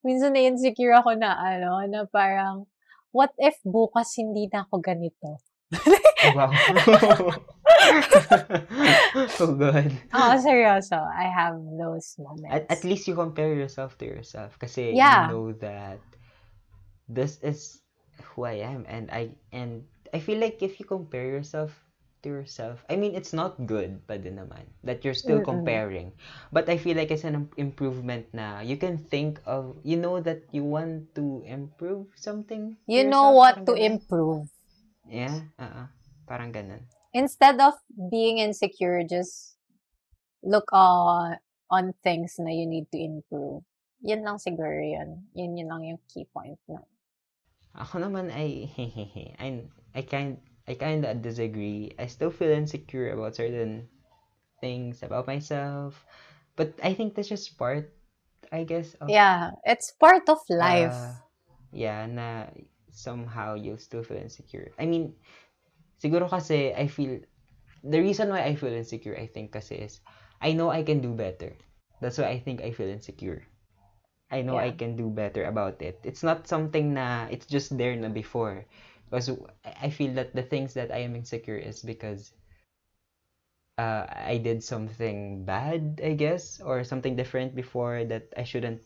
[0.05, 2.69] minsan na-insecure ako na ano, na parang,
[3.09, 5.41] what if bukas hindi na ako ganito?
[6.19, 6.51] Wow.
[9.39, 9.91] oh, God.
[10.13, 10.97] Oo, seryoso.
[10.99, 12.51] I have those moments.
[12.51, 15.27] At, at least you compare yourself to yourself kasi Yeah.
[15.27, 15.99] you know that
[17.07, 17.81] this is
[18.35, 19.83] who I am and I and
[20.13, 21.71] I feel like if you compare yourself
[22.21, 25.63] to yourself I mean it's not good pa din naman that you're still Mm-mm.
[25.63, 26.11] comparing
[26.51, 30.19] but I feel like it's an im- improvement na you can think of you know
[30.19, 34.03] that you want to improve something you know yourself, what to ganun.
[34.03, 34.43] improve.
[35.07, 35.87] yeah uh
[36.27, 37.73] parang ganun Instead of
[38.11, 39.57] being insecure, just
[40.43, 41.37] look on,
[41.71, 43.63] on things na you need to improve.
[44.01, 45.27] Yun lang siguro yun.
[45.35, 46.79] Yun yun lang yung key point na.
[47.73, 48.69] Ako naman ay
[49.45, 49.65] I
[49.97, 50.37] I kind
[50.69, 51.89] I kind of disagree.
[51.97, 53.89] I still feel insecure about certain
[54.61, 56.05] things about myself,
[56.57, 57.91] but I think that's just part,
[58.51, 58.95] I guess.
[59.01, 60.97] Of, Yeah, it's part of life.
[61.01, 61.13] uh,
[61.71, 62.47] yeah, na
[62.91, 64.71] somehow you'll still feel insecure.
[64.79, 65.13] I mean,
[65.99, 67.21] siguro kasi I feel
[67.83, 70.01] the reason why I feel insecure, I think kasi is
[70.41, 71.55] I know I can do better.
[72.01, 73.43] That's why I think I feel insecure.
[74.31, 75.99] I know I can do better about it.
[76.03, 78.65] It's not something na it's just there na before.
[79.09, 79.29] Because
[79.65, 82.33] I I feel that the things that I am insecure is because
[83.77, 88.81] uh, I did something bad, I guess, or something different before that I shouldn't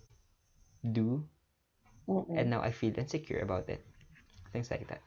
[0.92, 1.28] do,
[2.08, 2.34] Mm-mm.
[2.36, 3.86] and now I feel insecure about it.
[4.52, 5.02] Things like that.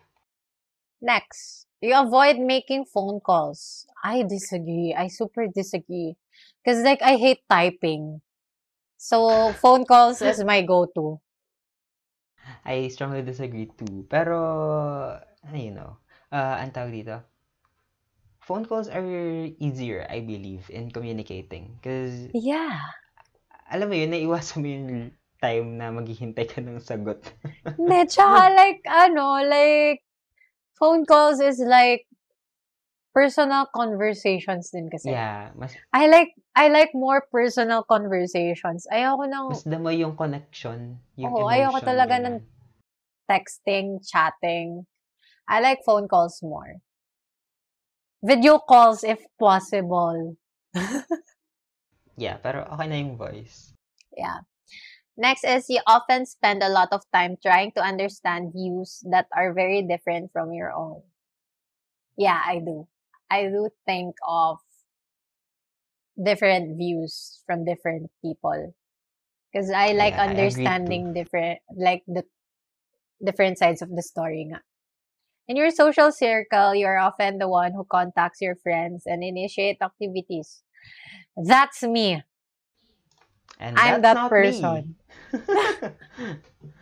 [1.00, 3.86] Next, you avoid making phone calls.
[4.02, 4.94] I disagree.
[4.96, 6.16] I super disagree.
[6.64, 8.22] Because, like, I hate typing.
[8.98, 11.20] So, phone calls is my go-to.
[12.64, 14.04] I strongly disagree too.
[14.10, 14.36] Pero,
[15.46, 15.96] uh, you know,
[16.32, 17.16] uh, ang tawag dito,
[18.40, 19.04] phone calls are
[19.58, 21.78] easier, I believe, in communicating.
[21.80, 22.80] Because, Yeah.
[23.74, 24.90] alam mo yun, naiwasan mo yung
[25.42, 27.20] time na maghihintay ka ng sagot.
[27.76, 30.00] Hindi, tsaka, like, ano, like,
[30.78, 32.06] phone calls is like,
[33.16, 35.08] personal conversations din kasi.
[35.08, 38.84] Yeah, mas I like I like more personal conversations.
[38.92, 42.24] Ayoko ng mas damo yung connection, yung ayoko emotion, talaga ganun.
[42.28, 42.36] ng
[43.24, 44.84] texting, chatting.
[45.48, 46.84] I like phone calls more.
[48.20, 50.36] Video calls if possible.
[52.16, 53.76] Yeah, pero okay na yung voice.
[54.16, 54.40] Yeah.
[55.16, 59.52] Next is you often spend a lot of time trying to understand views that are
[59.52, 61.02] very different from your own.
[62.16, 62.88] Yeah, I do.
[63.30, 64.58] I do think of
[66.22, 68.74] different views from different people.
[69.52, 72.24] Because I like Yeah, I understanding different, like the
[73.24, 74.60] different sides of the story nga.
[75.48, 80.62] In your social circle, you're often the one who contacts your friends and initiate activities.
[81.36, 82.22] That's me.
[83.56, 84.96] And I'm that not person.
[85.32, 85.40] me.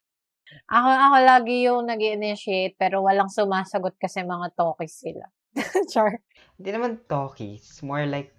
[0.64, 5.28] Ako, ako lagi yung nag initiate pero walang sumasagot kasi mga talkies sila.
[5.92, 6.18] Char.
[6.56, 8.32] Hindi naman talkies, more like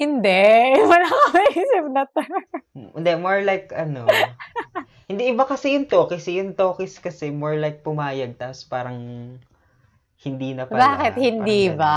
[0.00, 0.72] Hindi.
[0.90, 2.42] Wala ka maisip na term.
[2.96, 4.08] Hindi, more like, ano,
[5.04, 6.24] hindi iba kasi yung talkies.
[6.32, 6.40] eh.
[6.40, 8.96] Yung talkies kasi more like pumayag, tapos parang
[10.24, 10.96] hindi na pala.
[10.96, 11.96] Bakit hindi Parang ba?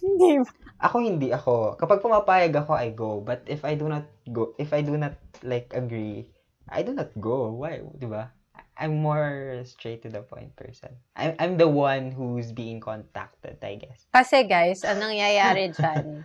[0.00, 0.52] hindi ba?
[0.78, 1.74] Ako hindi ako.
[1.74, 3.18] Kapag pumapayag ako, I go.
[3.18, 6.30] But if I do not go, if I do not like agree,
[6.70, 7.50] I do not go.
[7.50, 7.82] Why?
[7.98, 8.30] Di ba?
[8.78, 10.94] I'm more straight to the point person.
[11.18, 14.06] I'm, I'm the one who's being contacted, I guess.
[14.14, 16.22] Kasi guys, anong nangyayari dyan?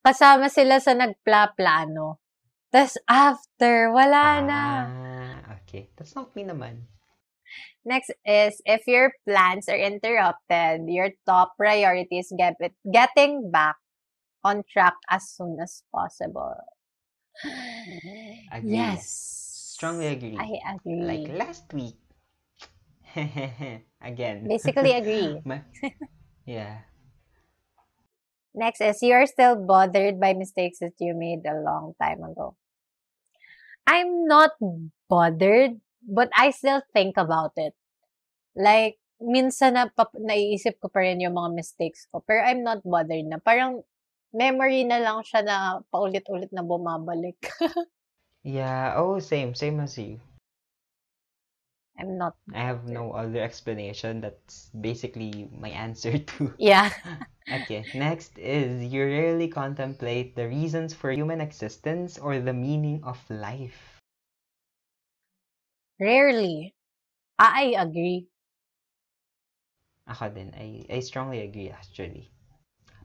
[0.00, 2.16] Kasama sila sa nagpla-plano.
[2.72, 4.62] Tapos after, wala na.
[4.88, 5.92] Ah, okay.
[6.00, 6.88] That's not me naman.
[7.84, 13.76] Next is if your plans are interrupted, your top priority is get it, getting back
[14.44, 16.56] on track as soon as possible.
[18.52, 18.74] Agree.
[18.76, 19.08] Yes.
[19.80, 20.36] Strongly agree.
[20.36, 21.00] I agree.
[21.00, 21.96] Like last week.
[24.02, 24.44] Again.
[24.46, 25.40] Basically agree.
[25.44, 25.64] Ma-
[26.44, 26.84] yeah.
[28.52, 32.56] Next is you're still bothered by mistakes that you made a long time ago.
[33.86, 34.52] I'm not
[35.08, 37.74] bothered, but I still think about it.
[38.54, 42.20] Like, minsan na pap- naiisip ko pa rin yung mga mistakes ko.
[42.20, 43.38] Pero I'm not bothered na.
[43.40, 43.82] Parang
[44.32, 45.56] memory na lang siya na
[45.90, 47.38] paulit-ulit na bumabalik.
[48.42, 48.96] Yeah.
[48.96, 49.54] Oh, same.
[49.54, 50.20] Same as you.
[51.98, 52.36] I'm not.
[52.54, 54.22] I have no other explanation.
[54.22, 56.54] That's basically my answer to.
[56.58, 56.90] Yeah.
[57.50, 57.90] Okay.
[57.92, 63.98] Next is you rarely contemplate the reasons for human existence or the meaning of life.
[65.98, 66.74] Rarely.
[67.38, 68.28] I agree.
[70.06, 70.54] Ako din.
[70.54, 72.30] I, I strongly agree actually.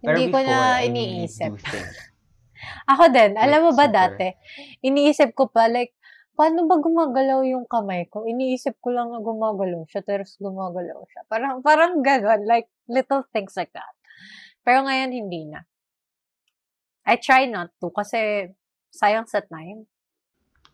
[0.06, 1.52] Hindi ko na I iniisip.
[1.52, 1.90] do think.
[2.92, 3.94] Ako din, alam mo ba super.
[3.94, 4.28] dati,
[4.82, 5.94] iniisip ko pa, like,
[6.34, 8.26] paano ba gumagalaw yung kamay ko?
[8.26, 11.22] Iniisip ko lang na gumagalaw siya, tapos gumagalaw siya.
[11.30, 13.94] Parang, parang ganun, like, little things like that.
[14.66, 15.66] Pero ngayon, hindi na.
[17.06, 18.50] I try not to, kasi
[18.90, 19.86] sayang sa time.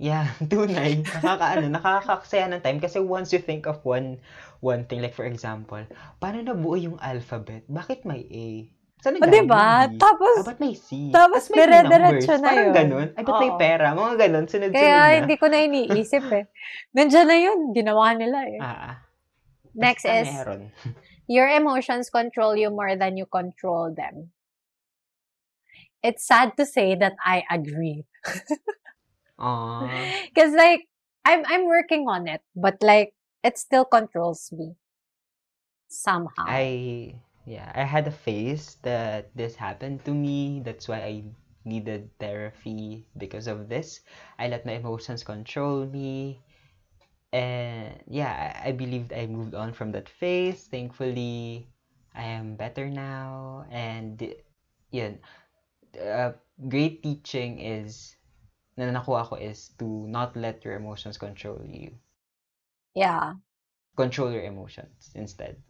[0.02, 1.06] Yeah, tunay.
[1.06, 4.18] Nakakaano, nakakaksaya ng time kasi once you think of one
[4.58, 5.86] one thing like for example,
[6.18, 7.70] paano nabuo yung alphabet?
[7.70, 8.48] Bakit may A?
[9.02, 9.66] Saan O, nagaling diba?
[9.66, 9.98] yung B?
[9.98, 10.90] Tapos, Ah, ba't may C?
[11.10, 12.42] tapos may dire-diretso numbers?
[12.42, 12.74] na Parang yun.
[12.78, 13.08] ganun.
[13.18, 13.58] Ay, ba't may Oo.
[13.58, 13.88] pera?
[13.92, 15.14] Mga ganun, sunod-sunod kaya na.
[15.18, 16.46] hindi ko na iniisip eh.
[16.96, 18.60] Nandiyan na yun, ginawa nila eh.
[18.62, 18.96] Ah, ah.
[19.74, 20.62] Next Basta is, meron.
[21.32, 24.30] your emotions control you more than you control them.
[26.04, 28.06] It's sad to say that I agree.
[29.42, 29.86] Aww.
[30.38, 30.86] Cause like
[31.26, 33.14] I'm I'm working on it, but like
[33.46, 34.78] it still controls me
[35.90, 36.46] somehow.
[36.46, 37.16] I
[37.46, 40.62] yeah, I had a phase that this happened to me.
[40.66, 41.24] That's why I
[41.66, 44.02] needed therapy because of this.
[44.40, 46.42] I let my emotions control me.
[47.34, 50.68] And yeah, I, I believed I moved on from that phase.
[50.68, 51.68] Thankfully,
[52.16, 53.66] I am better now.
[53.72, 54.22] And
[54.92, 55.12] yeah
[56.00, 56.32] uh,
[56.68, 58.16] great teaching is
[58.78, 61.92] na nakuha ko is to not let your emotions control you.
[62.96, 63.34] yeah.
[63.96, 65.62] Control your emotions instead.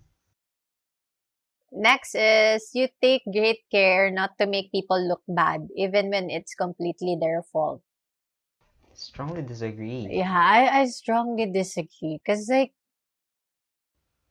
[1.72, 6.54] Next is you take great care not to make people look bad, even when it's
[6.54, 7.82] completely their fault.
[8.94, 10.08] Strongly disagree.
[10.12, 12.20] Yeah, I, I strongly disagree.
[12.28, 12.74] Cause like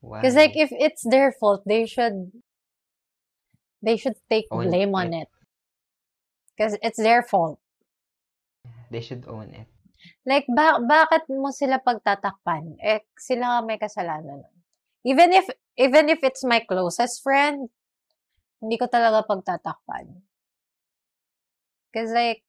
[0.01, 0.21] Why?
[0.21, 2.33] Because like if it's their fault, they should
[3.83, 5.29] they should take Own blame on it.
[6.57, 7.59] Because it's their fault.
[8.91, 9.69] They should own it.
[10.25, 12.77] Like ba bakit mo sila pagtatakpan?
[12.85, 14.45] Eh sila nga may kasalanan.
[15.05, 17.69] Even if even if it's my closest friend,
[18.61, 20.23] hindi ko talaga pagtatakpan.
[21.91, 22.43] Because like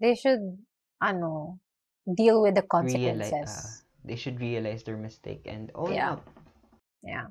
[0.00, 0.64] they should
[1.00, 1.58] ano
[2.06, 3.50] deal with the Realize, consequences.
[3.50, 3.70] uh,
[4.04, 6.12] they should realize their mistake and own Yeah.
[6.12, 6.22] up.
[7.02, 7.26] Yeah.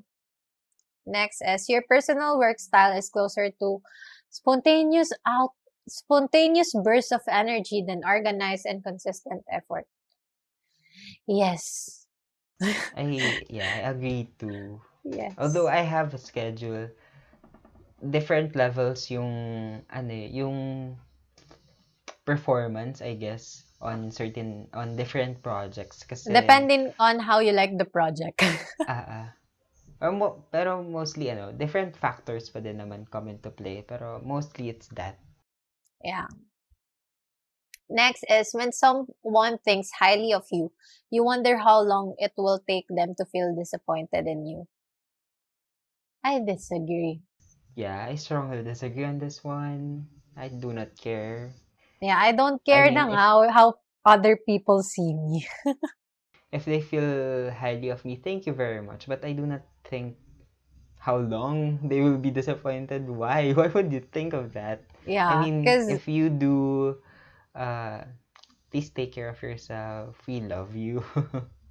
[1.05, 3.81] Next is your personal work style is closer to
[4.29, 5.53] spontaneous out
[5.87, 9.85] spontaneous bursts of energy than organized and consistent effort.
[11.27, 12.04] Yes.
[12.97, 14.81] I yeah, I agree too.
[15.03, 15.35] Yes.
[15.37, 16.89] Although I have a schedule,
[17.99, 19.31] different levels yung
[19.91, 20.95] ano eh, yung
[22.25, 27.85] performance, I guess, on certain on different projects kasi Depending on how you like the
[27.85, 28.41] project.
[28.87, 29.35] ah.
[30.03, 34.67] Or mo, pero mostly ano, different factors pa din naman come into play, pero mostly
[34.67, 35.15] it's that.
[36.03, 36.27] yeah.
[37.89, 40.71] Next is when someone thinks highly of you,
[41.09, 44.67] you wonder how long it will take them to feel disappointed in you.
[46.25, 47.21] I disagree.
[47.75, 50.07] Yeah, I strongly disagree on this one.
[50.35, 51.53] I do not care.
[52.01, 53.75] Yeah, I don't care mean, if- how, how
[54.05, 55.47] other people see me.
[56.51, 59.07] If they feel highly of me, thank you very much.
[59.07, 60.17] But I do not think
[60.99, 63.09] how long they will be disappointed.
[63.09, 63.53] Why?
[63.57, 64.83] Why would you think of that?
[65.05, 67.01] Yeah, I mean, because if you do,
[67.55, 68.03] uh,
[68.71, 70.19] please take care of yourself.
[70.27, 71.03] We love you.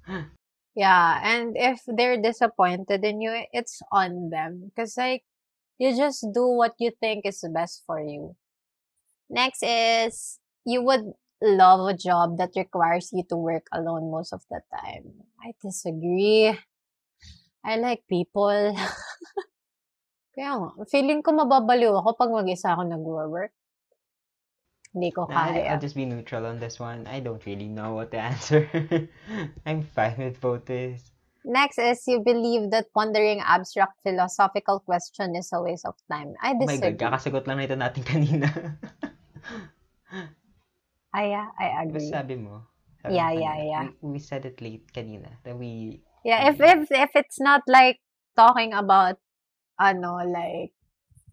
[0.75, 4.73] yeah, and if they're disappointed in you, it's on them.
[4.73, 5.23] Because like
[5.77, 8.35] you just do what you think is best for you.
[9.29, 14.41] Next is you would love a job that requires you to work alone most of
[14.49, 15.13] the time.
[15.41, 16.57] I disagree.
[17.65, 18.73] I like people.
[20.35, 23.55] Kaya feeling ko mababaliw ako pag mag-isa ako nag-work.
[24.95, 25.61] Hindi ko kaya.
[25.69, 27.07] I'll just be neutral on this one.
[27.07, 28.69] I don't really know what to answer.
[29.65, 31.11] I'm fine with both ways.
[31.45, 36.35] Next is you believe that pondering abstract philosophical question is a waste of time.
[36.41, 36.91] I Oh my disagree.
[36.91, 38.47] God, kakasagot lang na ito natin kanina.
[41.13, 42.11] I, yeah, I Diba agree.
[42.11, 42.55] sabi mo?
[43.01, 43.87] Sabi Yeah, mo yeah, yeah.
[43.87, 45.29] We, we said it late kanina.
[45.43, 47.99] That we, Yeah, if if if it's not like
[48.35, 49.17] talking about
[49.79, 50.73] ano like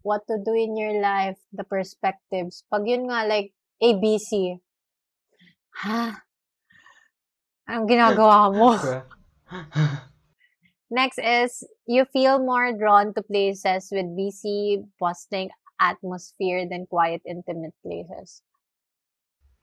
[0.03, 2.63] what to do in your life, the perspectives.
[2.71, 4.59] Pag yun nga like ABC.
[5.83, 5.99] Ha?
[5.99, 6.13] Ah,
[7.73, 8.69] ang ginagawa mo?
[10.89, 15.49] Next is you feel more drawn to places with busy, bustling
[15.79, 18.41] atmosphere than quiet, intimate places.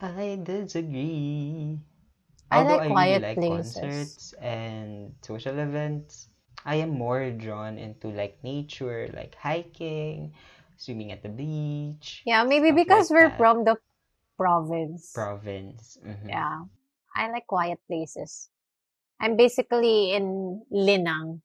[0.01, 1.79] I disagree.
[2.51, 4.19] I Although like I quiet really like places.
[4.21, 6.30] concerts and social events,
[6.65, 10.35] I am more drawn into like nature, like hiking,
[10.77, 13.39] swimming at the beach, Yeah, maybe because like we're that.
[13.39, 13.77] from the
[14.37, 15.13] province.
[15.13, 15.99] province.
[16.05, 16.29] Mhm.
[16.29, 16.65] Yeah.
[17.17, 18.49] I like quiet places.
[19.21, 21.41] I'm basically in Linang.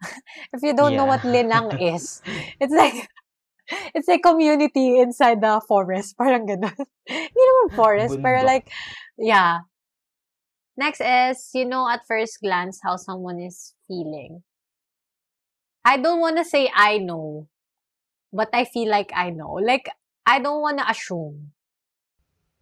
[0.54, 1.42] if you don't know what Yeah.
[1.42, 2.22] Linang is,
[2.58, 3.06] it's like
[3.94, 6.16] it's a community inside the forest.
[6.18, 6.74] Parang ganun.
[7.06, 8.66] Hindi naman forest, pero like,
[9.18, 9.66] yeah.
[10.76, 14.46] Next is, you know at first glance how someone is feeling.
[15.82, 17.48] I don't want to say I know,
[18.32, 19.58] but I feel like I know.
[19.58, 19.90] Like,
[20.24, 21.50] I don't want to assume.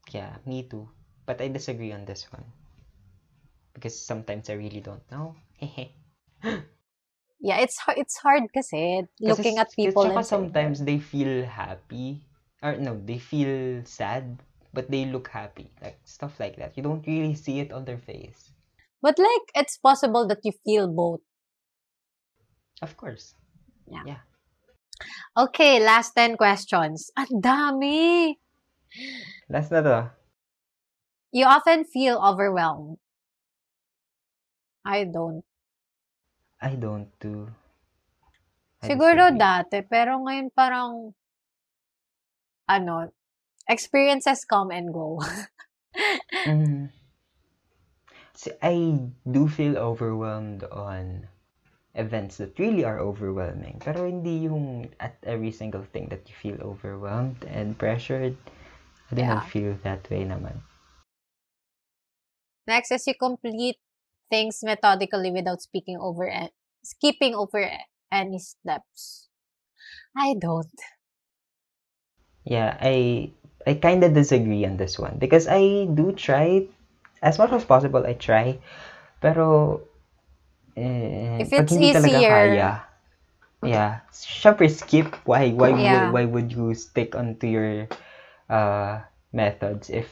[0.08, 0.88] Yeah, me too.
[1.26, 2.44] But I disagree on this one.
[3.74, 5.36] Because sometimes I really don't know.
[7.40, 12.26] Yeah, it's hard, it's hard kasi looking at people and sometimes they feel happy.
[12.62, 14.42] Or no, they feel sad,
[14.74, 15.70] but they look happy.
[15.78, 16.74] Like stuff like that.
[16.74, 18.50] You don't really see it on their face.
[19.00, 21.20] But like, it's possible that you feel both.
[22.82, 23.34] Of course.
[25.36, 27.10] Okay, last 10 questions.
[27.14, 28.34] Ang dami!
[29.46, 29.98] Last na to.
[31.30, 32.98] You often feel overwhelmed.
[34.82, 35.44] I don't.
[36.58, 37.46] I don't do.
[38.82, 41.14] I Siguro dati, pero ngayon parang,
[42.66, 43.12] ano,
[43.68, 45.22] experiences come and go.
[46.46, 46.92] Mm.
[48.62, 51.26] I do feel overwhelmed on
[51.94, 53.80] events that really are overwhelming.
[53.80, 58.36] Pero hindi yung at every single thing that you feel overwhelmed and pressured.
[59.10, 59.40] I do Yeah.
[59.40, 60.62] feel that way naman.
[62.68, 63.80] Next is you complete
[64.30, 66.50] things methodically without speaking over and
[66.84, 67.68] skipping over
[68.12, 69.28] any steps.
[70.16, 70.70] I don't.
[72.44, 73.30] Yeah, I
[73.66, 76.66] I kind of disagree on this one because I do try
[77.22, 78.04] as much as possible.
[78.06, 78.58] I try,
[79.20, 79.80] pero
[80.76, 82.70] eh, If pag it's hindi talaga easier- kaya,
[83.66, 85.10] yeah, syempre skip.
[85.26, 85.82] Why why Yeah.
[85.82, 87.88] would why would you stick onto your
[88.48, 89.02] uh
[89.34, 90.08] methods if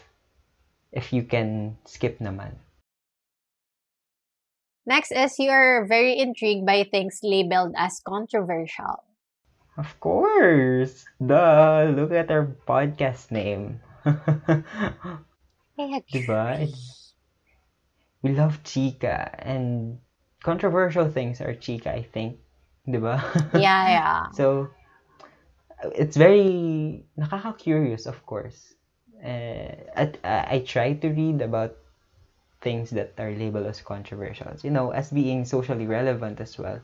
[0.92, 2.58] if you can skip naman?
[4.86, 9.02] Next is you're very intrigued by things labeled as controversial.
[9.76, 11.90] Of course, duh.
[11.90, 13.82] Look at our podcast name.
[15.78, 16.72] I Diba?
[18.22, 19.98] We love chika and
[20.42, 22.38] controversial things are chika, I think.
[22.88, 23.20] Di ba?
[23.54, 24.26] Yeah, yeah.
[24.32, 24.70] So,
[25.94, 28.74] it's very nakaka-curious, of course.
[29.22, 31.76] Uh, at, uh, I try to read about
[32.60, 36.80] things that are labeled as controversial, you know, as being socially relevant as well.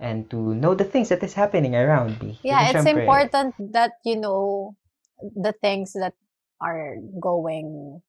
[0.00, 2.38] And to know the things that is happening around me.
[2.42, 4.74] Yeah, it's important that you know
[5.22, 6.14] the things that
[6.60, 8.02] are going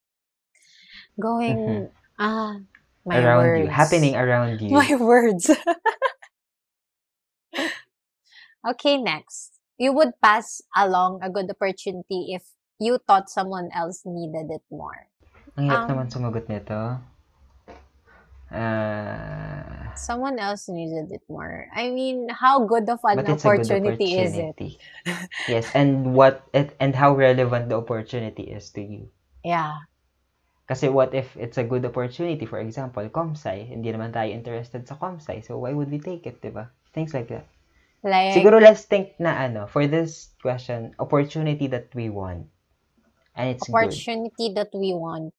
[1.19, 2.57] going ah
[3.06, 3.26] my Mm-hmm.
[3.26, 3.57] around words.
[3.57, 4.76] you, happening around you.
[4.76, 5.52] My words.
[8.68, 9.52] okay, next.
[9.77, 12.44] You would pass along a good opportunity if
[12.80, 15.07] you thought someone else needed it more.
[15.57, 16.98] Ang hirap Um, naman sumagot nito.
[18.52, 21.68] Ah, Someone else needed it more.
[21.73, 24.56] I mean, how good of an but it's a good opportunity, is it?
[25.48, 29.10] yes, and what it and how relevant the opportunity is to you.
[29.44, 29.85] Yeah.
[30.64, 34.95] Kasi what if it's a good opportunity, for example, Comsci, hindi naman tayo interested sa
[34.95, 36.72] Comsci, so why would we take it, di ba?
[36.95, 37.44] Things like that.
[38.03, 42.48] Like Siguro let's think na ano, for this question, opportunity that we want.
[43.35, 43.91] And it's good.
[43.91, 45.35] opportunity that we want.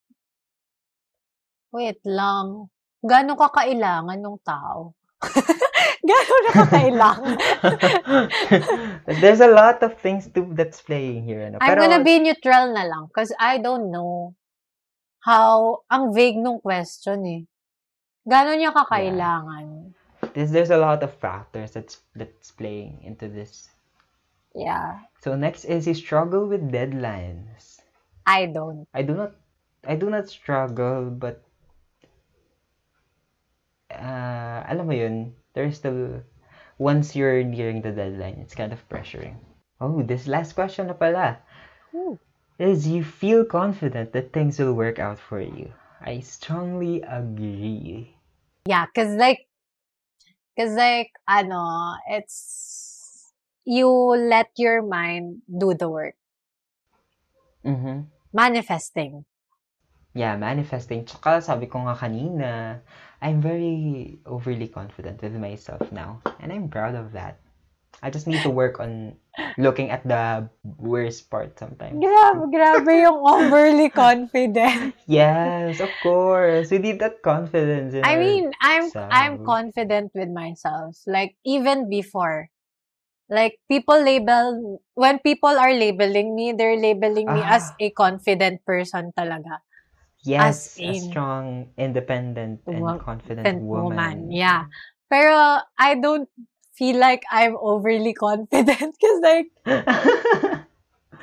[1.72, 2.68] Wait lang.
[3.00, 4.92] Gano'n ka kailangan ng tao?
[6.08, 7.36] Gano'n na ka kailangan?
[9.24, 11.48] There's a lot of things to that's playing here.
[11.48, 11.64] Ano?
[11.64, 14.36] I'm Pero, gonna be neutral na lang because I don't know
[15.24, 17.42] how, ang vague nung question eh.
[18.28, 19.96] Gano'n niya ka kailangan?
[20.32, 23.68] there's, there's a lot of factors that's that's playing into this.
[24.54, 25.00] Yeah.
[25.20, 27.80] So next is you struggle with deadlines.
[28.26, 28.86] I don't.
[28.94, 29.32] I do not
[29.84, 31.42] I do not struggle but
[33.90, 36.22] uh, alam mo yun, there's still
[36.78, 39.36] once you're nearing the deadline, it's kind of pressuring.
[39.80, 41.38] Oh, this last question na pala.
[41.94, 42.18] Ooh.
[42.58, 45.74] Is you feel confident that things will work out for you.
[46.00, 48.14] I strongly agree.
[48.66, 49.48] Yeah, cause like,
[50.56, 53.32] cause like, ano, it's,
[53.64, 56.14] you let your mind do the work.
[57.64, 58.06] Mm-hmm.
[58.32, 59.24] Manifesting.
[60.14, 61.04] Yeah, manifesting.
[61.10, 62.78] Tsaka sabi ko nga kanina,
[63.18, 66.22] I'm very overly confident with myself now.
[66.38, 67.40] And I'm proud of that.
[68.02, 69.14] I just need to work on
[69.58, 70.48] looking at the
[70.78, 71.98] worst part sometimes.
[71.98, 74.94] Grabe, grabe yung overly confident.
[75.06, 76.70] Yes, of course.
[76.70, 77.94] We need that confidence.
[78.02, 79.46] I mean, I'm I'm self.
[79.46, 80.96] confident with myself.
[81.06, 82.50] Like even before.
[83.28, 87.76] Like people label when people are labeling me, they're labeling me as Ah.
[87.80, 89.64] a confident person talaga.
[90.24, 93.96] yes, as a strong, independent, and Wo- Confident woman.
[93.96, 94.16] woman.
[94.32, 94.68] Yeah.
[95.08, 96.28] Pero I don't
[96.74, 99.48] feel like I'm overly confident because like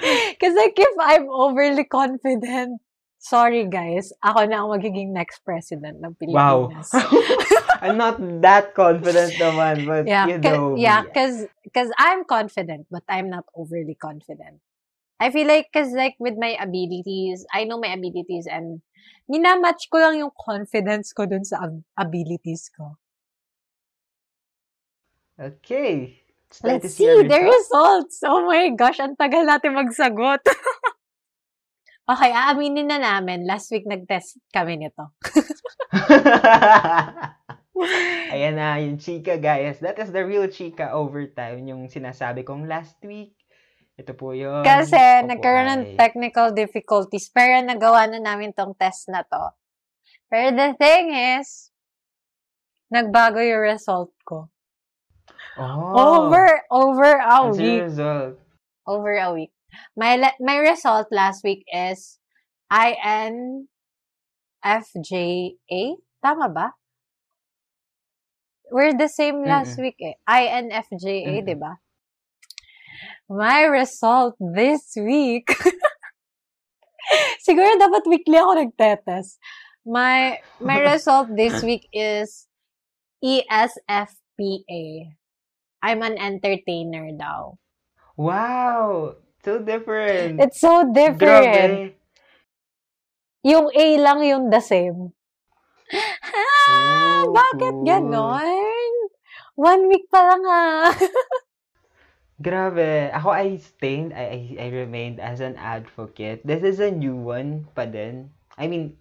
[0.02, 2.82] Because like if I'm overly confident,
[3.22, 6.73] sorry guys, ako na ang magiging next president ng wow.
[6.73, 6.90] Pilipinas.
[7.86, 10.73] I'm not that confident naman, but yeah, you know.
[10.78, 14.61] yeah, because because I'm confident, but I'm not overly confident.
[15.22, 18.82] I feel like because like with my abilities, I know my abilities and
[19.30, 22.98] minamatch ko lang yung confidence ko dun sa ab- abilities ko.
[25.42, 26.22] Okay.
[26.52, 27.50] It's Let's see the results.
[27.50, 28.16] results.
[28.28, 30.46] Oh my gosh, ang tagal natin magsagot.
[32.12, 33.50] okay, aaminin na namin.
[33.50, 35.10] Last week nag-test kami nito.
[38.36, 39.82] Ayan na, yung chika, guys.
[39.82, 41.66] That is the real chika overtime.
[41.66, 43.34] Yung sinasabi kong last week.
[43.98, 44.62] Ito po yun.
[44.62, 47.34] Kasi Opo, nagkaroon ng technical difficulties.
[47.34, 49.56] Pero nagawa na namin tong test na to.
[50.30, 51.74] Pero the thing is,
[52.92, 54.51] nagbago yung result ko.
[55.57, 57.84] Oh, Over, over a What's your week.
[57.84, 58.40] result?
[58.88, 59.52] Over a week.
[59.95, 62.19] My, le- my result last week is
[62.72, 63.68] INFJA.
[66.23, 66.73] Tama ba?
[68.72, 70.15] We're the same last week eh.
[70.30, 71.45] INFJA, Mm-mm.
[71.45, 71.76] di ba?
[73.28, 75.52] My result this week.
[77.44, 79.36] Siguro dapat weekly ako nagtetest.
[79.84, 82.48] My my result this week is
[83.19, 85.11] ESFPA.
[85.82, 87.58] I'm an entertainer daw.
[88.18, 89.16] Wow!
[89.44, 90.38] So different.
[90.40, 91.82] It's so different.
[91.84, 91.95] Grabe.
[93.44, 95.14] Yung A lang yung the same.
[96.68, 97.86] Ah, Oh, bakit cool.
[97.86, 98.91] ganon?
[99.56, 100.90] One week pa lang ah.
[102.41, 103.12] Grabe.
[103.14, 104.26] Ako, I stayed, I,
[104.58, 106.41] I, I remained as an advocate.
[106.45, 108.32] This is a new one pa din.
[108.58, 108.98] I mean,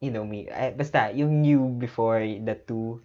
[0.00, 0.48] you know me.
[0.50, 3.00] I, basta, yung new before the two.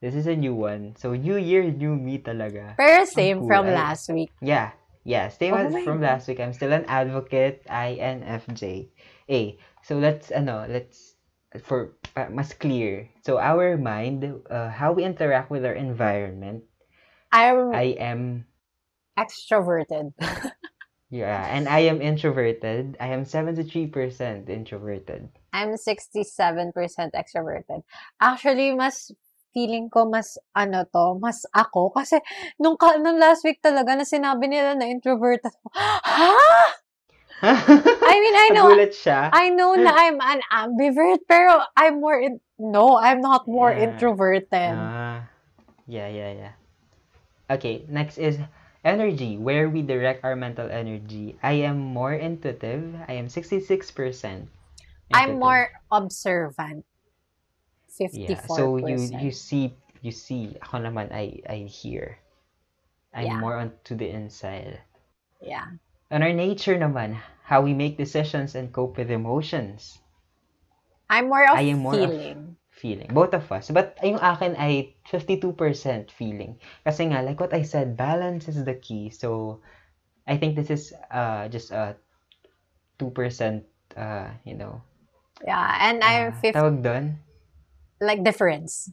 [0.00, 0.94] This is a new one.
[0.96, 2.76] So, new year, new me talaga.
[2.76, 3.48] Pero same cool.
[3.48, 4.30] from I- last week.
[4.40, 4.72] Yeah.
[5.04, 5.28] Yeah.
[5.28, 6.18] Same Oh as from God.
[6.18, 6.40] last week.
[6.40, 7.64] I'm still an advocate.
[7.70, 8.90] INFJ.
[9.30, 9.58] A.
[9.82, 11.16] So, let's, ano, let's,
[11.62, 13.08] for pa- mas clear.
[13.24, 16.64] So our mind, uh, how we interact with our environment.
[17.32, 18.46] I'm I am
[19.18, 20.12] extroverted.
[21.10, 22.96] yeah, and I am introverted.
[23.00, 25.28] I am 73% introverted.
[25.52, 26.36] I'm 67%
[27.14, 27.82] extroverted.
[28.20, 29.10] Actually, mas
[29.56, 31.88] feeling ko mas ano to, mas ako.
[31.96, 32.20] Kasi
[32.60, 35.72] nung, ka, nung last week talaga na sinabi nila na introvert ako.
[35.72, 36.36] Ha?
[38.12, 39.32] I mean, I know, siya.
[39.32, 43.88] I know na I'm an ambivert, pero I'm more, in, no, I'm not more Yeah.
[43.88, 44.76] introverted.
[44.76, 45.24] Ah,
[45.88, 46.54] yeah, yeah, yeah.
[47.48, 48.36] Okay, next is
[48.84, 51.36] energy, where we direct our mental energy.
[51.42, 52.94] I am more intuitive.
[53.08, 54.48] I am 66%.
[55.12, 55.38] I'm intuitive.
[55.38, 56.84] more observant.
[57.96, 58.28] 54%.
[58.28, 59.72] Yeah, so you you see
[60.04, 62.20] you see ako naman I I hear.
[63.16, 63.40] I'm Yeah.
[63.40, 64.78] more on to the inside.
[65.40, 65.80] Yeah.
[66.12, 69.98] On our nature naman, how we make decisions and cope with emotions.
[71.08, 72.60] I'm more of I am more of- feeling.
[72.76, 73.08] feeling.
[73.08, 73.72] Both of us.
[73.72, 75.56] But yung akin ay 52%
[76.12, 76.60] feeling.
[76.84, 79.08] Kasi nga, like what I said, balance is the key.
[79.08, 79.58] So,
[80.28, 81.96] I think this is uh, just a
[83.00, 83.64] 2%,
[83.96, 84.84] uh, you know,
[85.40, 87.04] Yeah, and I'm uh, 50 tawag doon?
[88.00, 88.90] Like difference.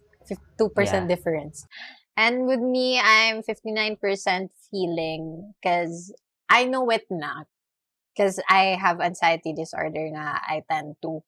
[0.57, 1.09] 2% Yeah.
[1.09, 1.67] difference.
[2.17, 6.13] And with me, I'm 59% feeling because
[6.49, 7.43] I know it na.
[8.15, 11.23] Because I have anxiety disorder na I tend to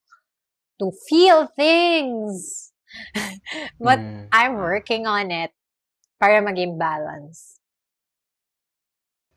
[0.79, 2.71] to feel things.
[3.79, 4.31] But Mm.
[4.31, 5.51] I'm working on it
[6.19, 7.59] para maging balance.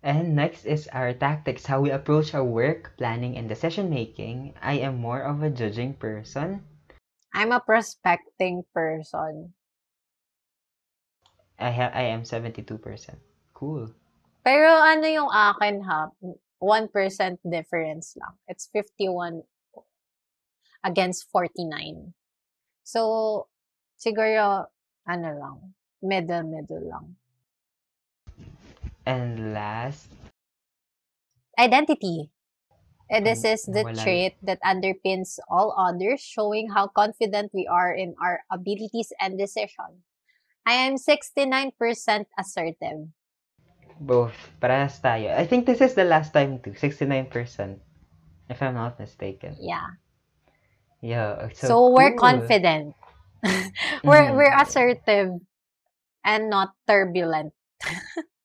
[0.02, 4.54] And next is our tactics, how we approach our work, planning, and decision making.
[4.60, 6.64] I am more of a judging person.
[7.34, 9.52] I'm a prospecting person.
[11.58, 13.18] I ha- I am 72%.
[13.52, 13.90] Cool.
[14.46, 16.08] Pero ano yung akin ha,
[16.62, 18.34] 1% difference lang.
[18.46, 19.42] It's 51
[20.84, 22.14] against 49.
[22.86, 23.50] So,
[23.98, 24.70] siguro,
[25.04, 25.56] ano lang,
[26.00, 27.06] middle-middle lang.
[29.04, 30.08] And last,
[31.58, 32.30] Identity.
[33.10, 37.92] Eh, this is the wala- trait that underpins all others, showing how confident we are
[37.92, 40.04] in our abilities and decision.
[40.66, 41.72] I am 69%
[42.38, 43.08] assertive.
[44.00, 44.34] both.
[44.62, 45.34] Parehas tayo.
[45.34, 46.70] I think this is the last time too.
[46.78, 47.80] 69%.
[48.48, 49.56] If I'm not mistaken.
[49.58, 49.98] Yeah.
[51.00, 51.48] Yeah.
[51.54, 52.94] So, So, we're confident.
[54.04, 54.36] we're Mhm.
[54.36, 55.34] we're assertive
[56.24, 57.52] and not turbulent.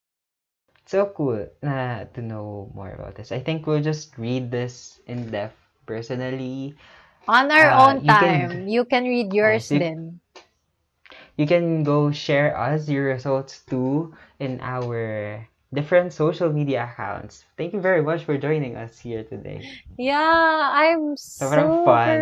[0.93, 3.33] So cool na to know more about this.
[3.33, 5.57] I think we'll just read this in depth
[5.89, 6.77] personally.
[7.25, 10.21] On our Uh, own you can- time, you can read yours you- then.
[11.33, 15.41] You can go share us your results too in our
[15.73, 17.49] different social media accounts.
[17.57, 19.65] Thank you very much for joining us here today.
[19.97, 21.81] Yeah, I'm so super...
[21.89, 22.21] fun.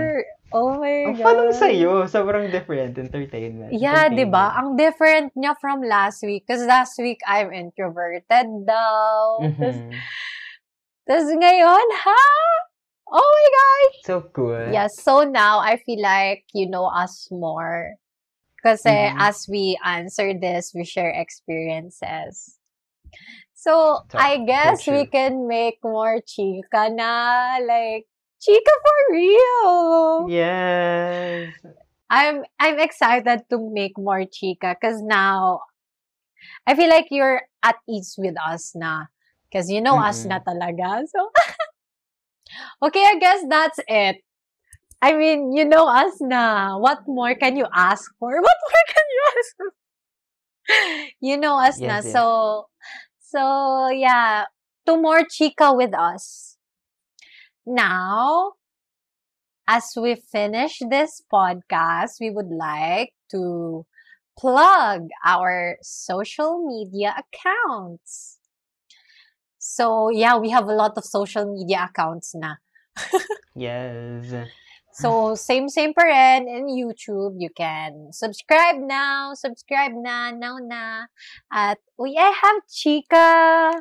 [0.51, 1.35] Oh my Ang God.
[1.47, 1.91] ng sa'yo.
[2.11, 3.71] Sobrang different entertainment.
[3.71, 4.51] Yeah, di ba?
[4.59, 6.43] Ang different niya from last week.
[6.43, 9.39] Because last week, I'm introverted daw.
[9.39, 9.95] Tapos, Mhm.
[11.07, 12.23] tas ngayon, ha?
[13.11, 13.91] Oh my God!
[14.07, 14.71] So cool.
[14.71, 17.95] Yeah, so now, I feel like you know us more.
[18.59, 19.19] Kasi Mhm.
[19.19, 22.59] as we answer this, we share experiences.
[23.55, 27.55] So, So, I guess we can make more chika na.
[27.61, 28.10] Like,
[28.41, 30.29] chika for real.
[30.29, 31.53] Yes.
[32.09, 35.61] I'm I'm excited to make more Chica because now
[36.67, 39.05] I feel like you're at ease with us na.
[39.49, 40.29] Because you know us Mm-mm.
[40.29, 41.03] na talaga.
[41.07, 41.31] So,
[42.83, 44.17] okay, I guess that's it.
[45.01, 46.77] I mean, you know us na.
[46.77, 48.31] What more can you ask for?
[48.41, 49.69] What more can you ask for?
[51.19, 52.01] You know us na.
[52.01, 52.13] Yes, yes.
[52.13, 52.67] So,
[53.19, 54.45] so yeah,
[54.85, 56.50] two more Chica with us.
[57.65, 58.53] Now,
[59.67, 63.85] as we finish this podcast, we would like to
[64.37, 68.39] plug our social media accounts.
[69.59, 72.55] So, yeah, we have a lot of social media accounts na.
[73.55, 74.33] Yes.
[74.93, 77.39] So, same, same pa rin in YouTube.
[77.39, 81.07] You can subscribe now, subscribe na, now na,
[81.51, 83.71] at We I Have Chica,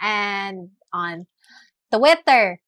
[0.00, 1.26] and on
[1.92, 2.63] Twitter,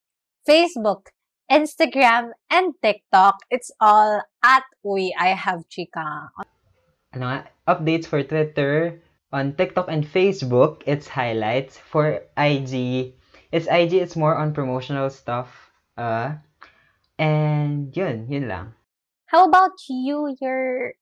[0.46, 1.10] Facebook,
[1.50, 3.42] Instagram, and TikTok.
[3.50, 6.30] It's all at We I Have Chica.
[7.16, 9.00] ano nga, updates for Twitter,
[9.32, 11.76] on TikTok and Facebook, it's highlights.
[11.76, 13.14] For IG,
[13.50, 15.72] it's IG, it's more on promotional stuff.
[15.96, 16.36] Uh,
[17.18, 18.66] and yun, yun lang.
[19.26, 20.36] How about you?
[20.40, 20.94] Your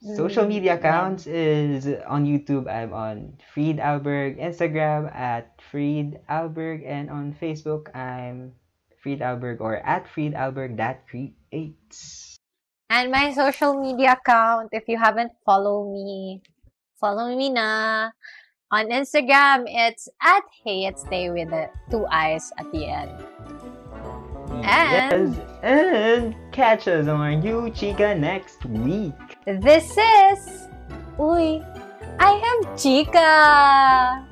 [0.00, 6.88] Social Mm, media accounts is on YouTube, I'm on Fried Alberg, Instagram at Fried Alberg,
[6.88, 8.56] and on Facebook, I'm
[9.04, 12.36] Fried Alberg or at Fried Alberg that creates.
[12.88, 16.40] And my social media account, if you haven't followed me,
[16.96, 18.08] follow me na.
[18.72, 23.12] On Instagram, it's at Hey It's Stay with the two eyes at the end.
[24.64, 29.29] And- yes, and catch us on our new Chica next week.
[29.46, 30.68] This is
[31.16, 31.64] Uy,
[32.20, 34.29] I am Chica!